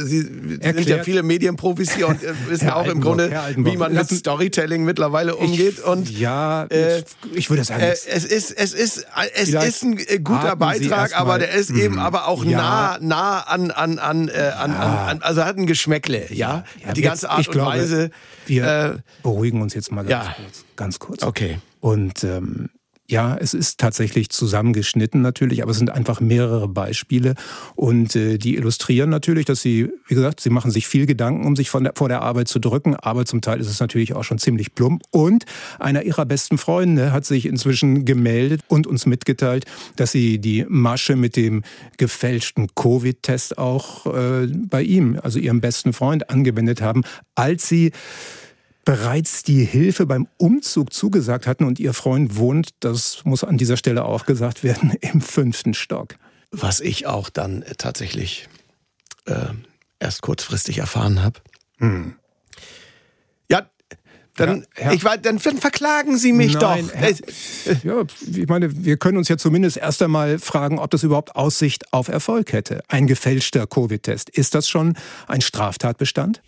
Sie 0.04 0.18
Erklärt. 0.60 0.76
sind 0.76 0.88
ja 0.88 1.02
viele 1.02 1.22
Medienprofis 1.22 1.92
hier 1.92 2.08
und 2.08 2.20
wissen 2.48 2.70
auch 2.70 2.86
im 2.86 3.00
Grunde, 3.00 3.30
wie 3.56 3.76
man 3.76 3.94
mit 3.94 4.08
Storytelling 4.08 4.84
mittlerweile 4.84 5.34
umgeht. 5.36 5.78
Ich, 5.78 5.84
und 5.84 6.10
ja, 6.10 6.66
ich 7.34 7.50
würde 7.50 7.64
sagen, 7.64 7.82
es 7.82 8.24
ist 8.24 8.52
es 8.52 8.75
ist, 8.76 9.06
es 9.34 9.48
ist 9.48 9.82
ein 9.82 9.98
äh, 9.98 10.18
guter 10.18 10.56
Beitrag, 10.56 11.18
aber 11.18 11.38
der 11.38 11.52
ist 11.52 11.70
eben 11.70 11.94
hm. 11.94 12.00
aber 12.00 12.28
auch 12.28 12.44
ja. 12.44 12.56
nah, 12.56 12.98
nah 13.00 13.40
an, 13.40 13.70
an, 13.70 13.98
an, 13.98 14.28
äh, 14.28 14.52
an, 14.56 14.72
ja. 14.72 15.06
an, 15.06 15.22
also 15.22 15.44
hat 15.44 15.56
ein 15.56 15.66
Geschmäckle, 15.66 16.32
ja. 16.32 16.64
ja 16.84 16.92
die 16.92 17.02
ganze 17.02 17.30
Art 17.30 17.48
und 17.48 17.52
glaube, 17.52 17.70
Weise. 17.72 18.10
Wir 18.46 18.64
äh, 18.64 18.98
beruhigen 19.22 19.62
uns 19.62 19.74
jetzt 19.74 19.90
mal 19.90 20.04
ganz 20.04 20.36
kurz. 20.36 20.64
Ganz 20.76 20.98
kurz. 20.98 21.22
Okay. 21.22 21.58
Und 21.80 22.24
ähm, 22.24 22.68
ja, 23.08 23.36
es 23.36 23.54
ist 23.54 23.78
tatsächlich 23.78 24.30
zusammengeschnitten 24.30 25.22
natürlich, 25.22 25.62
aber 25.62 25.70
es 25.70 25.78
sind 25.78 25.90
einfach 25.90 26.20
mehrere 26.20 26.68
Beispiele 26.68 27.34
und 27.74 28.16
äh, 28.16 28.38
die 28.38 28.56
illustrieren 28.56 29.10
natürlich, 29.10 29.44
dass 29.44 29.62
sie, 29.62 29.90
wie 30.06 30.14
gesagt, 30.14 30.40
sie 30.40 30.50
machen 30.50 30.70
sich 30.70 30.86
viel 30.86 31.06
Gedanken, 31.06 31.46
um 31.46 31.56
sich 31.56 31.70
von 31.70 31.84
der, 31.84 31.92
vor 31.94 32.08
der 32.08 32.22
Arbeit 32.22 32.48
zu 32.48 32.58
drücken, 32.58 32.96
aber 32.96 33.24
zum 33.24 33.40
Teil 33.40 33.60
ist 33.60 33.68
es 33.68 33.80
natürlich 33.80 34.14
auch 34.14 34.24
schon 34.24 34.38
ziemlich 34.38 34.74
plump. 34.74 35.02
Und 35.10 35.44
einer 35.78 36.02
ihrer 36.02 36.26
besten 36.26 36.58
Freunde 36.58 37.12
hat 37.12 37.24
sich 37.24 37.46
inzwischen 37.46 38.04
gemeldet 38.04 38.62
und 38.68 38.86
uns 38.86 39.06
mitgeteilt, 39.06 39.66
dass 39.96 40.12
sie 40.12 40.38
die 40.38 40.66
Masche 40.68 41.16
mit 41.16 41.36
dem 41.36 41.62
gefälschten 41.98 42.68
Covid-Test 42.74 43.58
auch 43.58 44.06
äh, 44.06 44.48
bei 44.48 44.82
ihm, 44.82 45.18
also 45.22 45.38
ihrem 45.38 45.60
besten 45.60 45.92
Freund, 45.92 46.28
angewendet 46.30 46.80
haben, 46.80 47.02
als 47.34 47.68
sie 47.68 47.92
bereits 48.86 49.42
die 49.42 49.64
Hilfe 49.64 50.06
beim 50.06 50.28
Umzug 50.38 50.92
zugesagt 50.94 51.46
hatten 51.46 51.64
und 51.64 51.80
ihr 51.80 51.92
Freund 51.92 52.36
wohnt, 52.36 52.70
das 52.80 53.24
muss 53.24 53.44
an 53.44 53.58
dieser 53.58 53.76
Stelle 53.76 54.04
auch 54.04 54.24
gesagt 54.24 54.64
werden, 54.64 54.92
im 55.00 55.20
fünften 55.20 55.74
Stock. 55.74 56.14
Was 56.52 56.80
ich 56.80 57.06
auch 57.06 57.28
dann 57.28 57.62
äh, 57.62 57.74
tatsächlich 57.76 58.48
äh, 59.26 59.48
erst 59.98 60.22
kurzfristig 60.22 60.78
erfahren 60.78 61.22
habe. 61.22 61.40
Hm. 61.78 62.14
Ja, 63.50 63.68
dann, 64.36 64.66
ja, 64.78 64.92
ich 64.92 65.02
war, 65.02 65.18
dann 65.18 65.40
verklagen 65.40 66.16
Sie 66.16 66.32
mich 66.32 66.54
Nein, 66.54 66.86
doch. 66.86 66.94
Herr, 66.94 67.12
ja, 67.82 68.04
ich 68.20 68.46
meine, 68.46 68.84
wir 68.84 68.98
können 68.98 69.18
uns 69.18 69.28
ja 69.28 69.36
zumindest 69.36 69.78
erst 69.78 70.00
einmal 70.00 70.38
fragen, 70.38 70.78
ob 70.78 70.90
das 70.92 71.02
überhaupt 71.02 71.34
Aussicht 71.34 71.92
auf 71.92 72.06
Erfolg 72.06 72.52
hätte. 72.52 72.84
Ein 72.86 73.08
gefälschter 73.08 73.66
Covid-Test. 73.66 74.30
Ist 74.30 74.54
das 74.54 74.68
schon 74.68 74.96
ein 75.26 75.40
Straftatbestand? 75.40 76.40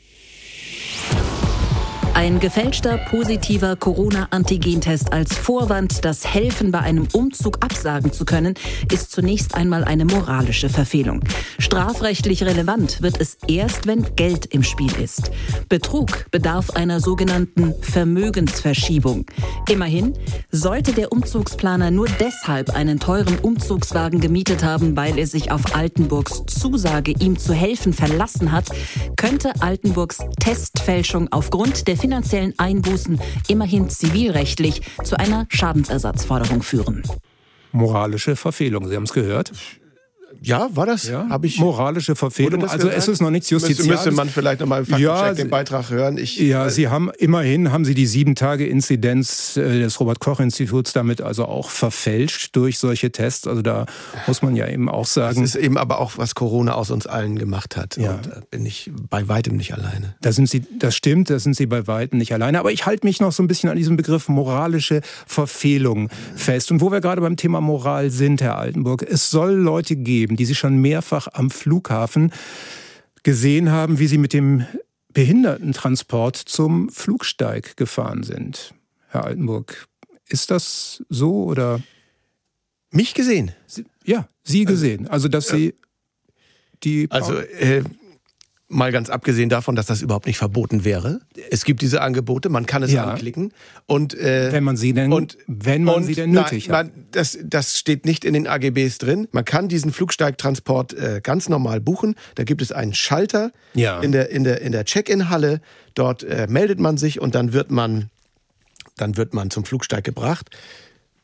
Ein 2.19 2.41
gefälschter 2.41 2.99
positiver 2.99 3.77
Corona-Antigentest 3.77 5.13
als 5.13 5.37
Vorwand, 5.37 6.05
das 6.05 6.27
Helfen 6.27 6.73
bei 6.73 6.81
einem 6.81 7.07
Umzug 7.13 7.65
absagen 7.65 8.13
zu 8.13 8.25
können, 8.25 8.55
ist 8.93 9.13
zunächst 9.13 9.55
einmal 9.55 9.85
eine 9.85 10.05
moralische 10.05 10.69
Verfehlung. 10.69 11.23
Strafrechtlich 11.61 12.43
relevant 12.43 13.03
wird 13.03 13.21
es 13.21 13.39
erst, 13.47 13.87
wenn 13.87 14.17
Geld 14.17 14.47
im 14.47 14.65
Spiel 14.65 14.91
ist. 15.01 15.31
Betrug 15.69 16.29
bedarf 16.33 16.71
einer 16.71 16.99
sogenannten 16.99 17.73
Vermögensverschiebung. 17.83 19.25
Immerhin 19.71 20.15
sollte 20.51 20.95
der 20.95 21.13
Umzugsplaner 21.13 21.93
nur 21.93 22.09
deshalb 22.19 22.75
einen 22.75 22.99
teuren 22.99 23.39
Umzugswagen 23.39 24.19
gemietet 24.19 24.65
haben, 24.65 24.97
weil 24.97 25.21
er 25.21 25.29
sich 25.29 25.53
auf 25.53 25.77
Altenburgs 25.77 26.43
Zusage, 26.47 27.13
ihm 27.13 27.39
zu 27.39 27.55
helfen, 27.55 27.93
verlassen 27.93 28.51
hat, 28.51 28.65
könnte 29.17 29.53
Altenburgs 29.61 30.19
Testfälschung 30.41 31.29
aufgrund 31.31 31.87
der 31.87 31.97
finanziellen 32.09 32.55
Einbußen 32.57 33.21
immerhin 33.49 33.90
zivilrechtlich 33.90 34.81
zu 35.05 35.18
einer 35.18 35.47
Schadensersatzforderung 35.51 36.62
führen. 36.62 37.03
Moralische 37.71 38.35
Verfehlung, 38.35 38.88
Sie 38.88 38.97
haben 38.97 39.03
es 39.03 39.12
gehört. 39.12 39.53
Ja, 40.40 40.68
war 40.72 40.87
das? 40.87 41.09
Ja, 41.09 41.29
habe 41.29 41.46
ich. 41.46 41.59
Moralische 41.59 42.14
Verfehlung. 42.14 42.62
Also 42.62 42.77
gesagt? 42.77 42.96
es 42.96 43.09
ist 43.09 43.20
noch 43.20 43.31
nichts 43.31 43.51
Justiziales. 43.51 43.88
Müsste 43.88 44.11
man 44.12 44.29
vielleicht 44.29 44.61
nochmal 44.61 44.85
im 44.87 44.98
ja, 44.98 45.35
den 45.35 45.51
Beitrag 45.51 45.90
hören. 45.90 46.18
Ich, 46.18 46.38
ja, 46.38 46.66
äh, 46.66 46.70
Sie 46.70 46.88
haben 46.88 47.11
immerhin 47.18 47.72
haben 47.72 47.85
Sie 47.85 47.94
die 47.94 48.07
sieben 48.07 48.35
Tage 48.35 48.66
Inzidenz 48.66 49.57
äh, 49.57 49.81
des 49.81 49.98
Robert 50.01 50.20
Koch 50.20 50.40
Instituts 50.40 50.92
damit 50.92 51.20
also 51.20 51.46
auch 51.46 51.70
verfälscht 51.70 52.55
durch 52.55 52.79
solche 52.79 53.11
Tests. 53.11 53.46
Also 53.46 53.62
da 53.62 53.87
muss 54.27 54.42
man 54.42 54.55
ja 54.55 54.68
eben 54.68 54.88
auch 54.88 55.07
sagen. 55.07 55.40
Das 55.40 55.55
ist 55.55 55.57
eben 55.57 55.77
aber 55.77 56.01
auch 56.01 56.12
was 56.16 56.35
Corona 56.35 56.74
aus 56.74 56.90
uns 56.90 57.07
allen 57.07 57.38
gemacht 57.38 57.77
hat. 57.77 57.96
Ja. 57.96 58.14
Und 58.14 58.27
da 58.27 58.40
bin 58.51 58.64
ich 58.64 58.90
bei 59.11 59.29
weitem 59.29 59.57
nicht 59.57 59.74
alleine. 59.74 60.14
Da 60.20 60.33
sind 60.33 60.48
Sie, 60.48 60.62
das 60.79 60.94
stimmt, 60.94 61.31
da 61.31 61.38
sind 61.38 61.57
Sie 61.57 61.66
bei 61.66 61.87
weitem 61.87 62.18
nicht 62.18 62.33
alleine. 62.33 62.61
Aber 62.61 62.70
ich 62.70 62.87
halte 62.87 63.07
mich 63.07 63.20
noch 63.20 63.33
so 63.33 63.42
ein 63.42 63.48
bisschen 63.48 63.70
an 63.70 63.77
diesem 63.77 63.96
Begriff 63.96 64.29
moralische 64.29 65.01
Verfehlung 65.27 66.09
fest. 66.37 66.70
Und 66.70 66.81
wo 66.81 66.92
wir 66.92 67.01
gerade 67.01 67.20
beim 67.20 67.37
Thema 67.37 67.61
Moral 67.61 68.11
sind, 68.11 68.40
Herr 68.40 68.59
Altenburg, 68.59 69.03
es 69.03 69.31
soll 69.31 69.53
Leute 69.53 69.96
geben 69.96 70.28
geben, 70.29 70.37
die 70.37 70.45
Sie 70.45 70.55
schon 70.55 70.77
mehrfach 70.77 71.29
am 71.33 71.51
Flughafen 71.51 72.33
gesehen 73.23 73.71
haben, 73.71 73.99
wie 73.99 74.07
Sie 74.07 74.19
mit 74.19 74.33
dem 74.33 74.67
Behindertentransport 75.12 76.37
zum 76.37 76.91
Flugsteig 76.91 77.77
gefahren 77.77 78.23
sind. 78.23 78.75
Herr 79.09 79.25
Altenburg, 79.25 79.88
ist 80.29 80.51
das 80.51 81.03
so 81.09 81.45
oder? 81.45 81.81
Mich 82.91 83.14
gesehen? 83.14 83.53
Sie, 83.67 83.85
ja, 84.05 84.29
Sie 84.45 84.64
gesehen. 84.64 85.09
Also, 85.09 85.29
dass 85.29 85.49
Sie 85.49 85.75
die. 86.83 87.07
Also, 87.11 87.38
äh, 87.38 87.83
Mal 88.71 88.93
ganz 88.93 89.09
abgesehen 89.09 89.49
davon, 89.49 89.77
dass 89.77 89.87
das 89.87 90.03
überhaupt 90.03 90.27
nicht 90.27 90.37
verboten 90.37 90.85
wäre. 90.85 91.21
Es 91.51 91.65
gibt 91.65 91.81
diese 91.81 92.03
Angebote, 92.03 92.51
man 92.51 92.67
kann 92.67 92.83
es 92.83 92.93
ja. 92.93 93.05
anklicken 93.05 93.55
und 93.87 94.13
äh, 94.13 94.53
wenn 94.53 94.63
man 94.63 94.77
sie 94.77 94.93
denn 94.93 95.11
und, 95.11 95.39
wenn 95.47 95.85
man 95.85 95.97
und, 95.97 96.05
sie 96.05 96.15
denn 96.15 96.33
nötig 96.33 96.69
nein, 96.69 96.89
hat. 96.89 96.93
das, 97.13 97.39
das 97.43 97.79
steht 97.79 98.05
nicht 98.05 98.27
in 98.27 98.35
den 98.35 98.47
AGBs 98.47 98.99
drin. 98.99 99.27
Man 99.33 99.47
kann 99.47 99.69
diesen 99.69 99.91
Flugsteigtransport 99.91 100.93
äh, 100.93 101.21
ganz 101.23 101.49
normal 101.49 101.81
buchen. 101.81 102.15
Da 102.35 102.45
gibt 102.45 102.61
es 102.61 102.71
einen 102.71 102.93
Schalter 102.93 103.53
ja. 103.73 104.01
in 104.01 104.13
der 104.13 104.29
in 104.29 104.45
der 104.45 104.61
in 104.61 104.73
der 104.73 104.85
Check-in-Halle. 104.85 105.63
Dort 105.95 106.25
äh, 106.25 106.47
meldet 106.47 106.79
man 106.79 106.99
sich 106.99 107.21
und 107.21 107.35
dann 107.35 107.55
wird 107.55 107.71
man 107.71 108.11
dann 108.99 109.17
wird 109.17 109.33
man 109.33 109.51
zum 109.51 109.65
Flugsteig 109.65 110.05
gebracht. 110.05 110.51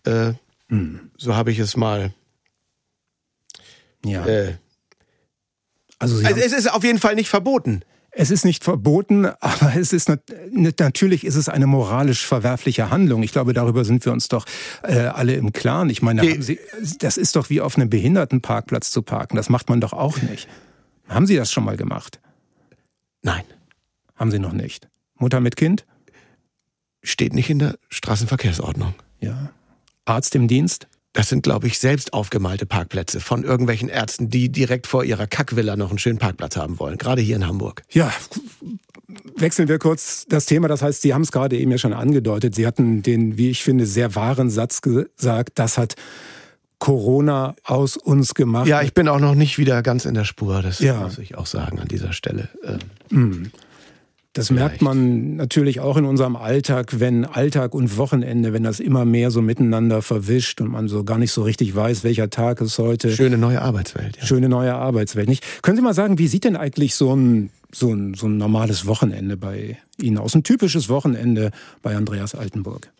Äh, 0.05 0.33
hm. 0.69 1.11
So 1.19 1.37
habe 1.37 1.53
ich 1.53 1.59
es 1.59 1.77
mal. 1.77 2.15
Ja. 4.03 4.25
Äh, 4.27 4.55
also, 6.13 6.27
also 6.27 6.41
es 6.41 6.53
ist 6.53 6.73
auf 6.73 6.85
jeden 6.85 6.99
Fall 6.99 7.15
nicht 7.15 7.29
verboten. 7.29 7.83
Es 8.17 8.31
ist 8.31 8.45
nicht 8.45 8.63
verboten, 8.63 9.27
aber 9.41 9.75
es 9.77 9.93
ist 9.93 10.11
natürlich 10.53 11.25
ist 11.25 11.35
es 11.35 11.49
eine 11.49 11.67
moralisch 11.67 12.25
verwerfliche 12.25 12.91
Handlung. 12.91 13.23
Ich 13.23 13.33
glaube, 13.33 13.53
darüber 13.53 13.85
sind 13.85 14.05
wir 14.05 14.13
uns 14.13 14.29
doch 14.29 14.47
äh, 14.83 14.99
alle 14.99 15.35
im 15.35 15.53
Klaren. 15.53 15.91
Ich 15.91 16.03
meine, 16.03 16.41
Sie, 16.43 16.59
das 17.01 17.17
ist 17.17 17.37
doch 17.37 17.51
wie 17.51 17.61
auf 17.61 17.77
einem 17.77 17.91
Behindertenparkplatz 17.91 18.91
zu 18.91 19.03
parken. 19.03 19.37
Das 19.37 19.49
macht 19.49 19.69
man 19.69 19.81
doch 19.81 19.93
auch 19.93 20.21
nicht. 20.23 20.49
Haben 21.09 21.27
Sie 21.27 21.37
das 21.37 21.53
schon 21.53 21.65
mal 21.65 21.77
gemacht? 21.77 22.21
Nein. 23.23 23.45
Haben 24.15 24.31
Sie 24.31 24.39
noch 24.39 24.53
nicht. 24.53 24.89
Mutter 25.19 25.41
mit 25.41 25.57
Kind? 25.57 25.85
Steht 27.03 27.35
nicht 27.35 27.51
in 27.51 27.59
der 27.59 27.77
Straßenverkehrsordnung. 27.91 28.95
Ja. 29.21 29.51
Arzt 30.05 30.35
im 30.35 30.49
Dienst? 30.49 30.87
Das 31.15 31.29
sind, 31.29 31.45
glaube 31.45 31.69
ich, 31.69 31.79
selbst 31.79 32.13
aufgemalte 32.13 32.67
Parkplätze 32.67 33.21
von 33.21 33.45
irgendwelchen 33.45 33.89
Ärzten, 33.89 34.31
die 34.31 34.51
direkt 34.51 34.89
vor 34.89 35.05
ihrer 35.05 35.29
Kackvilla 35.29 35.77
noch 35.77 35.91
einen 35.91 35.99
schönen 35.99 36.19
Parkplatz 36.19 36.57
haben 36.57 36.81
wollen. 36.81 36.99
Gerade 36.99 37.23
hier 37.23 37.37
in 37.37 37.47
Hamburg. 37.47 37.85
Ja, 37.91 38.13
wechseln 39.37 39.69
wir 39.69 39.79
kurz 39.79 40.27
das 40.29 40.47
Thema. 40.47 40.67
Das 40.67 40.83
heißt, 40.83 41.03
Sie 41.03 41.15
haben 41.15 41.23
es 41.23 41.31
gerade 41.31 41.57
eben 41.57 41.71
ja 41.71 41.79
schon 41.79 41.93
angedeutet. 41.93 42.57
Sie 42.57 42.67
hatten 42.67 43.03
den, 43.03 43.39
wie 43.39 43.51
ich 43.51 43.63
finde, 43.63 43.87
sehr 43.87 44.17
wahren 44.17 44.51
Satz 44.51 44.81
gesagt. 44.81 45.53
Das 45.55 45.79
hat 45.79 45.95
Corona 46.81 47.55
aus 47.63 47.97
uns 47.97 48.35
gemacht. 48.35 48.67
Ja, 48.67 48.83
ich 48.83 48.93
bin 48.93 49.07
auch 49.07 49.21
noch 49.21 49.37
nicht 49.37 49.57
wieder 49.57 49.83
ganz 49.83 50.07
in 50.07 50.15
der 50.15 50.25
Spur. 50.25 50.63
Das 50.63 50.81
ja. 50.81 51.01
muss 51.01 51.19
ich 51.19 51.37
auch 51.37 51.47
sagen 51.47 51.79
an 51.79 51.87
dieser 51.87 52.13
Stelle. 52.13 52.49
Ähm, 53.11 53.53
das 54.35 54.49
Vielleicht. 54.49 54.67
merkt 54.67 54.83
man 54.83 55.37
natürlich 55.37 55.79
auch 55.79 55.97
in 55.97 56.05
unserem 56.05 56.35
Alltag, 56.35 56.99
wenn 56.99 57.25
Alltag 57.25 57.73
und 57.73 57.97
Wochenende, 57.97 58.53
wenn 58.53 58.65
das 58.65 58.81
immer 58.81 59.05
mehr 59.05 59.31
so 59.31 59.41
miteinander 59.41 60.03
verwischt 60.03 60.61
und 60.61 60.73
man 60.73 60.89
so 60.89 61.05
gar 61.05 61.19
nicht 61.19 61.31
so 61.31 61.43
richtig 61.43 61.75
weiß, 61.75 62.03
welcher 62.03 62.31
Tag 62.31 62.61
ist 62.61 62.77
heute. 62.81 63.13
Schöne 63.15 63.39
neue 63.39 63.63
Arbeitswelt. 63.63 64.17
Ja. 64.17 64.27
Schöne 64.27 64.49
neue 64.49 64.75
Arbeitswelt, 64.75 65.29
nicht? 65.29 65.63
Können 65.63 65.77
Sie 65.77 65.85
mal 65.85 65.95
sagen, 65.95 66.19
wie 66.19 66.27
sieht 66.27 66.43
denn 66.43 66.57
eigentlich 66.57 66.97
so 66.97 67.15
ein, 67.15 67.51
so 67.71 67.95
ein, 67.95 68.15
so 68.15 68.27
ein 68.27 68.37
normales 68.37 68.87
Wochenende 68.87 69.37
bei 69.37 69.79
Ihnen 70.01 70.19
aus? 70.19 70.35
Ein 70.35 70.43
typisches 70.43 70.89
Wochenende 70.89 71.53
bei 71.83 71.95
Andreas 71.95 72.35
Altenburg? 72.35 72.91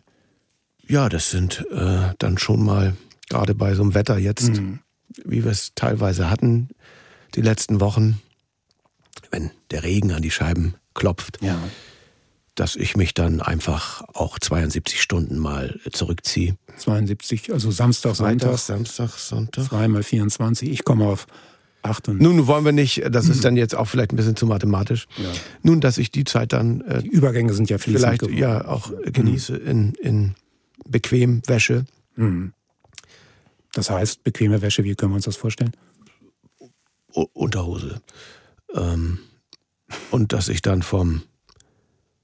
Ja, 0.87 1.09
das 1.09 1.31
sind 1.31 1.65
äh, 1.69 2.13
dann 2.17 2.37
schon 2.37 2.63
mal, 2.63 2.95
gerade 3.27 3.55
bei 3.55 3.75
so 3.75 3.83
einem 3.83 3.93
Wetter 3.93 4.17
jetzt, 4.17 4.53
mhm. 4.53 4.79
wie 5.25 5.43
wir 5.43 5.51
es 5.51 5.73
teilweise 5.75 6.29
hatten, 6.29 6.69
die 7.35 7.41
letzten 7.41 7.81
Wochen, 7.81 8.21
wenn 9.31 9.51
der 9.71 9.83
Regen 9.83 10.13
an 10.13 10.21
die 10.21 10.31
Scheiben 10.31 10.75
klopft, 10.95 11.37
ja. 11.41 11.57
dass 12.55 12.75
ich 12.75 12.97
mich 12.97 13.13
dann 13.13 13.41
einfach 13.41 14.01
auch 14.13 14.39
72 14.39 15.01
Stunden 15.01 15.37
mal 15.37 15.79
zurückziehe. 15.91 16.57
72, 16.77 17.53
also 17.53 17.69
Samstag, 17.69 18.15
Sonntag. 18.15 18.57
Samstag, 18.57 19.11
Sonntag. 19.11 19.65
Zweimal 19.65 20.01
24. 20.01 20.71
Ich 20.71 20.83
komme 20.83 21.05
auf 21.05 21.27
8 21.83 22.09
und 22.09 22.21
Nun 22.21 22.47
wollen 22.47 22.65
wir 22.65 22.71
nicht, 22.71 23.03
das 23.09 23.29
ist 23.29 23.43
dann 23.45 23.55
jetzt 23.55 23.75
auch 23.75 23.85
vielleicht 23.85 24.11
ein 24.11 24.15
bisschen 24.15 24.35
zu 24.35 24.47
mathematisch. 24.47 25.07
Ja. 25.17 25.29
Nun, 25.61 25.81
dass 25.81 25.97
ich 25.97 26.11
die 26.11 26.23
Zeit 26.23 26.53
dann. 26.53 26.81
Äh, 26.81 27.03
die 27.03 27.09
Übergänge 27.09 27.53
sind 27.53 27.69
ja 27.69 27.77
fließend 27.77 28.01
Vielleicht 28.01 28.21
geworden. 28.21 28.37
ja 28.37 28.67
auch 28.67 28.91
genieße 29.05 29.53
mhm. 29.53 29.67
in, 29.67 29.93
in 29.95 30.35
bequem 30.87 31.41
Wäsche. 31.47 31.85
Mhm. 32.15 32.53
Das 33.73 33.89
heißt, 33.89 34.23
bequeme 34.23 34.61
Wäsche, 34.61 34.83
wie 34.83 34.95
können 34.95 35.11
wir 35.11 35.17
uns 35.17 35.25
das 35.25 35.35
vorstellen? 35.35 35.71
U 37.13 37.25
Unterhose. 37.33 38.01
Ähm, 38.73 39.19
und 40.11 40.33
dass 40.33 40.49
ich 40.49 40.61
dann 40.61 40.81
vom 40.81 41.21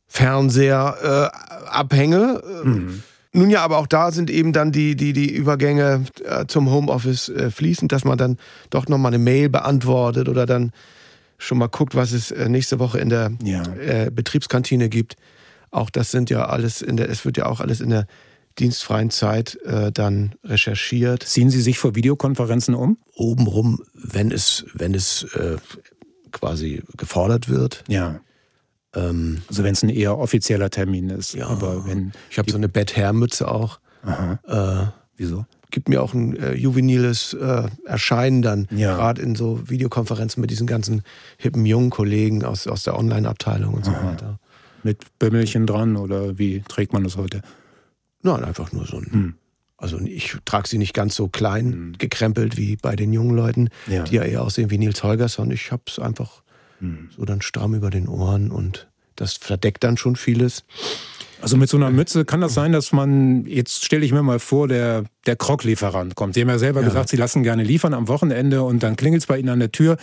Fernseher 0.07 1.32
äh, 1.34 1.68
abhänge. 1.70 2.41
Mhm. 2.64 3.03
Nun 3.34 3.49
ja, 3.49 3.62
aber 3.64 3.78
auch 3.78 3.88
da 3.88 4.12
sind 4.12 4.30
eben 4.30 4.51
dann 4.51 4.74
die, 4.74 4.95
die, 4.95 5.14
die 5.14 5.34
Übergänge 5.34 6.03
äh, 6.26 6.45
zum 6.47 6.70
Homeoffice 6.70 7.30
äh, 7.30 7.49
fließend, 7.49 7.91
dass 7.91 8.03
man 8.03 8.18
dann 8.18 8.38
doch 8.70 8.88
nochmal 8.88 9.14
eine 9.14 9.24
Mail 9.24 9.47
beantwortet 9.47 10.28
oder 10.28 10.45
dann 10.45 10.74
schon 11.38 11.57
mal 11.57 11.68
guckt, 11.68 11.95
was 11.95 12.12
es 12.12 12.32
äh, 12.32 12.49
nächste 12.49 12.80
Woche 12.80 12.99
in 12.99 13.09
der 13.09 13.32
ja. 13.43 13.64
Äh, 13.76 14.12
Betriebskantine 14.14 14.89
gibt. 14.89 15.16
Auch 15.72 15.89
das 15.89 16.12
sind 16.12 16.30
ja 16.30 16.45
alles 16.45 16.82
in 16.82 16.97
der, 16.97 17.09
es 17.09 17.24
wird 17.24 17.38
ja 17.38 17.45
auch 17.45 17.62
alles 17.62 17.80
in 17.80 17.89
der 17.89 18.05
dienstfreien 18.59 19.12
Zeit 19.12 19.55
äh, 19.64 19.93
dann 19.93 20.36
recherchiert. 20.43 21.24
Ziehen 21.24 21.49
Sie 21.49 21.62
sich 21.62 21.80
vor 21.80 21.95
Videokonferenzen 21.95 22.76
um? 22.76 22.97
Obenrum, 23.16 23.82
wenn 23.93 24.30
es, 24.30 24.66
wenn 24.74 24.93
es 24.93 25.26
quasi 26.32 26.84
gefordert 26.97 27.49
wird. 27.49 27.84
Ja. 27.88 28.19
Ähm, 28.93 29.41
also 29.47 29.63
wenn 29.63 29.73
es 29.73 29.84
ein 29.84 29.89
eher 29.89 30.17
offizieller 30.17 30.69
Termin 30.69 31.09
ist. 31.09 31.34
Ja. 31.34 31.47
Aber 31.47 31.86
wenn 31.86 32.11
ich 32.29 32.38
habe 32.38 32.51
so 32.51 32.57
eine 32.57 32.69
Bettherrmütze 32.69 33.49
auch. 33.49 33.79
Aha. 34.03 34.39
Äh, 34.47 34.91
Wieso? 35.17 35.45
Gibt 35.69 35.88
mir 35.88 36.01
auch 36.01 36.13
ein 36.13 36.36
äh, 36.36 36.53
juveniles 36.53 37.34
äh, 37.34 37.69
Erscheinen 37.86 38.41
dann, 38.41 38.67
ja. 38.71 38.95
gerade 38.95 39.21
in 39.21 39.36
so 39.36 39.69
Videokonferenzen 39.69 40.41
mit 40.41 40.49
diesen 40.49 40.67
ganzen 40.67 41.03
hippen 41.38 41.65
jungen 41.65 41.91
Kollegen 41.91 42.43
aus, 42.43 42.67
aus 42.67 42.84
der 42.84 42.97
Online-Abteilung 42.97 43.75
und 43.75 43.86
so 43.86 43.91
Aha. 43.91 44.11
weiter. 44.11 44.39
Mit 44.84 45.17
Bimmelchen 45.19 45.67
dran 45.67 45.95
oder 45.95 46.38
wie 46.38 46.63
trägt 46.67 46.91
man 46.91 47.03
das 47.03 47.15
heute? 47.15 47.41
Nein, 48.23 48.43
einfach 48.43 48.71
nur 48.71 48.86
so 48.86 48.97
ein 48.97 49.11
hm. 49.11 49.36
Also 49.82 49.99
ich 49.99 50.38
trage 50.45 50.67
sie 50.67 50.77
nicht 50.77 50.93
ganz 50.93 51.15
so 51.15 51.27
klein, 51.27 51.65
mhm. 51.65 51.97
gekrempelt 51.97 52.55
wie 52.55 52.75
bei 52.75 52.95
den 52.95 53.11
jungen 53.11 53.36
Leuten, 53.36 53.69
ja. 53.88 54.03
die 54.03 54.15
ja 54.15 54.23
eher 54.23 54.43
aussehen 54.43 54.69
wie 54.69 54.77
Nils 54.77 55.03
Holgersson. 55.03 55.49
Ich 55.49 55.71
habe 55.71 55.82
es 55.88 55.97
einfach 55.97 56.43
mhm. 56.79 57.09
so 57.15 57.25
dann 57.25 57.41
stramm 57.41 57.73
über 57.73 57.89
den 57.89 58.07
Ohren 58.07 58.51
und 58.51 58.88
das 59.15 59.34
verdeckt 59.34 59.84
dann 59.84 59.97
schon 59.97 60.15
vieles. 60.15 60.63
Also 61.41 61.57
mit 61.57 61.69
so 61.69 61.77
einer 61.77 61.89
Mütze 61.89 62.23
kann 62.23 62.41
das 62.41 62.53
sein, 62.53 62.71
dass 62.71 62.91
man, 62.91 63.47
jetzt 63.47 63.84
stelle 63.84 64.05
ich 64.05 64.11
mir 64.11 64.21
mal 64.21 64.38
vor, 64.38 64.67
der, 64.67 65.05
der 65.25 65.36
Krog-Lieferant 65.36 66.13
kommt. 66.13 66.36
Sie 66.36 66.41
haben 66.41 66.49
ja 66.49 66.59
selber 66.59 66.82
ja. 66.82 66.88
gesagt, 66.88 67.09
Sie 67.09 67.17
lassen 67.17 67.41
gerne 67.41 67.63
liefern 67.63 67.95
am 67.95 68.07
Wochenende 68.07 68.61
und 68.61 68.84
dann 68.84 68.95
klingelt 68.95 69.23
es 69.23 69.27
bei 69.27 69.39
Ihnen 69.39 69.49
an 69.49 69.59
der 69.59 69.71
Tür. 69.71 69.97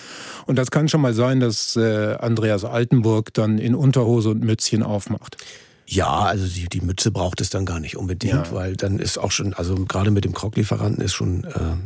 Und 0.47 0.57
das 0.57 0.73
kann 0.73 0.89
schon 0.89 1.01
mal 1.01 1.15
sein, 1.15 1.39
dass 1.39 1.77
äh, 1.77 2.17
Andreas 2.19 2.65
Altenburg 2.65 3.33
dann 3.35 3.59
in 3.59 3.77
Unterhose 3.77 4.31
und 4.31 4.43
Mützchen 4.43 4.83
aufmacht. 4.83 5.37
Ja, 5.91 6.25
also 6.25 6.47
die, 6.47 6.69
die 6.69 6.83
Mütze 6.83 7.11
braucht 7.11 7.41
es 7.41 7.49
dann 7.49 7.65
gar 7.65 7.81
nicht 7.81 7.97
unbedingt, 7.97 8.49
ja. 8.49 8.53
weil 8.53 8.77
dann 8.77 8.99
ist 8.99 9.17
auch 9.17 9.31
schon, 9.31 9.55
also 9.55 9.75
gerade 9.87 10.11
mit 10.11 10.27
dem 10.27 10.35
Kroglieferanten 10.35 11.03
ist 11.03 11.15
schon 11.15 11.45
äh, 11.45 11.77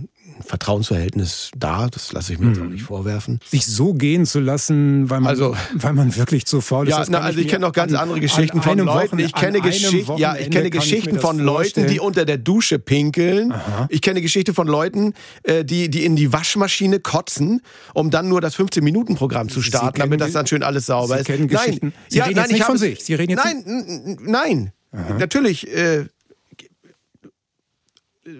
Vertrauensverhältnis 0.45 1.51
da, 1.57 1.89
das 1.89 2.13
lasse 2.13 2.33
ich 2.33 2.39
mir 2.39 2.47
mhm. 2.47 2.53
jetzt 2.53 2.63
auch 2.63 2.69
nicht 2.69 2.83
vorwerfen. 2.83 3.41
Sich 3.45 3.67
so 3.67 3.95
gehen 3.95 4.27
zu 4.27 4.41
lassen, 4.41 5.11
weil 5.11 5.21
man, 5.21 5.31
also, 5.31 5.57
weil 5.75 5.93
man 5.93 6.15
wirklich 6.17 6.47
zu 6.47 6.61
faul 6.61 6.89
ist. 6.89 6.93
Ja, 6.93 7.05
na, 7.09 7.21
also 7.21 7.39
ich 7.39 7.49
kenne 7.49 7.67
noch 7.67 7.73
ganz 7.73 7.93
an, 7.93 8.01
andere 8.01 8.21
Geschichten 8.21 8.63
von 8.63 8.79
Leuten. 8.79 9.19
ich 9.19 9.33
kenne, 9.33 9.61
Geschicht, 9.61 10.11
ja, 10.17 10.37
ich 10.37 10.51
kenne 10.51 10.71
Geschichten 10.71 11.17
ich 11.17 11.21
von 11.21 11.39
Leuten, 11.39 11.87
die 11.87 12.01
unter 12.01 12.25
der 12.25 12.39
Dusche 12.39 12.79
pinkeln. 12.79 13.53
Aha. 13.53 13.87
Ich 13.91 14.01
kenne 14.01 14.21
Geschichte 14.21 14.55
von 14.55 14.67
Leuten, 14.67 15.15
äh, 15.43 15.65
die, 15.65 15.91
die 15.91 16.05
in 16.05 16.17
die 16.17 16.33
Waschmaschine 16.33 17.01
kotzen, 17.01 17.63
um 17.95 18.11
dann 18.11 18.29
nur 18.29 18.41
das 18.41 18.57
15-Minuten-Programm 18.57 19.49
zu 19.49 19.63
starten, 19.63 20.01
damit 20.01 20.21
das 20.21 20.33
dann 20.33 20.47
schön 20.47 20.63
alles 20.63 20.87
sauber 20.87 21.23
Sie 21.23 21.33
ist. 21.33 21.53
Nein, 21.53 21.93
Sie 22.09 22.19
ja, 22.19 22.25
reden 22.25 22.37
nein, 22.37 22.45
jetzt 22.45 22.53
nicht 22.53 22.65
von 22.65 22.79
sich. 22.79 23.05
Sie 23.05 23.15
reden 23.15 23.33
jetzt 23.33 23.45
nein, 23.45 24.19
nein. 24.21 24.73
Aha. 24.93 25.15
Natürlich 25.19 25.75
äh, 25.75 26.05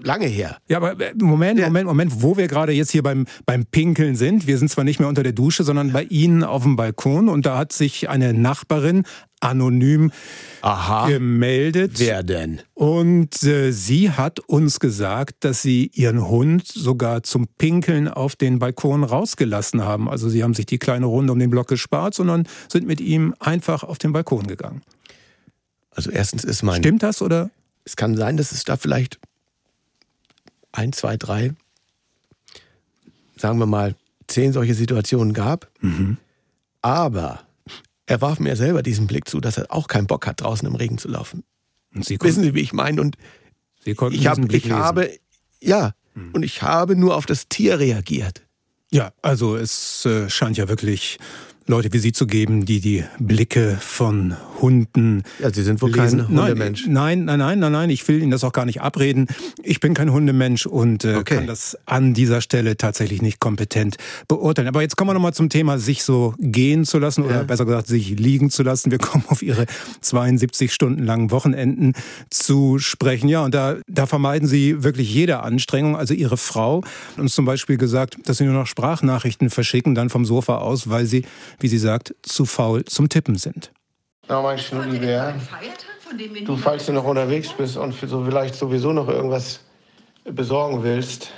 lange 0.03 0.27
her. 0.27 0.59
Ja, 0.69 0.79
aber 0.79 0.99
äh, 1.01 1.13
Moment, 1.15 1.61
Moment, 1.61 1.87
Moment, 1.87 2.23
wo 2.23 2.37
wir 2.37 2.49
gerade 2.49 2.73
jetzt 2.73 2.91
hier 2.91 3.03
beim, 3.03 3.27
beim 3.47 3.65
Pinkeln 3.67 4.17
sind. 4.17 4.47
Wir 4.47 4.59
sind 4.59 4.69
zwar 4.71 4.85
nicht 4.85 5.01
mehr 5.01 5.09
unter 5.09 5.23
der 5.23 5.33
Dusche, 5.33 5.65
sondern 5.65 5.93
bei 5.93 6.05
Ihnen 6.05 6.45
auf 6.45 6.63
dem 6.63 6.77
Balkon 6.77 7.29
und 7.29 7.47
da 7.47 7.59
hat 7.59 7.73
sich 7.73 8.09
eine 8.09 8.33
Nachbarin 8.33 9.05
anonym 9.43 10.13
Aha. 10.61 11.09
gemeldet. 11.09 11.93
Wer 11.97 12.23
denn? 12.23 12.61
Und 12.75 13.43
äh, 13.43 13.73
sie 13.73 14.11
hat 14.11 14.39
uns 14.41 14.79
gesagt, 14.79 15.45
dass 15.45 15.63
sie 15.63 15.91
ihren 15.95 16.29
Hund 16.29 16.67
sogar 16.67 17.23
zum 17.25 17.49
Pinkeln 17.59 18.09
auf 18.09 18.37
den 18.37 18.59
Balkon 18.61 19.05
rausgelassen 19.05 19.83
haben. 19.83 20.09
Also 20.09 20.29
sie 20.29 20.43
haben 20.43 20.55
sich 20.55 20.67
die 20.67 20.79
kleine 20.79 21.07
Runde 21.07 21.33
um 21.33 21.39
den 21.39 21.51
Block 21.51 21.69
gespart, 21.69 22.15
sondern 22.15 22.47
sind 22.69 22.87
mit 22.87 23.01
ihm 23.01 23.35
einfach 23.41 23.83
auf 23.83 23.99
den 23.99 24.13
Balkon 24.13 24.47
gegangen. 24.47 24.83
Also 25.91 26.11
erstens 26.11 26.45
ist 26.45 26.63
mein... 26.63 26.81
Stimmt 26.81 27.03
das 27.03 27.21
oder? 27.21 27.51
Es 27.85 27.97
kann 27.97 28.17
sein, 28.17 28.37
dass 28.37 28.53
es 28.53 28.63
da 28.65 28.77
vielleicht 28.77 29.19
ein, 30.73 30.93
zwei, 30.93 31.17
drei, 31.17 31.55
sagen 33.37 33.59
wir 33.59 33.67
mal, 33.67 33.95
zehn 34.27 34.53
solche 34.53 34.75
Situationen 34.75 35.35
gab. 35.35 35.71
Mhm. 35.81 36.17
Aber 36.81 37.41
er 38.07 38.21
warf 38.21 38.41
mir 38.41 38.57
selber 38.57 38.83
diesen 38.83 39.07
Blick 39.07 39.29
zu, 39.29 39.41
dass 39.41 39.59
er 39.59 39.71
auch 39.71 39.89
keinen 39.89 40.07
Bock 40.07 40.27
hat, 40.27 40.41
draußen 40.41 40.67
im 40.67 40.75
Regen 40.75 40.99
zu 40.99 41.09
laufen. 41.09 41.45
Sie 42.01 42.19
Wissen 42.21 42.43
Sie, 42.43 42.55
wie 42.55 42.61
ich 42.61 42.73
meine? 42.73 43.01
Und 43.01 43.17
Sie 43.85 43.95
konnten 43.95 44.19
ich, 44.19 44.27
hab, 44.27 44.39
ich 44.53 44.71
habe, 44.71 45.19
ja, 45.61 45.93
mhm. 46.15 46.31
und 46.33 46.43
ich 46.43 46.63
habe 46.63 46.97
nur 46.97 47.17
auf 47.17 47.27
das 47.27 47.49
Tier 47.49 47.79
reagiert. 47.79 48.43
Ja, 48.91 49.13
also 49.23 49.57
es 49.57 50.05
äh, 50.05 50.29
scheint 50.29 50.57
ja 50.57 50.69
wirklich 50.69 51.19
Leute 51.67 51.93
wie 51.93 51.99
Sie 51.99 52.13
zu 52.13 52.27
geben, 52.27 52.65
die 52.65 52.81
die 52.81 53.05
Blicke 53.19 53.77
von 53.81 54.37
Hunden. 54.61 55.23
Ja, 55.41 55.53
Sie 55.53 55.63
sind 55.63 55.81
wohl 55.81 55.91
lesen. 55.91 56.27
kein 56.27 56.29
Hundemensch. 56.29 56.87
Nein, 56.89 57.25
nein, 57.25 57.39
nein, 57.39 57.59
nein, 57.59 57.73
nein, 57.73 57.91
ich 57.91 58.07
will 58.09 58.21
Ihnen 58.21 58.31
das 58.31 58.43
auch 58.43 58.53
gar 58.53 58.65
nicht 58.65 58.81
abreden. 58.81 59.29
Ich 59.63 59.81
bin 59.81 59.95
kein 59.95 60.13
Hundemensch 60.13 60.67
und 60.67 61.05
äh, 61.05 61.17
okay. 61.17 61.37
kann 61.37 61.47
das 61.47 61.79
an 61.87 62.15
dieser 62.15 62.41
Stelle 62.41 62.77
tatsächlich 62.77 63.23
nicht 63.23 63.39
kompetent 63.41 63.97
beurteilen. 64.29 64.69
Aber 64.69 64.83
jetzt 64.83 64.97
kommen 64.97 65.11
wir 65.11 65.15
nochmal 65.15 65.35
zum 65.35 65.49
Thema, 65.51 65.79
sich 65.79 66.03
so 66.03 66.35
gehen 66.39 66.85
zu 66.85 66.99
lassen 66.99 67.25
oder 67.25 67.37
ja. 67.37 67.43
besser 67.45 67.65
gesagt, 67.65 67.87
sich 67.87 68.19
liegen 68.19 68.51
zu 68.51 68.63
lassen. 68.63 68.91
Wir 68.91 68.99
kommen 68.99 69.25
auf 69.29 69.43
Ihre 69.43 69.67
72 70.01 70.73
Stunden 70.73 71.05
langen 71.05 71.31
Wochenenden 71.31 71.95
zu 72.31 72.79
sprechen. 72.79 73.29
Ja, 73.29 73.45
und 73.45 73.55
da, 73.55 73.77
da 73.87 74.07
vermeiden 74.07 74.49
Sie 74.49 74.83
wirklich 74.83 75.13
jede 75.13 75.41
Anstrengung. 75.41 75.97
Also 75.97 76.15
Ihre 76.15 76.37
Frau 76.37 76.83
hat 77.13 77.19
uns 77.19 77.35
zum 77.35 77.45
Beispiel 77.45 77.77
gesagt, 77.77 78.17
dass 78.25 78.39
Sie 78.39 78.45
nur 78.45 78.55
noch 78.55 78.67
Sprachnachrichten 78.67 79.51
verschicken, 79.51 79.95
dann 79.95 80.11
vom 80.11 80.25
Sofa 80.25 80.57
aus, 80.57 80.89
weil 80.89 81.07
Sie 81.07 81.25
wie 81.59 81.69
sie 81.69 81.79
sagt, 81.79 82.15
zu 82.23 82.45
faul 82.45 82.85
zum 82.85 83.09
Tippen 83.09 83.37
sind. 83.37 83.73
Na, 84.29 84.41
mein 84.41 84.59
Schnullibär, 84.59 85.35
du, 86.45 86.57
falls 86.57 86.87
du 86.87 86.93
noch 86.93 87.05
unterwegs 87.05 87.53
bist 87.53 87.77
und 87.77 87.93
so 87.93 88.25
vielleicht 88.25 88.55
sowieso 88.55 88.93
noch 88.93 89.09
irgendwas 89.09 89.61
besorgen 90.25 90.83
willst, 90.83 91.33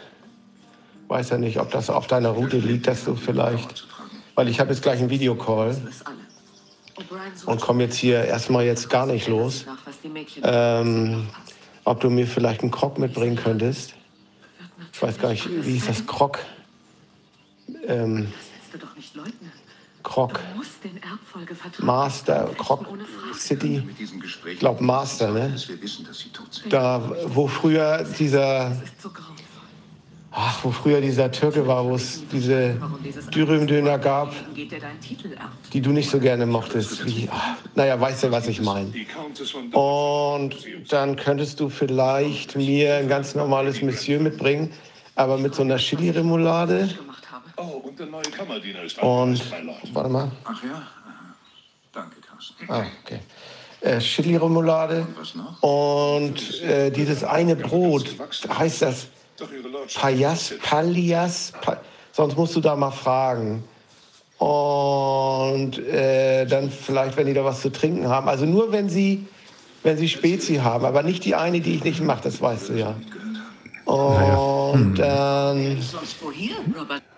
weiß 1.09 1.31
ja 1.31 1.39
nicht, 1.39 1.59
ob 1.59 1.71
das 1.71 1.91
auf 1.91 2.07
deiner 2.07 2.31
Route 2.31 2.59
liegt, 2.59 2.87
dass 2.87 3.05
du 3.05 3.15
vielleicht, 3.15 3.87
weil 4.35 4.49
ich 4.49 4.61
habe 4.61 4.71
jetzt 4.71 4.83
gleich 4.83 5.01
einen 5.01 5.11
Videocall 5.11 5.77
und 7.47 7.61
komme 7.61 7.85
jetzt 7.85 7.97
hier 7.97 8.25
erstmal 8.25 8.65
jetzt 8.65 8.91
gar 8.91 9.07
nicht 9.07 9.29
los, 9.29 9.67
ähm, 10.43 11.27
ob 11.85 12.01
du 12.01 12.11
mir 12.11 12.27
vielleicht 12.27 12.63
einen 12.63 12.71
Krog 12.71 12.99
mitbringen 12.99 13.37
könntest. 13.37 13.95
ich 14.93 15.03
weiß 15.03 15.19
gar 15.19 15.31
nicht, 15.31 15.49
wie 15.49 15.73
hieß 15.73 15.87
das, 15.87 16.07
Krog. 16.07 16.39
Ähm, 17.87 18.33
Krog. 20.05 20.39
Master, 21.79 22.51
Krog 22.57 22.87
City. 23.35 23.83
Ich 24.47 24.59
glaube 24.61 24.85
Master, 24.85 25.33
ne? 25.33 25.57
Da, 26.69 27.03
wo 27.27 27.49
früher 27.49 28.05
dieser 28.19 28.71
Ach, 30.37 30.65
wo 30.65 30.73
früher 30.73 31.01
dieser 31.01 31.31
Türke 31.31 31.65
war, 31.65 31.85
wo 31.85 31.95
es 31.95 32.27
diese 32.33 32.77
Dürüm-Döner 33.33 33.99
gab, 33.99 34.35
die 35.73 35.81
du 35.81 35.91
nicht 35.91 36.11
so 36.11 36.19
gerne 36.19 36.45
mochtest. 36.45 37.07
Wie, 37.07 37.29
ach, 37.31 37.57
naja, 37.77 38.01
weißt 38.01 38.25
du, 38.25 38.33
was 38.33 38.49
ich 38.49 38.61
meine. 38.61 38.93
Und 39.73 40.57
dann 40.89 41.15
könntest 41.15 41.61
du 41.61 41.69
vielleicht 41.69 42.57
mir 42.57 42.97
ein 42.97 43.07
ganz 43.07 43.37
normales 43.37 43.81
Monsieur 43.81 44.21
mitbringen, 44.21 44.73
aber 45.15 45.39
mit 45.39 45.55
so 45.55 45.63
einer 45.63 45.77
Chili-Remoulade. 45.77 46.89
Und, 49.03 49.43
warte 49.95 50.09
mal. 50.09 50.31
Ach 50.45 50.65
ja? 50.65 50.83
Danke, 51.93 52.17
Carsten. 52.21 52.65
Ah, 52.69 52.85
okay. 53.05 53.21
Äh, 53.81 53.99
Chili-Remoulade 54.01 55.07
und 55.61 56.63
äh, 56.63 56.91
dieses 56.91 57.23
eine 57.23 57.55
Brot, 57.55 58.17
heißt 58.49 58.83
das 58.83 59.09
Payas, 59.95 60.55
Palias, 60.63 61.53
pa 61.61 61.77
sonst 62.13 62.37
musst 62.37 62.57
du 62.57 62.61
da 62.61 62.77
mal 62.77 62.93
fragen. 62.93 63.63
Und 64.39 65.79
äh, 65.79 66.47
dann 66.47 66.71
vielleicht, 66.71 67.17
wenn 67.17 67.27
die 67.27 67.35
da 67.35 67.45
was 67.45 67.61
zu 67.61 67.71
trinken 67.71 68.09
haben. 68.09 68.29
Also 68.29 68.47
nur, 68.47 68.73
wenn 68.73 68.89
sie, 68.89 69.27
wenn 69.83 69.97
sie 69.97 70.09
Spezi 70.09 70.57
haben, 70.57 70.85
aber 70.85 71.03
nicht 71.03 71.25
die 71.25 71.35
eine, 71.35 71.61
die 71.61 71.75
ich 71.75 71.85
nicht 71.85 72.01
mache, 72.01 72.23
das 72.23 72.41
weißt 72.41 72.71
du 72.71 72.73
ja. 72.75 72.95
Und 73.85 74.99
dann... 74.99 75.79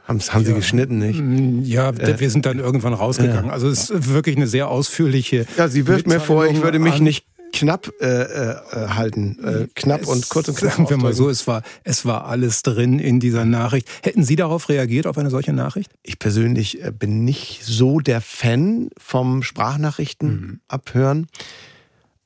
Haben, 0.07 0.21
haben 0.21 0.45
Sie 0.45 0.55
geschnitten, 0.55 0.99
nicht? 0.99 1.21
Mm, 1.21 1.63
Ja, 1.63 1.91
Äh, 1.91 2.21
wir 2.21 2.31
sind 2.31 2.47
dann 2.47 2.59
irgendwann 2.59 2.95
rausgegangen. 2.95 3.47
ja. 3.47 3.53
Also 3.53 3.69
es 3.69 3.91
ist 3.91 4.09
wirklich 4.13 4.37
eine 4.37 4.47
sehr 4.47 4.69
ausführliche. 4.69 5.47
Ja, 5.57 5.69
sie 5.69 5.87
wirft 5.87 6.07
mir 6.07 6.21
vor, 6.21 6.47
ich 6.47 6.63
würde 6.63 6.79
mich 6.79 7.01
nicht 7.01 7.25
knapp 7.53 7.91
äh, 8.01 8.05
äh, 8.07 8.51
äh, 8.73 8.89
halten. 8.91 9.39
Äh, 9.43 9.67
knapp 9.75 10.07
und 10.07 10.29
kurz 10.29 10.49
und 10.49 10.59
knapp. 10.59 10.73
Sagen 10.75 10.91
wir 10.91 10.97
mal 10.99 11.13
so, 11.15 11.29
es 11.31 11.47
war, 11.47 11.63
es 11.85 12.05
war 12.05 12.27
alles 12.27 12.63
drin 12.63 12.99
in 12.99 13.19
dieser 13.19 13.45
Nachricht. 13.45 13.89
Hätten 14.05 14.23
Sie 14.25 14.37
darauf 14.37 14.69
reagiert, 14.69 15.07
auf 15.07 15.17
eine 15.19 15.31
solche 15.31 15.53
Nachricht? 15.53 15.91
Ich 16.03 16.19
persönlich 16.19 16.83
äh, 16.85 16.93
bin 16.93 17.25
nicht 17.25 17.65
so 17.65 17.99
der 18.01 18.21
Fan 18.21 18.91
vom 18.99 19.43
Sprachnachrichten 19.43 20.29
Mhm. 20.29 20.61
abhören, 20.69 21.27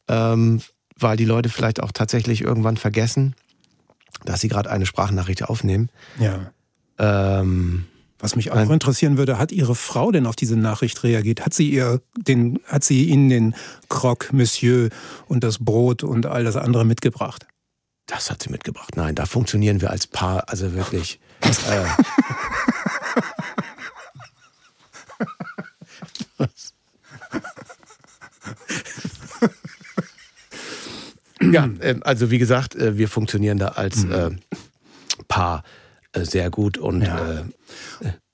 ähm, 0.09 0.61
weil 0.99 1.16
die 1.16 1.24
Leute 1.24 1.49
vielleicht 1.49 1.83
auch 1.83 1.93
tatsächlich 1.93 2.43
irgendwann 2.43 2.76
vergessen, 2.76 3.35
dass 4.24 4.41
sie 4.41 4.49
gerade 4.49 4.70
eine 4.70 4.85
Sprachnachricht 4.87 5.45
aufnehmen. 5.45 5.89
Ja. 6.18 6.53
Ähm, 7.01 7.87
Was 8.19 8.37
mich 8.37 8.53
auch 8.53 8.71
interessieren 8.71 9.17
würde, 9.17 9.39
hat 9.39 9.51
Ihre 9.51 9.75
Frau 9.75 10.13
denn 10.13 10.27
auf 10.27 10.37
diese 10.37 10.57
Nachricht 10.57 11.03
reagiert? 11.03 11.47
Hat 11.47 11.55
sie 11.55 11.71
ihr 11.71 12.03
den, 12.19 12.61
hat 12.67 12.85
sie 12.85 13.05
Ihnen 13.05 13.31
den 13.31 13.55
Croque 13.89 14.29
Monsieur 14.33 14.91
und 15.27 15.43
das 15.43 15.59
Brot 15.59 16.03
und 16.05 16.27
all 16.27 16.45
das 16.45 16.57
andere 16.57 16.85
mitgebracht? 16.85 17.47
Das 18.07 18.31
hat 18.31 18.43
sie 18.43 18.51
mitgebracht. 18.51 18.97
Nein, 18.97 19.15
da 19.15 19.25
funktionieren 19.25 19.81
wir 19.81 19.91
als 19.91 20.07
Paar, 20.07 20.51
also 20.51 20.75
wirklich. 20.75 21.19
äh, 21.41 21.87
ja, 31.51 31.71
ähm, 31.81 32.03
also 32.05 32.31
wie 32.31 32.39
gesagt, 32.39 32.75
äh, 32.75 32.99
wir 32.99 33.09
funktionieren 33.09 33.57
da 33.59 33.69
als 33.69 34.05
äh, 34.05 34.31
Paar 35.29 35.61
äh, 35.61 35.80
sehr 36.15 36.51
gut 36.51 36.79
und 36.79 37.03
Ja. 37.03 37.41
äh, 37.41 37.45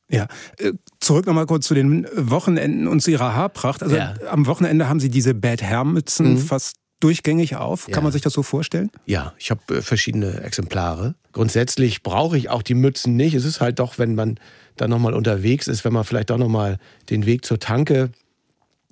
Ja, 0.08 0.28
äh, 0.58 0.72
zurück 1.00 1.26
nochmal 1.26 1.46
kurz 1.46 1.66
zu 1.66 1.74
den 1.74 2.06
Wochenenden 2.14 2.86
und 2.86 3.00
zu 3.02 3.10
Ihrer 3.10 3.34
Haarpracht. 3.34 3.82
Also 3.82 3.96
Ja. 3.96 4.14
am 4.30 4.46
Wochenende 4.46 4.88
haben 4.88 5.00
Sie 5.00 5.08
diese 5.08 5.34
Bad 5.34 5.62
Hair 5.64 5.82
Mützen 5.84 6.34
Mhm. 6.34 6.38
fast 6.38 6.76
durchgängig 7.00 7.56
auf. 7.56 7.88
Ja. 7.88 7.94
Kann 7.94 8.04
man 8.04 8.12
sich 8.12 8.22
das 8.22 8.32
so 8.32 8.44
vorstellen? 8.44 8.90
Ja, 9.06 9.34
ich 9.36 9.50
habe 9.50 9.78
äh, 9.78 9.82
verschiedene 9.82 10.42
Exemplare. 10.42 11.16
Grundsätzlich 11.32 12.04
brauche 12.04 12.38
ich 12.38 12.50
auch 12.50 12.62
die 12.62 12.74
Mützen 12.74 13.16
nicht. 13.16 13.34
Es 13.34 13.44
ist 13.44 13.60
halt 13.60 13.80
doch, 13.80 13.98
wenn 13.98 14.14
man 14.14 14.38
dann 14.76 14.90
nochmal 14.90 15.12
unterwegs 15.12 15.66
ist, 15.66 15.84
wenn 15.84 15.92
man 15.92 16.04
vielleicht 16.04 16.30
doch 16.30 16.38
nochmal 16.38 16.78
den 17.10 17.26
Weg 17.26 17.44
zur 17.44 17.58
Tanke 17.58 18.10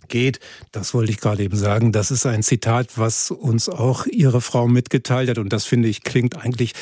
geht. 0.08 0.40
Das 0.72 0.94
wollte 0.94 1.12
ich 1.12 1.20
gerade 1.20 1.44
eben 1.44 1.56
sagen. 1.56 1.92
Das 1.92 2.10
ist 2.10 2.26
ein 2.26 2.42
Zitat, 2.42 2.98
was 2.98 3.30
uns 3.30 3.68
auch 3.68 4.06
Ihre 4.06 4.40
Frau 4.40 4.66
mitgeteilt 4.66 5.30
hat. 5.30 5.38
Und 5.38 5.52
das 5.52 5.64
finde 5.64 5.88
ich 5.88 6.02
klingt 6.02 6.36
eigentlich 6.36 6.72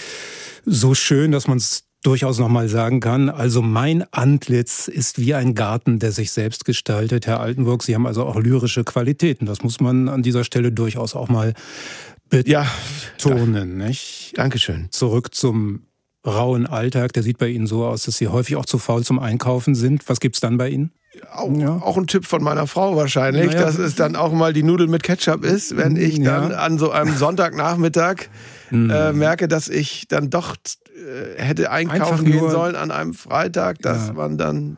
so 0.65 0.95
schön, 0.95 1.33
dass 1.33 1.47
man 1.49 1.59
es 1.59 1.85
durchaus 2.03 2.39
nochmal 2.39 2.69
sagen 2.69 3.01
kann. 3.01 3.29
Also 3.29 3.63
mein 3.63 4.05
Antlitz 4.13 4.89
ist 4.89 5.19
wie 5.19 5.35
ein 5.35 5.55
Garten, 5.55 5.99
der 6.01 6.13
sich 6.13 6.33
selbst 6.33 6.65
gestaltet. 6.65 7.27
Herr 7.27 7.41
Altenburg, 7.41 7.83
Sie 7.83 7.95
haben 7.95 8.07
also 8.07 8.25
auch 8.25 8.37
lyrische 8.41 8.83
Qualitäten. 8.85 9.47
Das 9.47 9.63
muss 9.63 9.81
man 9.81 10.09
an 10.09 10.23
dieser 10.23 10.45
Stelle 10.45 10.73
durchaus 10.73 11.15
auch 11.15 11.29
mal 11.29 11.55
betonen. 12.29 13.77
nicht? 13.79 14.33
Dankeschön. 14.37 14.89
Zurück 14.91 15.35
zum 15.35 15.83
rauen 16.27 16.67
Alltag. 16.67 17.13
Der 17.13 17.23
sieht 17.23 17.39
bei 17.39 17.49
Ihnen 17.49 17.67
so 17.67 17.85
aus, 17.85 18.05
dass 18.05 18.17
Sie 18.17 18.29
häufig 18.29 18.57
auch 18.57 18.67
zu 18.67 18.79
faul 18.79 19.05
zum 19.05 19.19
Einkaufen 19.19 19.75
sind. 19.75 20.09
Was 20.09 20.21
gibt's 20.21 20.41
dann 20.41 20.57
bei 20.59 20.69
Ihnen? 20.71 20.93
Auch, 21.31 21.51
auch 21.83 21.97
ein 21.99 22.07
Tipp 22.07 22.25
von 22.25 22.43
meiner 22.43 22.67
Frau 22.67 22.97
wahrscheinlich, 22.97 23.49
Naja. 23.49 23.61
dass 23.61 23.77
es 23.79 23.95
dann 23.97 24.17
auch 24.17 24.33
mal 24.33 24.55
die 24.55 24.63
Nudeln 24.63 24.91
mit 24.91 25.03
Ketchup 25.03 25.45
ist, 25.45 25.77
wenn 25.77 25.97
ich 25.97 26.15
dann 26.23 26.51
Ja. 26.53 26.57
an 26.59 26.79
so 26.79 26.91
einem 26.91 27.15
Sonntagnachmittag 27.17 28.29
äh, 28.73 29.13
merke, 29.13 29.47
dass 29.49 29.69
ich 29.69 30.09
dann 30.09 30.31
doch 30.31 30.57
hätte 31.37 31.71
Einfach 31.71 31.95
einkaufen 31.95 32.25
gehen 32.25 32.51
sollen 32.51 32.77
an 32.77 32.91
einem 32.91 33.15
Freitag, 33.15 33.79
dass 33.81 34.09
Ja. 34.09 34.13
man 34.15 34.39
dann 34.39 34.77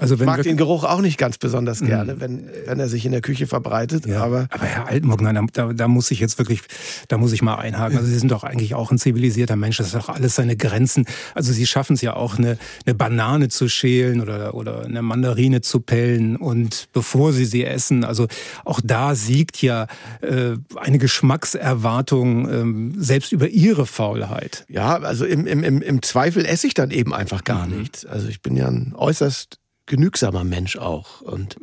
Also 0.00 0.18
wenn 0.18 0.26
mag 0.26 0.36
wir- 0.38 0.44
den 0.44 0.56
Geruch 0.56 0.84
auch 0.84 1.00
nicht 1.00 1.18
ganz 1.18 1.38
besonders 1.38 1.80
Mhm. 1.80 1.86
gerne, 1.86 2.20
wenn, 2.20 2.48
wenn 2.66 2.78
er 2.80 2.88
sich 2.88 3.04
in 3.04 3.12
der 3.12 3.20
Küche 3.20 3.46
verbreitet. 3.46 4.08
Aber 4.12 4.46
Aber 4.50 4.64
Herr 4.64 4.86
nein, 5.20 5.48
da, 5.52 5.72
da 5.72 5.88
muss 5.88 6.10
ich 6.10 6.20
jetzt 6.20 6.38
wirklich, 6.38 6.60
da 7.08 7.18
muss 7.18 7.32
ich 7.32 7.42
mal 7.42 7.56
einhaken. 7.56 7.96
Also 7.98 8.08
Sie 8.08 8.18
sind 8.18 8.30
doch 8.30 8.44
eigentlich 8.44 8.74
auch 8.74 8.90
ein 8.90 8.98
zivilisierter 8.98 9.56
Mensch. 9.56 9.76
Das 9.78 9.94
hat 9.94 10.02
doch 10.02 10.08
alles 10.08 10.34
seine 10.36 10.56
Grenzen. 10.56 11.04
Also 11.34 11.52
Sie 11.52 11.66
schaffen 11.66 11.94
es 11.94 12.00
ja 12.02 12.14
auch, 12.14 12.38
eine, 12.38 12.58
eine 12.86 12.94
Banane 12.94 13.48
zu 13.48 13.68
schälen 13.68 14.20
oder, 14.20 14.54
oder 14.54 14.84
eine 14.84 15.02
Mandarine 15.02 15.60
zu 15.60 15.80
pellen 15.80 16.36
und 16.36 16.88
bevor 16.92 17.32
Sie 17.32 17.44
sie 17.44 17.64
essen. 17.64 18.04
Also 18.04 18.26
auch 18.64 18.80
da 18.82 19.14
siegt 19.14 19.60
ja 19.62 19.86
äh, 20.20 20.56
eine 20.76 20.98
Geschmackserwartung 20.98 22.48
ähm, 22.50 22.94
selbst 22.96 23.32
über 23.32 23.48
Ihre 23.48 23.86
Faulheit. 23.86 24.64
Ja, 24.68 24.96
also 24.98 25.24
im, 25.24 25.46
im, 25.46 25.62
im, 25.64 25.82
im 25.82 26.02
Zweifel 26.02 26.44
esse 26.46 26.66
ich 26.66 26.74
dann 26.74 26.90
eben 26.90 27.12
einfach 27.14 27.44
gar 27.44 27.66
Mhm. 27.66 27.78
nichts. 27.78 28.06
Also 28.06 28.28
ich 28.28 28.42
bin 28.42 28.56
ja 28.56 28.68
ein 28.68 28.94
äußerst 28.96 29.58
genügsamer 29.88 30.44
Mensch 30.44 30.76
auch. 30.76 31.20
Und 31.22 31.56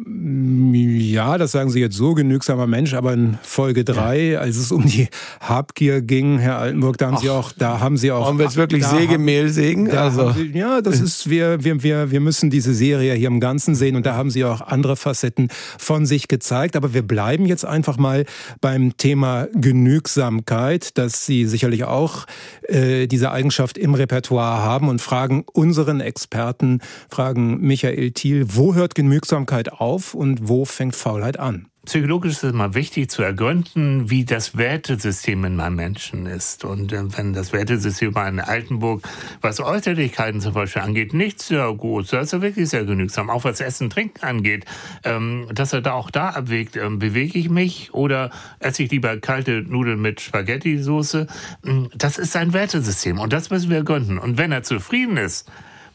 Ja, 0.73 1.37
das 1.37 1.51
sagen 1.53 1.69
Sie 1.69 1.79
jetzt 1.79 1.95
so, 1.95 2.13
genügsamer 2.13 2.67
Mensch, 2.67 2.93
aber 2.93 3.13
in 3.13 3.37
Folge 3.43 3.85
drei, 3.85 4.37
als 4.37 4.57
es 4.57 4.71
um 4.71 4.85
die 4.85 5.07
Habgier 5.39 6.01
ging, 6.01 6.39
Herr 6.39 6.57
Altenburg, 6.57 6.97
da 6.97 7.07
haben 7.11 7.17
Sie 7.17 7.29
auch, 7.29 7.51
da 7.51 7.79
haben 7.79 7.97
Sie 7.97 8.11
auch. 8.11 8.25
wollen 8.25 8.37
wir 8.39 8.45
jetzt 8.45 8.57
wirklich 8.57 8.83
da 8.83 8.89
Sägemehl 8.89 9.49
sägen? 9.49 9.85
Da 9.85 10.03
Also- 10.05 10.31
Sie, 10.31 10.51
ja, 10.57 10.81
das 10.81 10.99
ist, 10.99 11.29
wir, 11.29 11.63
wir, 11.63 11.83
wir, 11.83 12.11
wir 12.11 12.19
müssen 12.19 12.49
diese 12.49 12.73
Serie 12.73 13.13
hier 13.13 13.27
im 13.27 13.39
Ganzen 13.39 13.75
sehen 13.75 13.95
und 13.95 14.05
da 14.05 14.15
haben 14.15 14.29
Sie 14.31 14.43
auch 14.43 14.61
andere 14.61 14.95
Facetten 14.95 15.49
von 15.77 16.05
sich 16.05 16.27
gezeigt. 16.27 16.75
Aber 16.75 16.93
wir 16.93 17.03
bleiben 17.03 17.45
jetzt 17.45 17.65
einfach 17.65 17.97
mal 17.97 18.25
beim 18.59 18.97
Thema 18.97 19.47
Genügsamkeit, 19.53 20.97
dass 20.97 21.25
Sie 21.25 21.45
sicherlich 21.45 21.83
auch 21.85 22.25
äh, 22.67 23.07
diese 23.07 23.31
Eigenschaft 23.31 23.77
im 23.77 23.93
Repertoire 23.93 24.63
haben 24.63 24.89
und 24.89 25.01
fragen 25.01 25.43
unseren 25.53 25.99
Experten, 26.01 26.79
fragen 27.09 27.61
Michael 27.61 28.11
Thiel, 28.15 28.45
wo 28.55 28.73
hört 28.73 28.95
Genügsamkeit 28.95 29.71
auf 29.71 30.13
und 30.13 30.47
wo 30.47 30.65
fängt 30.65 30.95
Faulheit 30.95 31.39
an? 31.39 31.67
Psychologisch 31.85 32.31
ist 32.31 32.43
es 32.43 32.51
immer 32.51 32.73
wichtig 32.73 33.11
zu 33.11 33.21
ergründen, 33.21 34.09
wie 34.09 34.25
das 34.25 34.57
Wertesystem 34.57 35.45
in 35.45 35.55
meinem 35.55 35.75
Menschen 35.75 36.25
ist. 36.25 36.65
Und 36.65 36.91
äh, 36.91 37.15
wenn 37.15 37.33
das 37.33 37.53
Wertesystem 37.53 38.17
einem 38.17 38.39
Altenburg, 38.39 39.07
was 39.41 39.59
Äußerlichkeiten 39.59 40.41
zum 40.41 40.53
Beispiel 40.53 40.81
angeht, 40.81 41.13
nicht 41.13 41.39
sehr 41.43 41.71
gut, 41.73 42.11
da 42.11 42.21
ist 42.21 42.33
er 42.33 42.41
wirklich 42.41 42.69
sehr 42.69 42.85
genügsam. 42.85 43.29
Auch 43.29 43.43
was 43.43 43.61
Essen, 43.61 43.91
Trinken 43.91 44.23
angeht, 44.23 44.65
ähm, 45.03 45.47
dass 45.53 45.73
er 45.73 45.81
da 45.81 45.93
auch 45.93 46.09
da 46.09 46.29
abwägt, 46.29 46.75
ähm, 46.75 46.97
bewege 46.97 47.37
ich 47.37 47.51
mich 47.51 47.93
oder 47.93 48.31
esse 48.57 48.81
ich 48.81 48.89
lieber 48.89 49.17
kalte 49.17 49.61
Nudeln 49.61 50.01
mit 50.01 50.21
Spaghetti-Soße. 50.21 51.27
Ähm, 51.63 51.89
Das 51.93 52.17
ist 52.17 52.31
sein 52.31 52.53
Wertesystem 52.53 53.19
und 53.19 53.31
das 53.31 53.51
müssen 53.51 53.69
wir 53.69 53.77
ergründen. 53.77 54.17
Und 54.17 54.39
wenn 54.39 54.51
er 54.51 54.63
zufrieden 54.63 55.17
ist, 55.17 55.47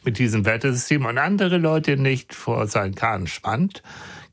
mit 0.05 0.19
diesem 0.19 0.45
Wertesystem 0.45 1.05
und 1.05 1.19
andere 1.19 1.59
Leute 1.59 1.97
nicht 1.97 2.35
vor 2.35 2.67
seinen 2.67 2.95
Kahn 2.95 3.27
spannt, 3.27 3.83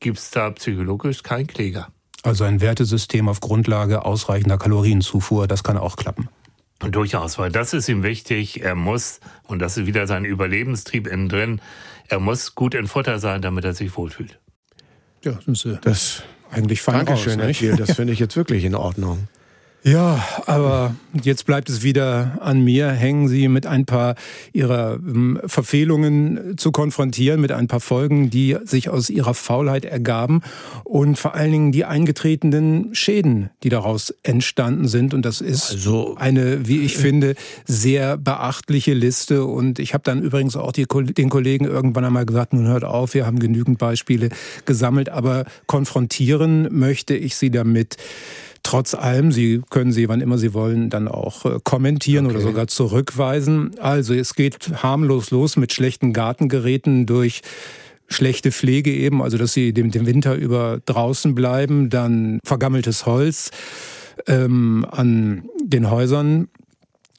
gibt 0.00 0.18
es 0.18 0.30
da 0.30 0.50
psychologisch 0.50 1.22
keinen 1.22 1.46
Kläger. 1.46 1.88
Also 2.22 2.44
ein 2.44 2.60
Wertesystem 2.60 3.28
auf 3.28 3.40
Grundlage 3.40 4.04
ausreichender 4.04 4.58
Kalorienzufuhr, 4.58 5.46
das 5.46 5.62
kann 5.62 5.76
auch 5.76 5.96
klappen. 5.96 6.28
Und 6.80 6.94
durchaus, 6.94 7.38
weil 7.38 7.50
das 7.50 7.72
ist 7.72 7.88
ihm 7.88 8.02
wichtig. 8.02 8.62
Er 8.62 8.74
muss, 8.74 9.20
und 9.44 9.58
das 9.58 9.76
ist 9.76 9.86
wieder 9.86 10.06
sein 10.06 10.24
Überlebenstrieb 10.24 11.06
innen 11.06 11.28
drin, 11.28 11.60
er 12.08 12.20
muss 12.20 12.54
gut 12.54 12.74
in 12.74 12.86
Futter 12.86 13.18
sein, 13.18 13.42
damit 13.42 13.64
er 13.64 13.74
sich 13.74 13.96
wohlfühlt. 13.96 14.38
Ja, 15.24 15.40
sind 15.44 15.58
Sie 15.58 15.78
das 15.82 16.22
eigentlich 16.50 16.80
fein 16.80 17.04
Dankeschön, 17.04 17.38
Herr 17.38 17.48
nicht? 17.48 17.62
Das 17.78 17.92
finde 17.96 18.12
ich 18.12 18.18
jetzt 18.18 18.36
wirklich 18.36 18.64
in 18.64 18.74
Ordnung. 18.74 19.28
Ja, 19.84 20.22
aber 20.46 20.96
jetzt 21.22 21.46
bleibt 21.46 21.70
es 21.70 21.82
wieder 21.82 22.38
an 22.40 22.62
mir. 22.62 22.90
Hängen 22.90 23.28
Sie 23.28 23.46
mit 23.46 23.64
ein 23.64 23.86
paar 23.86 24.16
Ihrer 24.52 24.94
ähm, 24.94 25.40
Verfehlungen 25.46 26.58
zu 26.58 26.72
konfrontieren, 26.72 27.40
mit 27.40 27.52
ein 27.52 27.68
paar 27.68 27.78
Folgen, 27.78 28.28
die 28.28 28.56
sich 28.64 28.88
aus 28.88 29.08
Ihrer 29.08 29.34
Faulheit 29.34 29.84
ergaben 29.84 30.42
und 30.82 31.16
vor 31.16 31.34
allen 31.34 31.52
Dingen 31.52 31.72
die 31.72 31.84
eingetretenen 31.84 32.92
Schäden, 32.92 33.50
die 33.62 33.68
daraus 33.68 34.12
entstanden 34.24 34.88
sind. 34.88 35.14
Und 35.14 35.24
das 35.24 35.40
ist 35.40 35.70
also, 35.70 36.16
eine, 36.18 36.66
wie 36.66 36.80
ich 36.80 36.96
finde, 36.96 37.36
sehr 37.64 38.16
beachtliche 38.16 38.94
Liste. 38.94 39.44
Und 39.44 39.78
ich 39.78 39.94
habe 39.94 40.02
dann 40.02 40.22
übrigens 40.22 40.56
auch 40.56 40.72
die, 40.72 40.86
den 40.86 41.30
Kollegen 41.30 41.66
irgendwann 41.66 42.04
einmal 42.04 42.26
gesagt, 42.26 42.52
nun 42.52 42.66
hört 42.66 42.84
auf, 42.84 43.14
wir 43.14 43.26
haben 43.26 43.38
genügend 43.38 43.78
Beispiele 43.78 44.30
gesammelt, 44.64 45.08
aber 45.08 45.44
konfrontieren 45.66 46.68
möchte 46.76 47.14
ich 47.14 47.36
Sie 47.36 47.50
damit 47.50 47.96
Trotz 48.62 48.94
allem, 48.94 49.32
Sie 49.32 49.62
können 49.70 49.92
sie, 49.92 50.08
wann 50.08 50.20
immer 50.20 50.38
Sie 50.38 50.54
wollen, 50.54 50.90
dann 50.90 51.08
auch 51.08 51.44
äh, 51.44 51.58
kommentieren 51.62 52.26
okay. 52.26 52.34
oder 52.34 52.44
sogar 52.44 52.66
zurückweisen. 52.66 53.78
Also 53.78 54.14
es 54.14 54.34
geht 54.34 54.82
harmlos 54.82 55.30
los 55.30 55.56
mit 55.56 55.72
schlechten 55.72 56.12
Gartengeräten 56.12 57.06
durch 57.06 57.42
schlechte 58.08 58.50
Pflege 58.50 58.92
eben, 58.92 59.22
also 59.22 59.38
dass 59.38 59.52
sie 59.52 59.72
den, 59.72 59.90
den 59.90 60.06
Winter 60.06 60.34
über 60.34 60.80
draußen 60.86 61.34
bleiben, 61.34 61.90
dann 61.90 62.40
vergammeltes 62.44 63.06
Holz 63.06 63.50
ähm, 64.26 64.86
an 64.90 65.48
den 65.62 65.90
Häusern, 65.90 66.48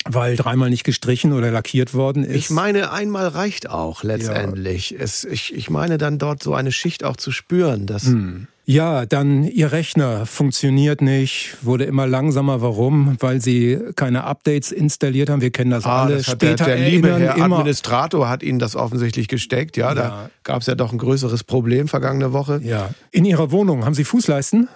weil 0.05 0.35
dreimal 0.35 0.69
nicht 0.69 0.83
gestrichen 0.83 1.33
oder 1.33 1.51
lackiert 1.51 1.93
worden 1.93 2.23
ist. 2.23 2.35
Ich 2.35 2.49
meine, 2.49 2.91
einmal 2.91 3.27
reicht 3.27 3.69
auch 3.69 4.03
letztendlich. 4.03 4.91
Ja. 4.91 4.99
Es, 4.99 5.25
ich, 5.25 5.53
ich 5.53 5.69
meine 5.69 5.97
dann 5.97 6.17
dort 6.17 6.41
so 6.41 6.53
eine 6.53 6.71
Schicht 6.71 7.03
auch 7.03 7.17
zu 7.17 7.31
spüren, 7.31 7.85
dass 7.85 8.05
hm. 8.05 8.47
Ja, 8.69 9.07
dann 9.07 9.45
Ihr 9.45 9.71
Rechner 9.71 10.27
funktioniert 10.27 11.01
nicht, 11.01 11.57
wurde 11.63 11.85
immer 11.85 12.05
langsamer. 12.05 12.61
Warum? 12.61 13.17
Weil 13.19 13.41
Sie 13.41 13.79
keine 13.95 14.25
Updates 14.25 14.71
installiert 14.71 15.31
haben. 15.31 15.41
Wir 15.41 15.49
kennen 15.49 15.71
das 15.71 15.85
ah, 15.85 16.03
alle. 16.03 16.17
Das 16.17 16.27
Später 16.27 16.65
der, 16.65 16.75
der 16.75 16.87
liebe 16.87 17.17
Herr 17.17 17.41
Administrator 17.41 18.29
hat 18.29 18.43
Ihnen 18.43 18.59
das 18.59 18.75
offensichtlich 18.75 19.27
gesteckt. 19.27 19.75
Ja, 19.75 19.87
ja. 19.87 19.95
da 19.95 20.29
gab 20.43 20.61
es 20.61 20.67
ja 20.67 20.75
doch 20.75 20.91
ein 20.91 20.99
größeres 20.99 21.43
Problem 21.45 21.87
vergangene 21.87 22.31
Woche. 22.31 22.61
Ja. 22.63 22.91
In 23.09 23.25
Ihrer 23.25 23.49
Wohnung 23.49 23.85
haben 23.85 23.95
Sie 23.95 24.03
Fußleisten? 24.03 24.69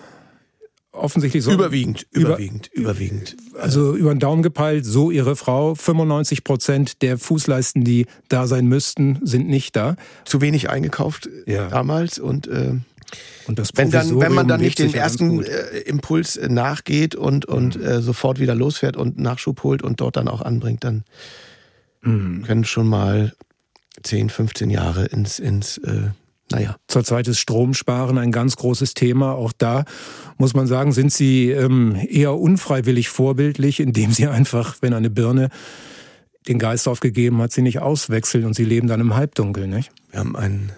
offensichtlich 0.94 1.44
so. 1.44 1.52
Überwiegend, 1.52 2.06
überwiegend, 2.12 2.70
über, 2.74 2.92
überwiegend. 2.92 3.36
Also 3.60 3.96
über 3.96 4.14
den 4.14 4.20
Daumen 4.20 4.44
gepeilt, 4.44 4.86
so 4.86 5.12
ihre 5.12 5.36
Frau. 5.36 5.76
95 5.76 6.44
Prozent 6.44 7.02
der 7.02 7.18
Fußleisten, 7.18 7.84
die 7.84 8.06
da 8.30 8.48
sein 8.48 8.68
müssten, 8.68 9.20
sind 9.24 9.48
nicht 9.48 9.76
da. 9.76 9.96
Zu 10.24 10.42
wenig 10.42 10.70
eingekauft 10.70 11.30
ja. 11.46 11.68
damals 11.68 12.20
und 12.20 12.48
äh, 12.48 12.76
und 13.48 13.60
das 13.60 13.70
wenn, 13.76 13.92
dann, 13.92 14.20
wenn 14.20 14.34
man 14.34 14.48
dann 14.48 14.62
nicht 14.62 14.80
den 14.80 14.94
ersten 14.94 15.44
äh, 15.44 15.80
Impuls 15.86 16.38
äh, 16.38 16.50
nachgeht 16.50 17.16
und, 17.16 17.46
und 17.46 17.78
mhm. 17.78 17.86
äh, 17.86 18.02
sofort 18.02 18.40
wieder 18.40 18.56
losfährt 18.56 18.98
und 18.98 19.18
Nachschub 19.18 19.64
holt 19.64 19.82
und 19.82 20.02
dort 20.02 20.16
dann 20.16 20.28
auch 20.28 20.42
anbringt, 20.42 20.84
dann 20.84 21.04
mhm. 22.02 22.44
können 22.44 22.64
schon 22.64 22.88
mal 22.88 23.34
10, 24.02 24.30
15 24.30 24.70
Jahre 24.70 25.06
ins, 25.06 25.40
ins 25.40 25.78
äh, 25.80 26.10
naja. 26.52 26.76
Zurzeit 26.88 27.28
ist 27.28 27.40
Stromsparen 27.40 28.18
ein 28.18 28.32
ganz 28.32 28.58
großes 28.58 28.94
Thema. 28.94 29.34
Auch 29.34 29.54
da 29.58 29.86
muss 30.38 30.54
man 30.54 30.68
sagen, 30.68 30.92
sind 30.92 31.12
Sie 31.12 31.50
ähm, 31.50 31.98
eher 32.08 32.36
unfreiwillig 32.36 33.10
vorbildlich, 33.10 33.80
indem 33.80 34.12
Sie 34.12 34.28
einfach, 34.28 34.76
wenn 34.82 34.94
eine 34.94 35.10
Birne 35.10 35.50
den 36.48 36.60
Geist 36.60 36.88
aufgegeben 36.88 37.42
hat, 37.42 37.52
sie 37.52 37.62
nicht 37.62 37.80
auswechseln 37.80 38.46
und 38.46 38.54
sie 38.54 38.66
leben 38.66 38.88
dann 38.88 39.00
im 39.00 39.16
Halbdunkel, 39.16 39.68
nicht? 39.68 39.92
Wir 40.12 40.20
haben 40.20 40.36
einen 40.36 40.72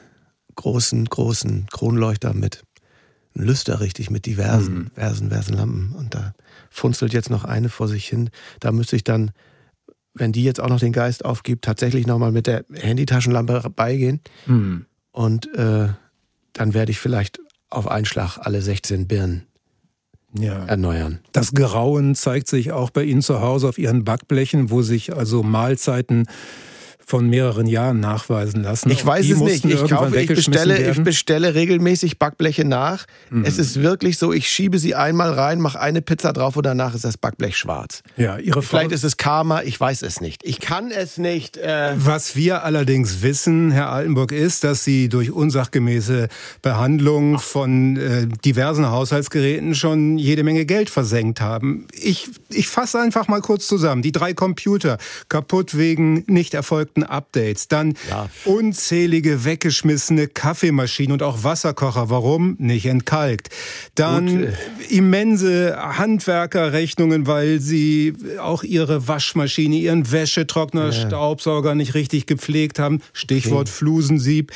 großen, 0.55 1.05
großen 1.05 1.67
Kronleuchter 1.71 2.33
mit 2.33 2.63
Lüster 3.33 3.81
richtig, 3.81 4.09
mit 4.09 4.25
diversen, 4.25 4.75
mhm. 4.75 4.89
diversen, 4.95 5.29
diversen 5.29 5.53
Lampen. 5.55 5.93
Und 5.93 6.15
da 6.15 6.33
funzelt 6.69 7.13
jetzt 7.13 7.29
noch 7.29 7.43
eine 7.43 7.69
vor 7.69 7.87
sich 7.87 8.07
hin. 8.07 8.29
Da 8.59 8.71
müsste 8.71 8.95
ich 8.95 9.03
dann, 9.03 9.31
wenn 10.13 10.31
die 10.31 10.43
jetzt 10.43 10.61
auch 10.61 10.69
noch 10.69 10.79
den 10.79 10.93
Geist 10.93 11.25
aufgibt, 11.25 11.65
tatsächlich 11.65 12.07
nochmal 12.07 12.31
mit 12.31 12.47
der 12.47 12.65
Handytaschenlampe 12.73 13.69
beigehen. 13.75 14.21
Mhm. 14.45 14.85
Und 15.11 15.53
äh, 15.55 15.89
dann 16.53 16.73
werde 16.73 16.91
ich 16.91 16.99
vielleicht 16.99 17.39
auf 17.69 17.87
einen 17.87 18.05
Schlag 18.05 18.37
alle 18.37 18.61
16 18.61 19.07
Birnen 19.07 19.47
ja. 20.39 20.65
erneuern. 20.65 21.19
Das 21.31 21.53
Grauen 21.53 22.15
zeigt 22.15 22.47
sich 22.47 22.71
auch 22.71 22.89
bei 22.89 23.03
Ihnen 23.03 23.21
zu 23.21 23.41
Hause 23.41 23.67
auf 23.67 23.77
Ihren 23.77 24.03
Backblechen, 24.03 24.69
wo 24.69 24.81
sich 24.81 25.15
also 25.15 25.43
Mahlzeiten 25.43 26.27
von 27.05 27.29
mehreren 27.29 27.67
Jahren 27.67 27.99
nachweisen 27.99 28.63
lassen. 28.63 28.89
Ich 28.89 29.05
weiß 29.05 29.29
es 29.29 29.39
nicht. 29.39 29.65
Ich 29.65 29.87
kaufe, 29.89 30.19
ich 30.19 30.27
bestelle, 30.27 30.89
ich 30.89 31.03
bestelle 31.03 31.53
regelmäßig 31.53 32.17
Backbleche 32.17 32.65
nach. 32.65 33.05
Mhm. 33.29 33.45
Es 33.45 33.59
ist 33.59 33.81
wirklich 33.81 34.17
so, 34.17 34.33
ich 34.33 34.49
schiebe 34.49 34.79
sie 34.79 34.95
einmal 34.95 35.31
rein, 35.33 35.59
mache 35.61 35.79
eine 35.79 36.01
Pizza 36.01 36.33
drauf 36.33 36.57
und 36.57 36.65
danach 36.65 36.95
ist 36.95 37.05
das 37.05 37.17
Backblech 37.17 37.57
schwarz. 37.57 38.01
Ja, 38.17 38.37
Ihre 38.37 38.61
Frau 38.61 38.77
Vielleicht 38.77 38.91
ist 38.91 39.03
es 39.03 39.17
Karma, 39.17 39.61
ich 39.61 39.79
weiß 39.79 40.01
es 40.01 40.19
nicht. 40.19 40.43
Ich 40.43 40.59
kann 40.59 40.89
es 40.89 41.17
nicht. 41.17 41.57
Äh 41.57 41.93
Was 41.95 42.35
wir 42.35 42.63
allerdings 42.63 43.21
wissen, 43.21 43.71
Herr 43.71 43.91
Altenburg, 43.91 44.31
ist, 44.31 44.63
dass 44.63 44.83
Sie 44.83 45.07
durch 45.07 45.31
unsachgemäße 45.31 46.27
Behandlung 46.63 47.37
von 47.37 47.97
äh, 47.97 48.27
diversen 48.43 48.89
Haushaltsgeräten 48.89 49.75
schon 49.75 50.17
jede 50.17 50.43
Menge 50.43 50.65
Geld 50.65 50.89
versenkt 50.89 51.39
haben. 51.39 51.87
Ich, 51.93 52.29
ich 52.49 52.67
fasse 52.67 52.99
einfach 52.99 53.27
mal 53.27 53.41
kurz 53.41 53.67
zusammen. 53.67 54.01
Die 54.01 54.11
drei 54.11 54.33
Computer 54.33 54.97
kaputt 55.29 55.77
wegen 55.77 56.23
nicht 56.27 56.53
erfolgten 56.53 56.94
verrückten 56.95 57.03
Updates. 57.03 57.67
Dann 57.67 57.93
ja. 58.09 58.29
unzählige 58.45 59.45
weggeschmissene 59.45 60.27
Kaffeemaschinen 60.27 61.13
und 61.13 61.23
auch 61.23 61.43
Wasserkocher. 61.43 62.09
Warum? 62.09 62.55
Nicht 62.59 62.85
entkalkt. 62.85 63.49
Dann 63.95 64.45
Gut. 64.45 64.53
immense 64.89 65.77
Handwerkerrechnungen, 65.77 67.27
weil 67.27 67.59
sie 67.59 68.13
auch 68.39 68.63
ihre 68.63 69.07
Waschmaschine, 69.07 69.75
ihren 69.75 70.11
Wäschetrockner, 70.11 70.85
ja. 70.85 70.91
Staubsauger 70.91 71.75
nicht 71.75 71.93
richtig 71.93 72.25
gepflegt 72.25 72.79
haben. 72.79 73.01
Stichwort 73.13 73.67
okay. 73.67 73.77
Flusensieb. 73.77 74.51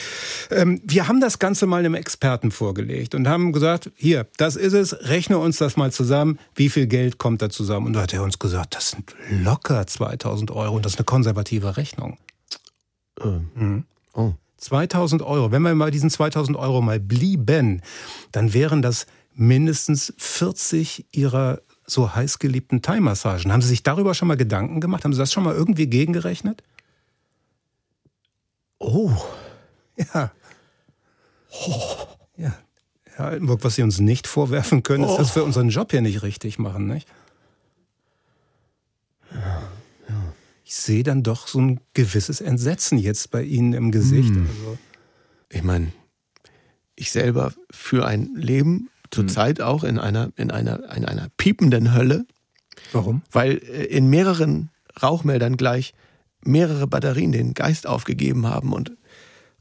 Ähm, 0.52 0.82
wir 0.84 1.08
haben 1.08 1.20
das 1.20 1.40
Ganze 1.40 1.66
mal 1.66 1.80
einem 1.80 1.96
Experten 1.96 2.52
vorgelegt 2.52 3.16
und 3.16 3.28
haben 3.28 3.52
gesagt, 3.52 3.92
hier, 3.96 4.28
das 4.38 4.56
ist 4.56 4.74
es, 4.74 4.96
rechne 5.10 5.38
uns 5.38 5.58
das 5.58 5.78
mal 5.78 5.92
zusammen. 5.92 6.40
Wie 6.56 6.70
viel 6.70 6.88
Geld 6.88 7.18
kommt 7.18 7.42
da 7.42 7.50
zusammen? 7.50 7.88
Und 7.88 7.94
da 7.94 8.02
hat 8.02 8.14
er 8.14 8.24
uns 8.24 8.40
gesagt, 8.40 8.76
das 8.76 8.92
sind 8.92 9.14
locker 9.44 9.86
2000 9.86 10.52
Euro 10.52 10.76
und 10.76 10.86
das 10.86 10.94
ist 10.94 11.00
eine 11.00 11.06
konservative 11.06 11.78
Rechnung. 11.78 12.18
Mhm. 13.24 13.86
Oh. 14.14 14.34
2000 14.58 15.22
Euro. 15.22 15.52
Wenn 15.52 15.62
wir 15.62 15.74
mal 15.76 15.92
diesen 15.92 16.10
2000 16.10 16.58
Euro 16.58 16.82
mal 16.82 17.00
blieben, 17.00 17.82
dann 18.32 18.54
wären 18.54 18.82
das 18.82 19.06
mindestens 19.34 20.14
40 20.18 21.06
Ihrer 21.12 21.62
so 21.86 22.14
heißgeliebten 22.14 22.82
Thai-Massagen. 22.82 23.52
Haben 23.52 23.62
Sie 23.62 23.70
sich 23.70 23.84
darüber 23.84 24.14
schon 24.14 24.28
mal 24.28 24.38
Gedanken 24.38 24.80
gemacht? 24.80 25.06
Haben 25.06 25.14
Sie 25.14 25.20
das 25.20 25.34
schon 25.34 25.44
mal 25.44 25.56
irgendwie 25.56 25.88
gegengerechnet? 25.88 26.62
Oh. 28.80 29.12
Ja. 30.14 30.32
Oh. 31.68 32.08
Ja. 32.38 32.54
Herr 33.16 33.26
Altenburg, 33.28 33.64
was 33.64 33.76
Sie 33.76 33.84
uns 33.84 34.00
nicht 34.00 34.28
vorwerfen 34.28 34.84
können, 34.84 35.04
ist, 35.04 35.18
dass 35.18 35.36
wir 35.36 35.44
unseren 35.44 35.70
Job 35.70 35.92
hier 35.92 36.02
nicht 36.02 36.22
richtig 36.22 36.60
machen, 36.60 36.88
nicht? 36.88 37.08
Ich 40.70 40.76
sehe 40.76 41.02
dann 41.02 41.24
doch 41.24 41.48
so 41.48 41.60
ein 41.60 41.80
gewisses 41.96 42.42
Entsetzen 42.42 43.00
jetzt 43.00 43.32
bei 43.32 43.42
Ihnen 43.42 43.74
im 43.74 43.90
Gesicht. 43.90 44.30
Hm. 44.30 44.48
Also. 44.48 44.78
Ich 45.50 45.64
meine, 45.64 45.92
ich 46.96 47.10
selber 47.10 47.54
für 47.72 48.06
ein 48.06 48.36
Leben 48.36 48.92
zurzeit 49.10 49.58
hm. 49.58 49.66
auch 49.66 49.84
in 49.84 49.98
einer, 49.98 50.32
in, 50.36 50.52
einer, 50.52 50.96
in 50.96 51.06
einer 51.06 51.30
piependen 51.38 51.96
Hölle. 51.96 52.28
Warum? 52.92 53.24
Weil 53.32 53.54
äh, 53.54 53.86
in 53.86 54.12
mehreren 54.12 54.70
Rauchmeldern 55.02 55.58
gleich 55.58 55.96
mehrere 56.46 56.86
Batterien 56.86 57.32
den 57.32 57.56
Geist 57.56 57.88
aufgegeben 57.88 58.46
haben 58.46 58.72
und 58.72 58.92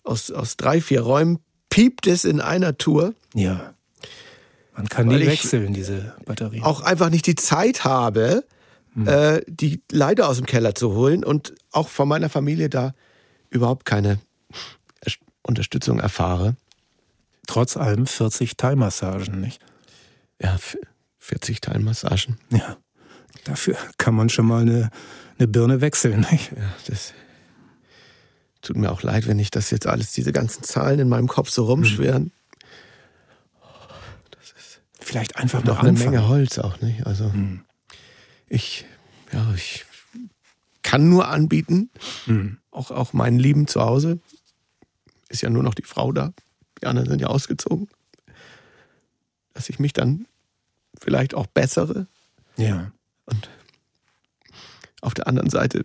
aus, 0.05 0.31
aus 0.31 0.59
drei, 0.59 0.83
vier 0.83 1.01
Räumen 1.01 1.39
piept 1.71 2.07
es 2.07 2.27
in 2.27 2.43
einer 2.43 2.77
Tour. 2.77 3.15
Ja. 3.33 3.73
Man 4.77 4.91
kann 4.91 5.09
die 5.09 5.27
wechseln, 5.27 5.73
diese 5.73 6.15
Batterien. 6.27 6.65
Auch 6.65 6.83
einfach 6.83 7.09
nicht 7.09 7.27
die 7.27 7.35
Zeit 7.35 7.85
habe, 7.85 8.45
mhm. 8.95 9.09
äh, 9.09 9.43
die 9.47 9.83
Leiter 9.91 10.29
aus 10.29 10.37
dem 10.37 10.47
Keller 10.47 10.75
zu 10.75 10.93
holen 10.93 11.25
und 11.25 11.55
auch 11.73 11.89
von 11.89 12.09
meiner 12.09 12.29
Familie 12.29 12.69
da 12.69 12.95
überhaupt 13.51 13.85
keine 13.85 14.19
Unterstützung 15.49 15.99
erfahre. 15.99 16.57
Trotz 17.47 17.77
allem 17.77 18.07
40 18.07 18.57
Teilmassagen, 18.57 19.41
nicht? 19.41 19.61
Ja, 20.41 20.59
40 21.19 21.61
Teilmassagen. 21.63 22.39
Ja. 22.51 22.77
Dafür 23.45 23.77
kann 23.97 24.15
man 24.15 24.29
schon 24.29 24.47
mal 24.47 24.61
eine, 24.61 24.91
eine 25.39 25.49
Birne 25.49 25.81
wechseln, 25.81 26.27
nicht? 26.31 26.53
Ja, 26.53 26.75
das 26.87 27.15
tut 28.61 28.77
mir 28.77 28.93
auch 28.93 29.03
leid, 29.03 29.27
wenn 29.27 29.39
ich 29.39 29.51
das 29.51 29.71
jetzt 29.71 29.87
alles, 29.87 30.13
diese 30.13 30.33
ganzen 30.33 30.63
Zahlen 30.63 30.99
in 30.99 31.09
meinem 31.09 31.29
Kopf 31.29 31.49
so 31.49 31.65
rumschweren. 31.65 32.25
Mhm. 32.25 32.33
Das 34.31 34.53
ist 34.59 34.83
Vielleicht 35.01 35.37
einfach 35.37 35.65
noch 35.65 35.79
eine 35.79 35.93
Menge 35.93 36.29
Holz 36.29 36.59
auch, 36.59 36.81
nicht? 36.83 37.07
Also. 37.07 37.31
Mhm 37.31 37.65
ich, 38.49 38.85
ja, 39.33 39.53
ich 39.55 39.85
kann 40.83 41.09
nur 41.09 41.29
anbieten, 41.29 41.91
mhm. 42.27 42.59
auch, 42.71 42.91
auch 42.91 43.13
meinen 43.13 43.39
Lieben 43.39 43.67
zu 43.67 43.83
Hause. 43.83 44.19
Ist 45.29 45.43
ja 45.43 45.51
nur 45.51 45.63
noch 45.63 45.75
die 45.75 45.83
Frau 45.83 46.13
da. 46.13 46.33
Die 46.81 46.87
anderen 46.87 47.09
sind 47.09 47.21
ja 47.21 47.27
ausgezogen. 47.27 47.89
Dass 49.53 49.69
ich 49.69 49.79
mich 49.79 49.93
dann 49.93 50.27
vielleicht 50.99 51.35
auch 51.35 51.47
bessere. 51.47 52.07
Ja. 52.57 52.93
Und 53.27 53.51
auf 55.01 55.15
der 55.15 55.27
anderen 55.27 55.51
Seite 55.51 55.85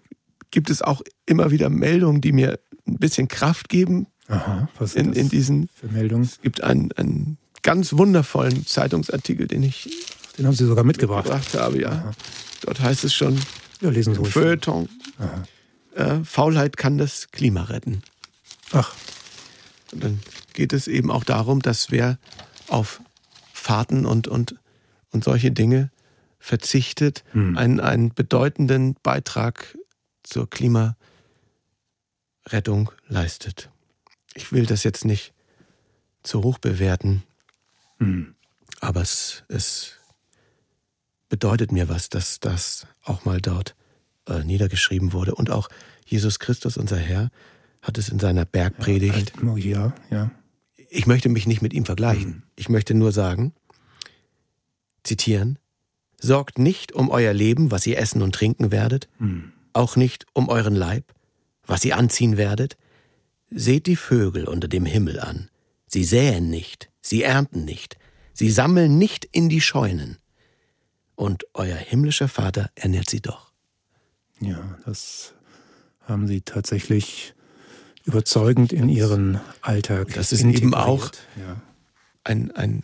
gibt 0.51 0.69
es 0.69 0.81
auch 0.81 1.01
immer 1.25 1.51
wieder 1.51 1.69
Meldungen, 1.69 2.21
die 2.21 2.31
mir 2.31 2.59
ein 2.87 2.97
bisschen 2.97 3.27
Kraft 3.27 3.69
geben. 3.69 4.07
Aha, 4.27 4.69
was 4.79 4.95
in, 4.95 5.11
in 5.13 5.27
diesen 5.27 5.67
für 5.67 5.87
Meldungen? 5.87 6.23
Es 6.23 6.39
gibt 6.41 6.63
einen, 6.63 6.91
einen 6.93 7.37
ganz 7.61 7.93
wundervollen 7.93 8.65
Zeitungsartikel, 8.65 9.47
den 9.47 9.63
ich 9.63 9.89
den 10.37 10.47
haben 10.47 10.55
Sie 10.55 10.65
sogar 10.65 10.83
mitgebracht. 10.83 11.25
Gebracht 11.25 11.53
habe, 11.53 11.79
ja. 11.81 11.91
Aha. 11.91 12.11
Dort 12.63 12.79
heißt 12.79 13.03
es 13.03 13.13
schon 13.13 13.39
ja, 13.81 13.89
lesen 13.89 14.15
Sie 14.15 14.23
Feuilleton. 14.31 14.87
Äh, 15.95 16.23
Faulheit 16.23 16.77
kann 16.77 16.97
das 16.97 17.29
Klima 17.31 17.63
retten. 17.63 18.01
Ach. 18.71 18.95
Und 19.91 20.03
dann 20.03 20.21
geht 20.53 20.71
es 20.73 20.87
eben 20.87 21.11
auch 21.11 21.25
darum, 21.25 21.61
dass 21.61 21.91
wer 21.91 22.17
auf 22.67 23.01
Fahrten 23.51 24.05
und, 24.05 24.27
und, 24.27 24.55
und 25.11 25.23
solche 25.23 25.51
Dinge 25.51 25.91
verzichtet, 26.39 27.23
hm. 27.31 27.57
einen, 27.57 27.79
einen 27.79 28.13
bedeutenden 28.13 28.95
Beitrag 29.03 29.77
zur 30.23 30.49
Klimarettung 30.49 30.95
leistet. 33.07 33.69
Ich 34.33 34.51
will 34.51 34.65
das 34.65 34.83
jetzt 34.83 35.05
nicht 35.05 35.33
zu 36.23 36.41
hoch 36.43 36.57
bewerten, 36.57 37.23
hm. 37.99 38.35
aber 38.79 39.01
es, 39.01 39.43
es 39.49 39.99
bedeutet 41.33 41.71
mir 41.71 41.89
was, 41.89 42.09
dass 42.09 42.39
das 42.39 42.85
auch 43.03 43.25
mal 43.25 43.41
dort 43.41 43.75
äh, 44.27 44.43
niedergeschrieben 44.43 45.13
wurde. 45.13 45.33
Und 45.33 45.49
auch 45.49 45.67
Jesus 46.05 46.37
Christus, 46.37 46.77
unser 46.77 46.97
Herr, 46.97 47.31
hat 47.81 47.97
es 47.97 48.09
in 48.09 48.19
seiner 48.19 48.45
Bergpredigt. 48.45 49.33
Ja, 49.41 49.55
ja, 49.55 49.93
ja. 50.11 50.31
Ich 50.91 51.07
möchte 51.07 51.29
mich 51.29 51.47
nicht 51.47 51.63
mit 51.63 51.73
ihm 51.73 51.85
vergleichen. 51.85 52.29
Mhm. 52.29 52.43
Ich 52.55 52.69
möchte 52.69 52.93
nur 52.93 53.11
sagen, 53.11 53.51
zitieren, 55.03 55.57
sorgt 56.21 56.59
nicht 56.59 56.91
um 56.91 57.09
euer 57.09 57.33
Leben, 57.33 57.71
was 57.71 57.87
ihr 57.87 57.97
essen 57.97 58.21
und 58.21 58.35
trinken 58.35 58.69
werdet, 58.71 59.09
mhm. 59.17 59.53
auch 59.73 59.95
nicht 59.95 60.27
um 60.33 60.49
euren 60.49 60.75
Leib, 60.75 61.15
was 61.65 61.83
ihr 61.83 61.97
anziehen 61.97 62.37
werdet. 62.37 62.77
Seht 63.49 63.87
die 63.87 63.95
Vögel 63.95 64.47
unter 64.47 64.67
dem 64.67 64.85
Himmel 64.85 65.19
an. 65.19 65.49
Sie 65.87 66.03
säen 66.03 66.51
nicht, 66.51 66.91
sie 67.01 67.23
ernten 67.23 67.65
nicht, 67.65 67.97
sie 68.33 68.51
sammeln 68.51 68.99
nicht 68.99 69.25
in 69.31 69.49
die 69.49 69.61
Scheunen 69.61 70.19
und 71.15 71.45
euer 71.53 71.75
himmlischer 71.75 72.27
Vater 72.27 72.69
ernährt 72.75 73.09
sie 73.09 73.21
doch. 73.21 73.51
Ja, 74.39 74.77
das 74.85 75.33
haben 76.07 76.27
Sie 76.27 76.41
tatsächlich 76.41 77.33
überzeugend 78.05 78.73
in 78.73 78.89
Ihren 78.89 79.39
Alltag. 79.61 80.13
Das 80.15 80.31
ist 80.31 80.43
eben 80.43 80.73
auch 80.73 81.11
ja. 81.37 81.55
ein, 82.23 82.51
ein 82.51 82.83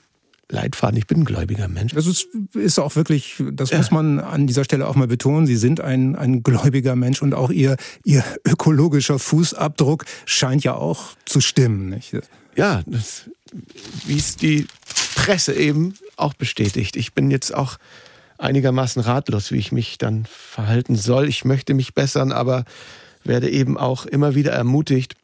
Leitfaden. 0.50 0.98
Ich 0.98 1.06
bin 1.06 1.22
ein 1.22 1.26
gläubiger 1.26 1.68
Mensch. 1.68 1.94
Das 1.94 2.08
ist, 2.08 2.28
ist 2.54 2.80
auch 2.80 2.96
wirklich, 2.96 3.44
das 3.52 3.70
ja. 3.70 3.78
muss 3.78 3.92
man 3.92 4.20
an 4.20 4.48
dieser 4.48 4.64
Stelle 4.64 4.88
auch 4.88 4.96
mal 4.96 5.08
betonen. 5.08 5.46
Sie 5.46 5.58
sind 5.58 5.82
ein, 5.82 6.16
ein 6.16 6.42
gläubiger 6.42 6.96
Mensch 6.96 7.22
und 7.22 7.34
auch 7.34 7.52
Ihr, 7.52 7.76
Ihr 8.04 8.24
ökologischer 8.48 9.20
Fußabdruck 9.20 10.06
scheint 10.26 10.64
ja 10.64 10.74
auch 10.74 11.16
zu 11.26 11.42
stimmen. 11.42 11.90
Nicht? 11.90 12.18
Ja, 12.56 12.84
wie 14.06 14.18
es 14.18 14.38
die 14.38 14.66
Presse 15.16 15.54
eben 15.54 15.94
auch 16.16 16.34
bestätigt. 16.34 16.96
Ich 16.96 17.14
bin 17.14 17.30
jetzt 17.30 17.54
auch 17.54 17.78
einigermaßen 18.40 19.02
ratlos, 19.02 19.52
wie 19.52 19.58
ich 19.58 19.72
mich 19.72 19.98
dann 19.98 20.26
verhalten 20.26 20.96
soll. 20.96 21.28
Ich 21.28 21.46
möchte 21.46 21.74
mich 21.74 21.94
bessern, 21.94 22.32
aber 22.32 22.66
werde 23.24 23.50
eben 23.50 23.78
auch 23.78 24.06
immer 24.06 24.36
wieder 24.36 24.52
ermutigt, 24.52 25.16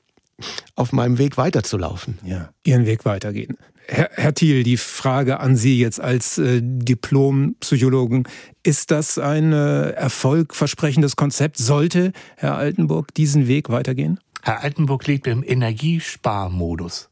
auf 0.76 0.91
meinem 0.91 1.18
Weg 1.18 1.38
weiterzulaufen. 1.38 2.20
Ja, 2.24 2.49
Ihren 2.63 2.86
Weg 2.86 3.05
weitergehen. 3.05 3.57
Herr, 3.88 4.09
Herr 4.13 4.34
Thiel, 4.34 4.63
die 4.63 4.78
Frage 4.78 5.39
an 5.39 5.55
Sie 5.55 5.80
jetzt 5.80 5.99
als 5.99 6.38
äh, 6.38 6.59
Diplompsychologen. 6.61 8.28
Ist 8.63 8.91
das 8.91 9.18
ein 9.18 9.53
äh, 9.53 9.91
erfolgversprechendes 9.91 11.16
Konzept? 11.16 11.57
Sollte 11.57 12.11
Herr 12.36 12.55
Altenburg 12.57 13.13
diesen 13.13 13.47
Weg 13.47 13.70
weitergehen? 13.70 14.20
Herr 14.41 14.61
Altenburg 14.61 15.07
lebt 15.07 15.28
im 15.28 15.43
Energiesparmodus. 15.43 17.09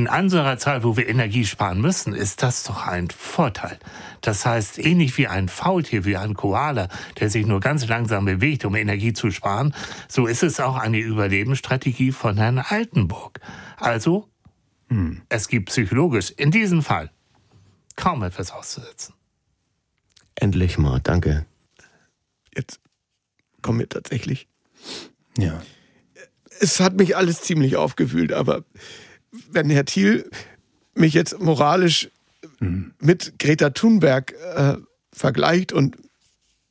In 0.00 0.08
unserer 0.08 0.56
Zeit, 0.56 0.82
wo 0.82 0.96
wir 0.96 1.10
Energie 1.10 1.44
sparen 1.44 1.78
müssen, 1.78 2.14
ist 2.14 2.42
das 2.42 2.62
doch 2.62 2.86
ein 2.86 3.10
Vorteil. 3.10 3.78
Das 4.22 4.46
heißt, 4.46 4.78
ähnlich 4.78 5.18
wie 5.18 5.28
ein 5.28 5.50
Faultier, 5.50 6.06
wie 6.06 6.16
ein 6.16 6.32
Koala, 6.32 6.88
der 7.18 7.28
sich 7.28 7.44
nur 7.44 7.60
ganz 7.60 7.86
langsam 7.86 8.24
bewegt, 8.24 8.64
um 8.64 8.74
Energie 8.76 9.12
zu 9.12 9.30
sparen, 9.30 9.74
so 10.08 10.26
ist 10.26 10.42
es 10.42 10.58
auch 10.58 10.76
eine 10.76 11.00
Überlebensstrategie 11.00 12.12
von 12.12 12.38
Herrn 12.38 12.60
Altenburg. 12.60 13.40
Also, 13.76 14.26
hm. 14.88 15.20
es 15.28 15.48
gibt 15.48 15.68
psychologisch 15.68 16.30
in 16.34 16.50
diesem 16.50 16.82
Fall 16.82 17.10
kaum 17.94 18.22
etwas 18.22 18.52
auszusetzen. 18.52 19.12
Endlich 20.34 20.78
mal, 20.78 21.00
danke. 21.00 21.44
Jetzt 22.56 22.80
kommen 23.60 23.80
wir 23.80 23.88
tatsächlich. 23.90 24.48
Ja. 25.36 25.60
Es 26.58 26.80
hat 26.80 26.94
mich 26.94 27.18
alles 27.18 27.42
ziemlich 27.42 27.76
aufgewühlt, 27.76 28.32
aber 28.32 28.64
wenn 29.50 29.70
Herr 29.70 29.84
Thiel 29.84 30.28
mich 30.94 31.14
jetzt 31.14 31.40
moralisch 31.40 32.10
mhm. 32.58 32.92
mit 33.00 33.38
Greta 33.38 33.70
Thunberg 33.70 34.34
äh, 34.54 34.76
vergleicht 35.12 35.72
und 35.72 35.96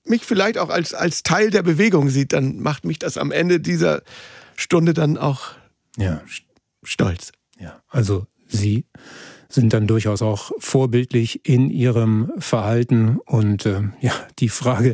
mich 0.06 0.24
vielleicht 0.24 0.58
auch 0.58 0.70
als, 0.70 0.94
als 0.94 1.24
Teil 1.24 1.52
der 1.52 1.64
Bewegung 1.64 2.10
sieht, 2.10 2.34
dann 2.34 2.60
macht 2.60 2.86
mich 2.86 3.00
das 3.00 3.18
am 3.18 3.32
Ende 3.32 3.60
dieser 3.60 4.02
Stunde 4.56 4.94
dann 4.94 5.18
auch 5.18 5.52
ja. 5.98 6.22
stolz. 6.84 7.32
Ja, 7.60 7.82
also 7.90 8.26
Sie 8.48 8.86
sind 9.48 9.74
dann 9.74 9.88
durchaus 9.88 10.22
auch 10.22 10.52
vorbildlich 10.60 11.46
in 11.48 11.70
ihrem 11.70 12.32
Verhalten. 12.38 13.18
Und 13.26 13.66
äh, 13.66 13.82
ja, 14.00 14.14
die 14.40 14.50
Frage, 14.50 14.94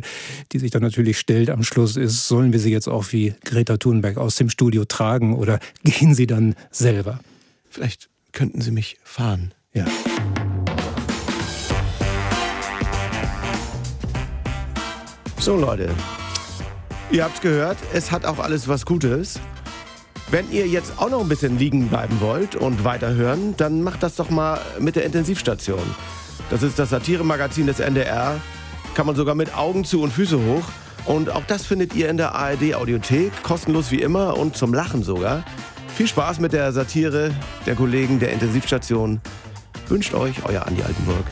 die 0.52 0.58
sich 0.58 0.70
dann 0.70 0.82
natürlich 0.82 1.18
stellt 1.18 1.50
am 1.50 1.62
Schluss 1.62 1.96
ist, 1.96 2.28
sollen 2.28 2.52
wir 2.52 2.60
sie 2.60 2.72
jetzt 2.72 2.88
auch 2.88 3.12
wie 3.12 3.34
Greta 3.44 3.76
Thunberg 3.76 4.16
aus 4.16 4.36
dem 4.36 4.48
Studio 4.48 4.84
tragen 4.84 5.34
oder 5.34 5.58
gehen 5.84 6.14
sie 6.14 6.26
dann 6.26 6.54
selber? 6.70 7.20
Vielleicht 7.76 8.08
könnten 8.32 8.62
Sie 8.62 8.70
mich 8.70 8.96
fahren. 9.04 9.52
Ja. 9.74 9.84
So 15.38 15.56
Leute, 15.56 15.90
ihr 17.10 17.22
habt's 17.22 17.42
gehört, 17.42 17.76
es 17.92 18.10
hat 18.10 18.24
auch 18.24 18.38
alles 18.38 18.66
was 18.66 18.86
Gutes. 18.86 19.38
Wenn 20.30 20.50
ihr 20.50 20.66
jetzt 20.66 20.94
auch 20.96 21.10
noch 21.10 21.20
ein 21.20 21.28
bisschen 21.28 21.58
liegen 21.58 21.88
bleiben 21.88 22.18
wollt 22.22 22.56
und 22.56 22.82
weiterhören, 22.82 23.54
dann 23.58 23.82
macht 23.82 24.02
das 24.02 24.16
doch 24.16 24.30
mal 24.30 24.58
mit 24.78 24.96
der 24.96 25.04
Intensivstation. 25.04 25.94
Das 26.48 26.62
ist 26.62 26.78
das 26.78 26.88
Satiremagazin 26.88 27.66
des 27.66 27.78
NDR. 27.78 28.40
Kann 28.94 29.04
man 29.04 29.16
sogar 29.16 29.34
mit 29.34 29.54
Augen 29.54 29.84
zu 29.84 30.00
und 30.00 30.14
Füße 30.14 30.38
hoch. 30.38 30.64
Und 31.04 31.28
auch 31.28 31.44
das 31.44 31.66
findet 31.66 31.94
ihr 31.94 32.08
in 32.08 32.16
der 32.16 32.34
ARD 32.34 32.74
Audiothek, 32.74 33.42
kostenlos 33.42 33.90
wie 33.90 34.00
immer 34.00 34.38
und 34.38 34.56
zum 34.56 34.72
Lachen 34.72 35.02
sogar. 35.02 35.44
Viel 35.96 36.06
Spaß 36.06 36.40
mit 36.40 36.52
der 36.52 36.72
Satire 36.72 37.30
der 37.64 37.74
Kollegen 37.74 38.20
der 38.20 38.30
Intensivstation. 38.30 39.18
Wünscht 39.88 40.12
euch 40.12 40.44
euer 40.44 40.66
Andi 40.66 40.82
Altenburg. 40.82 41.24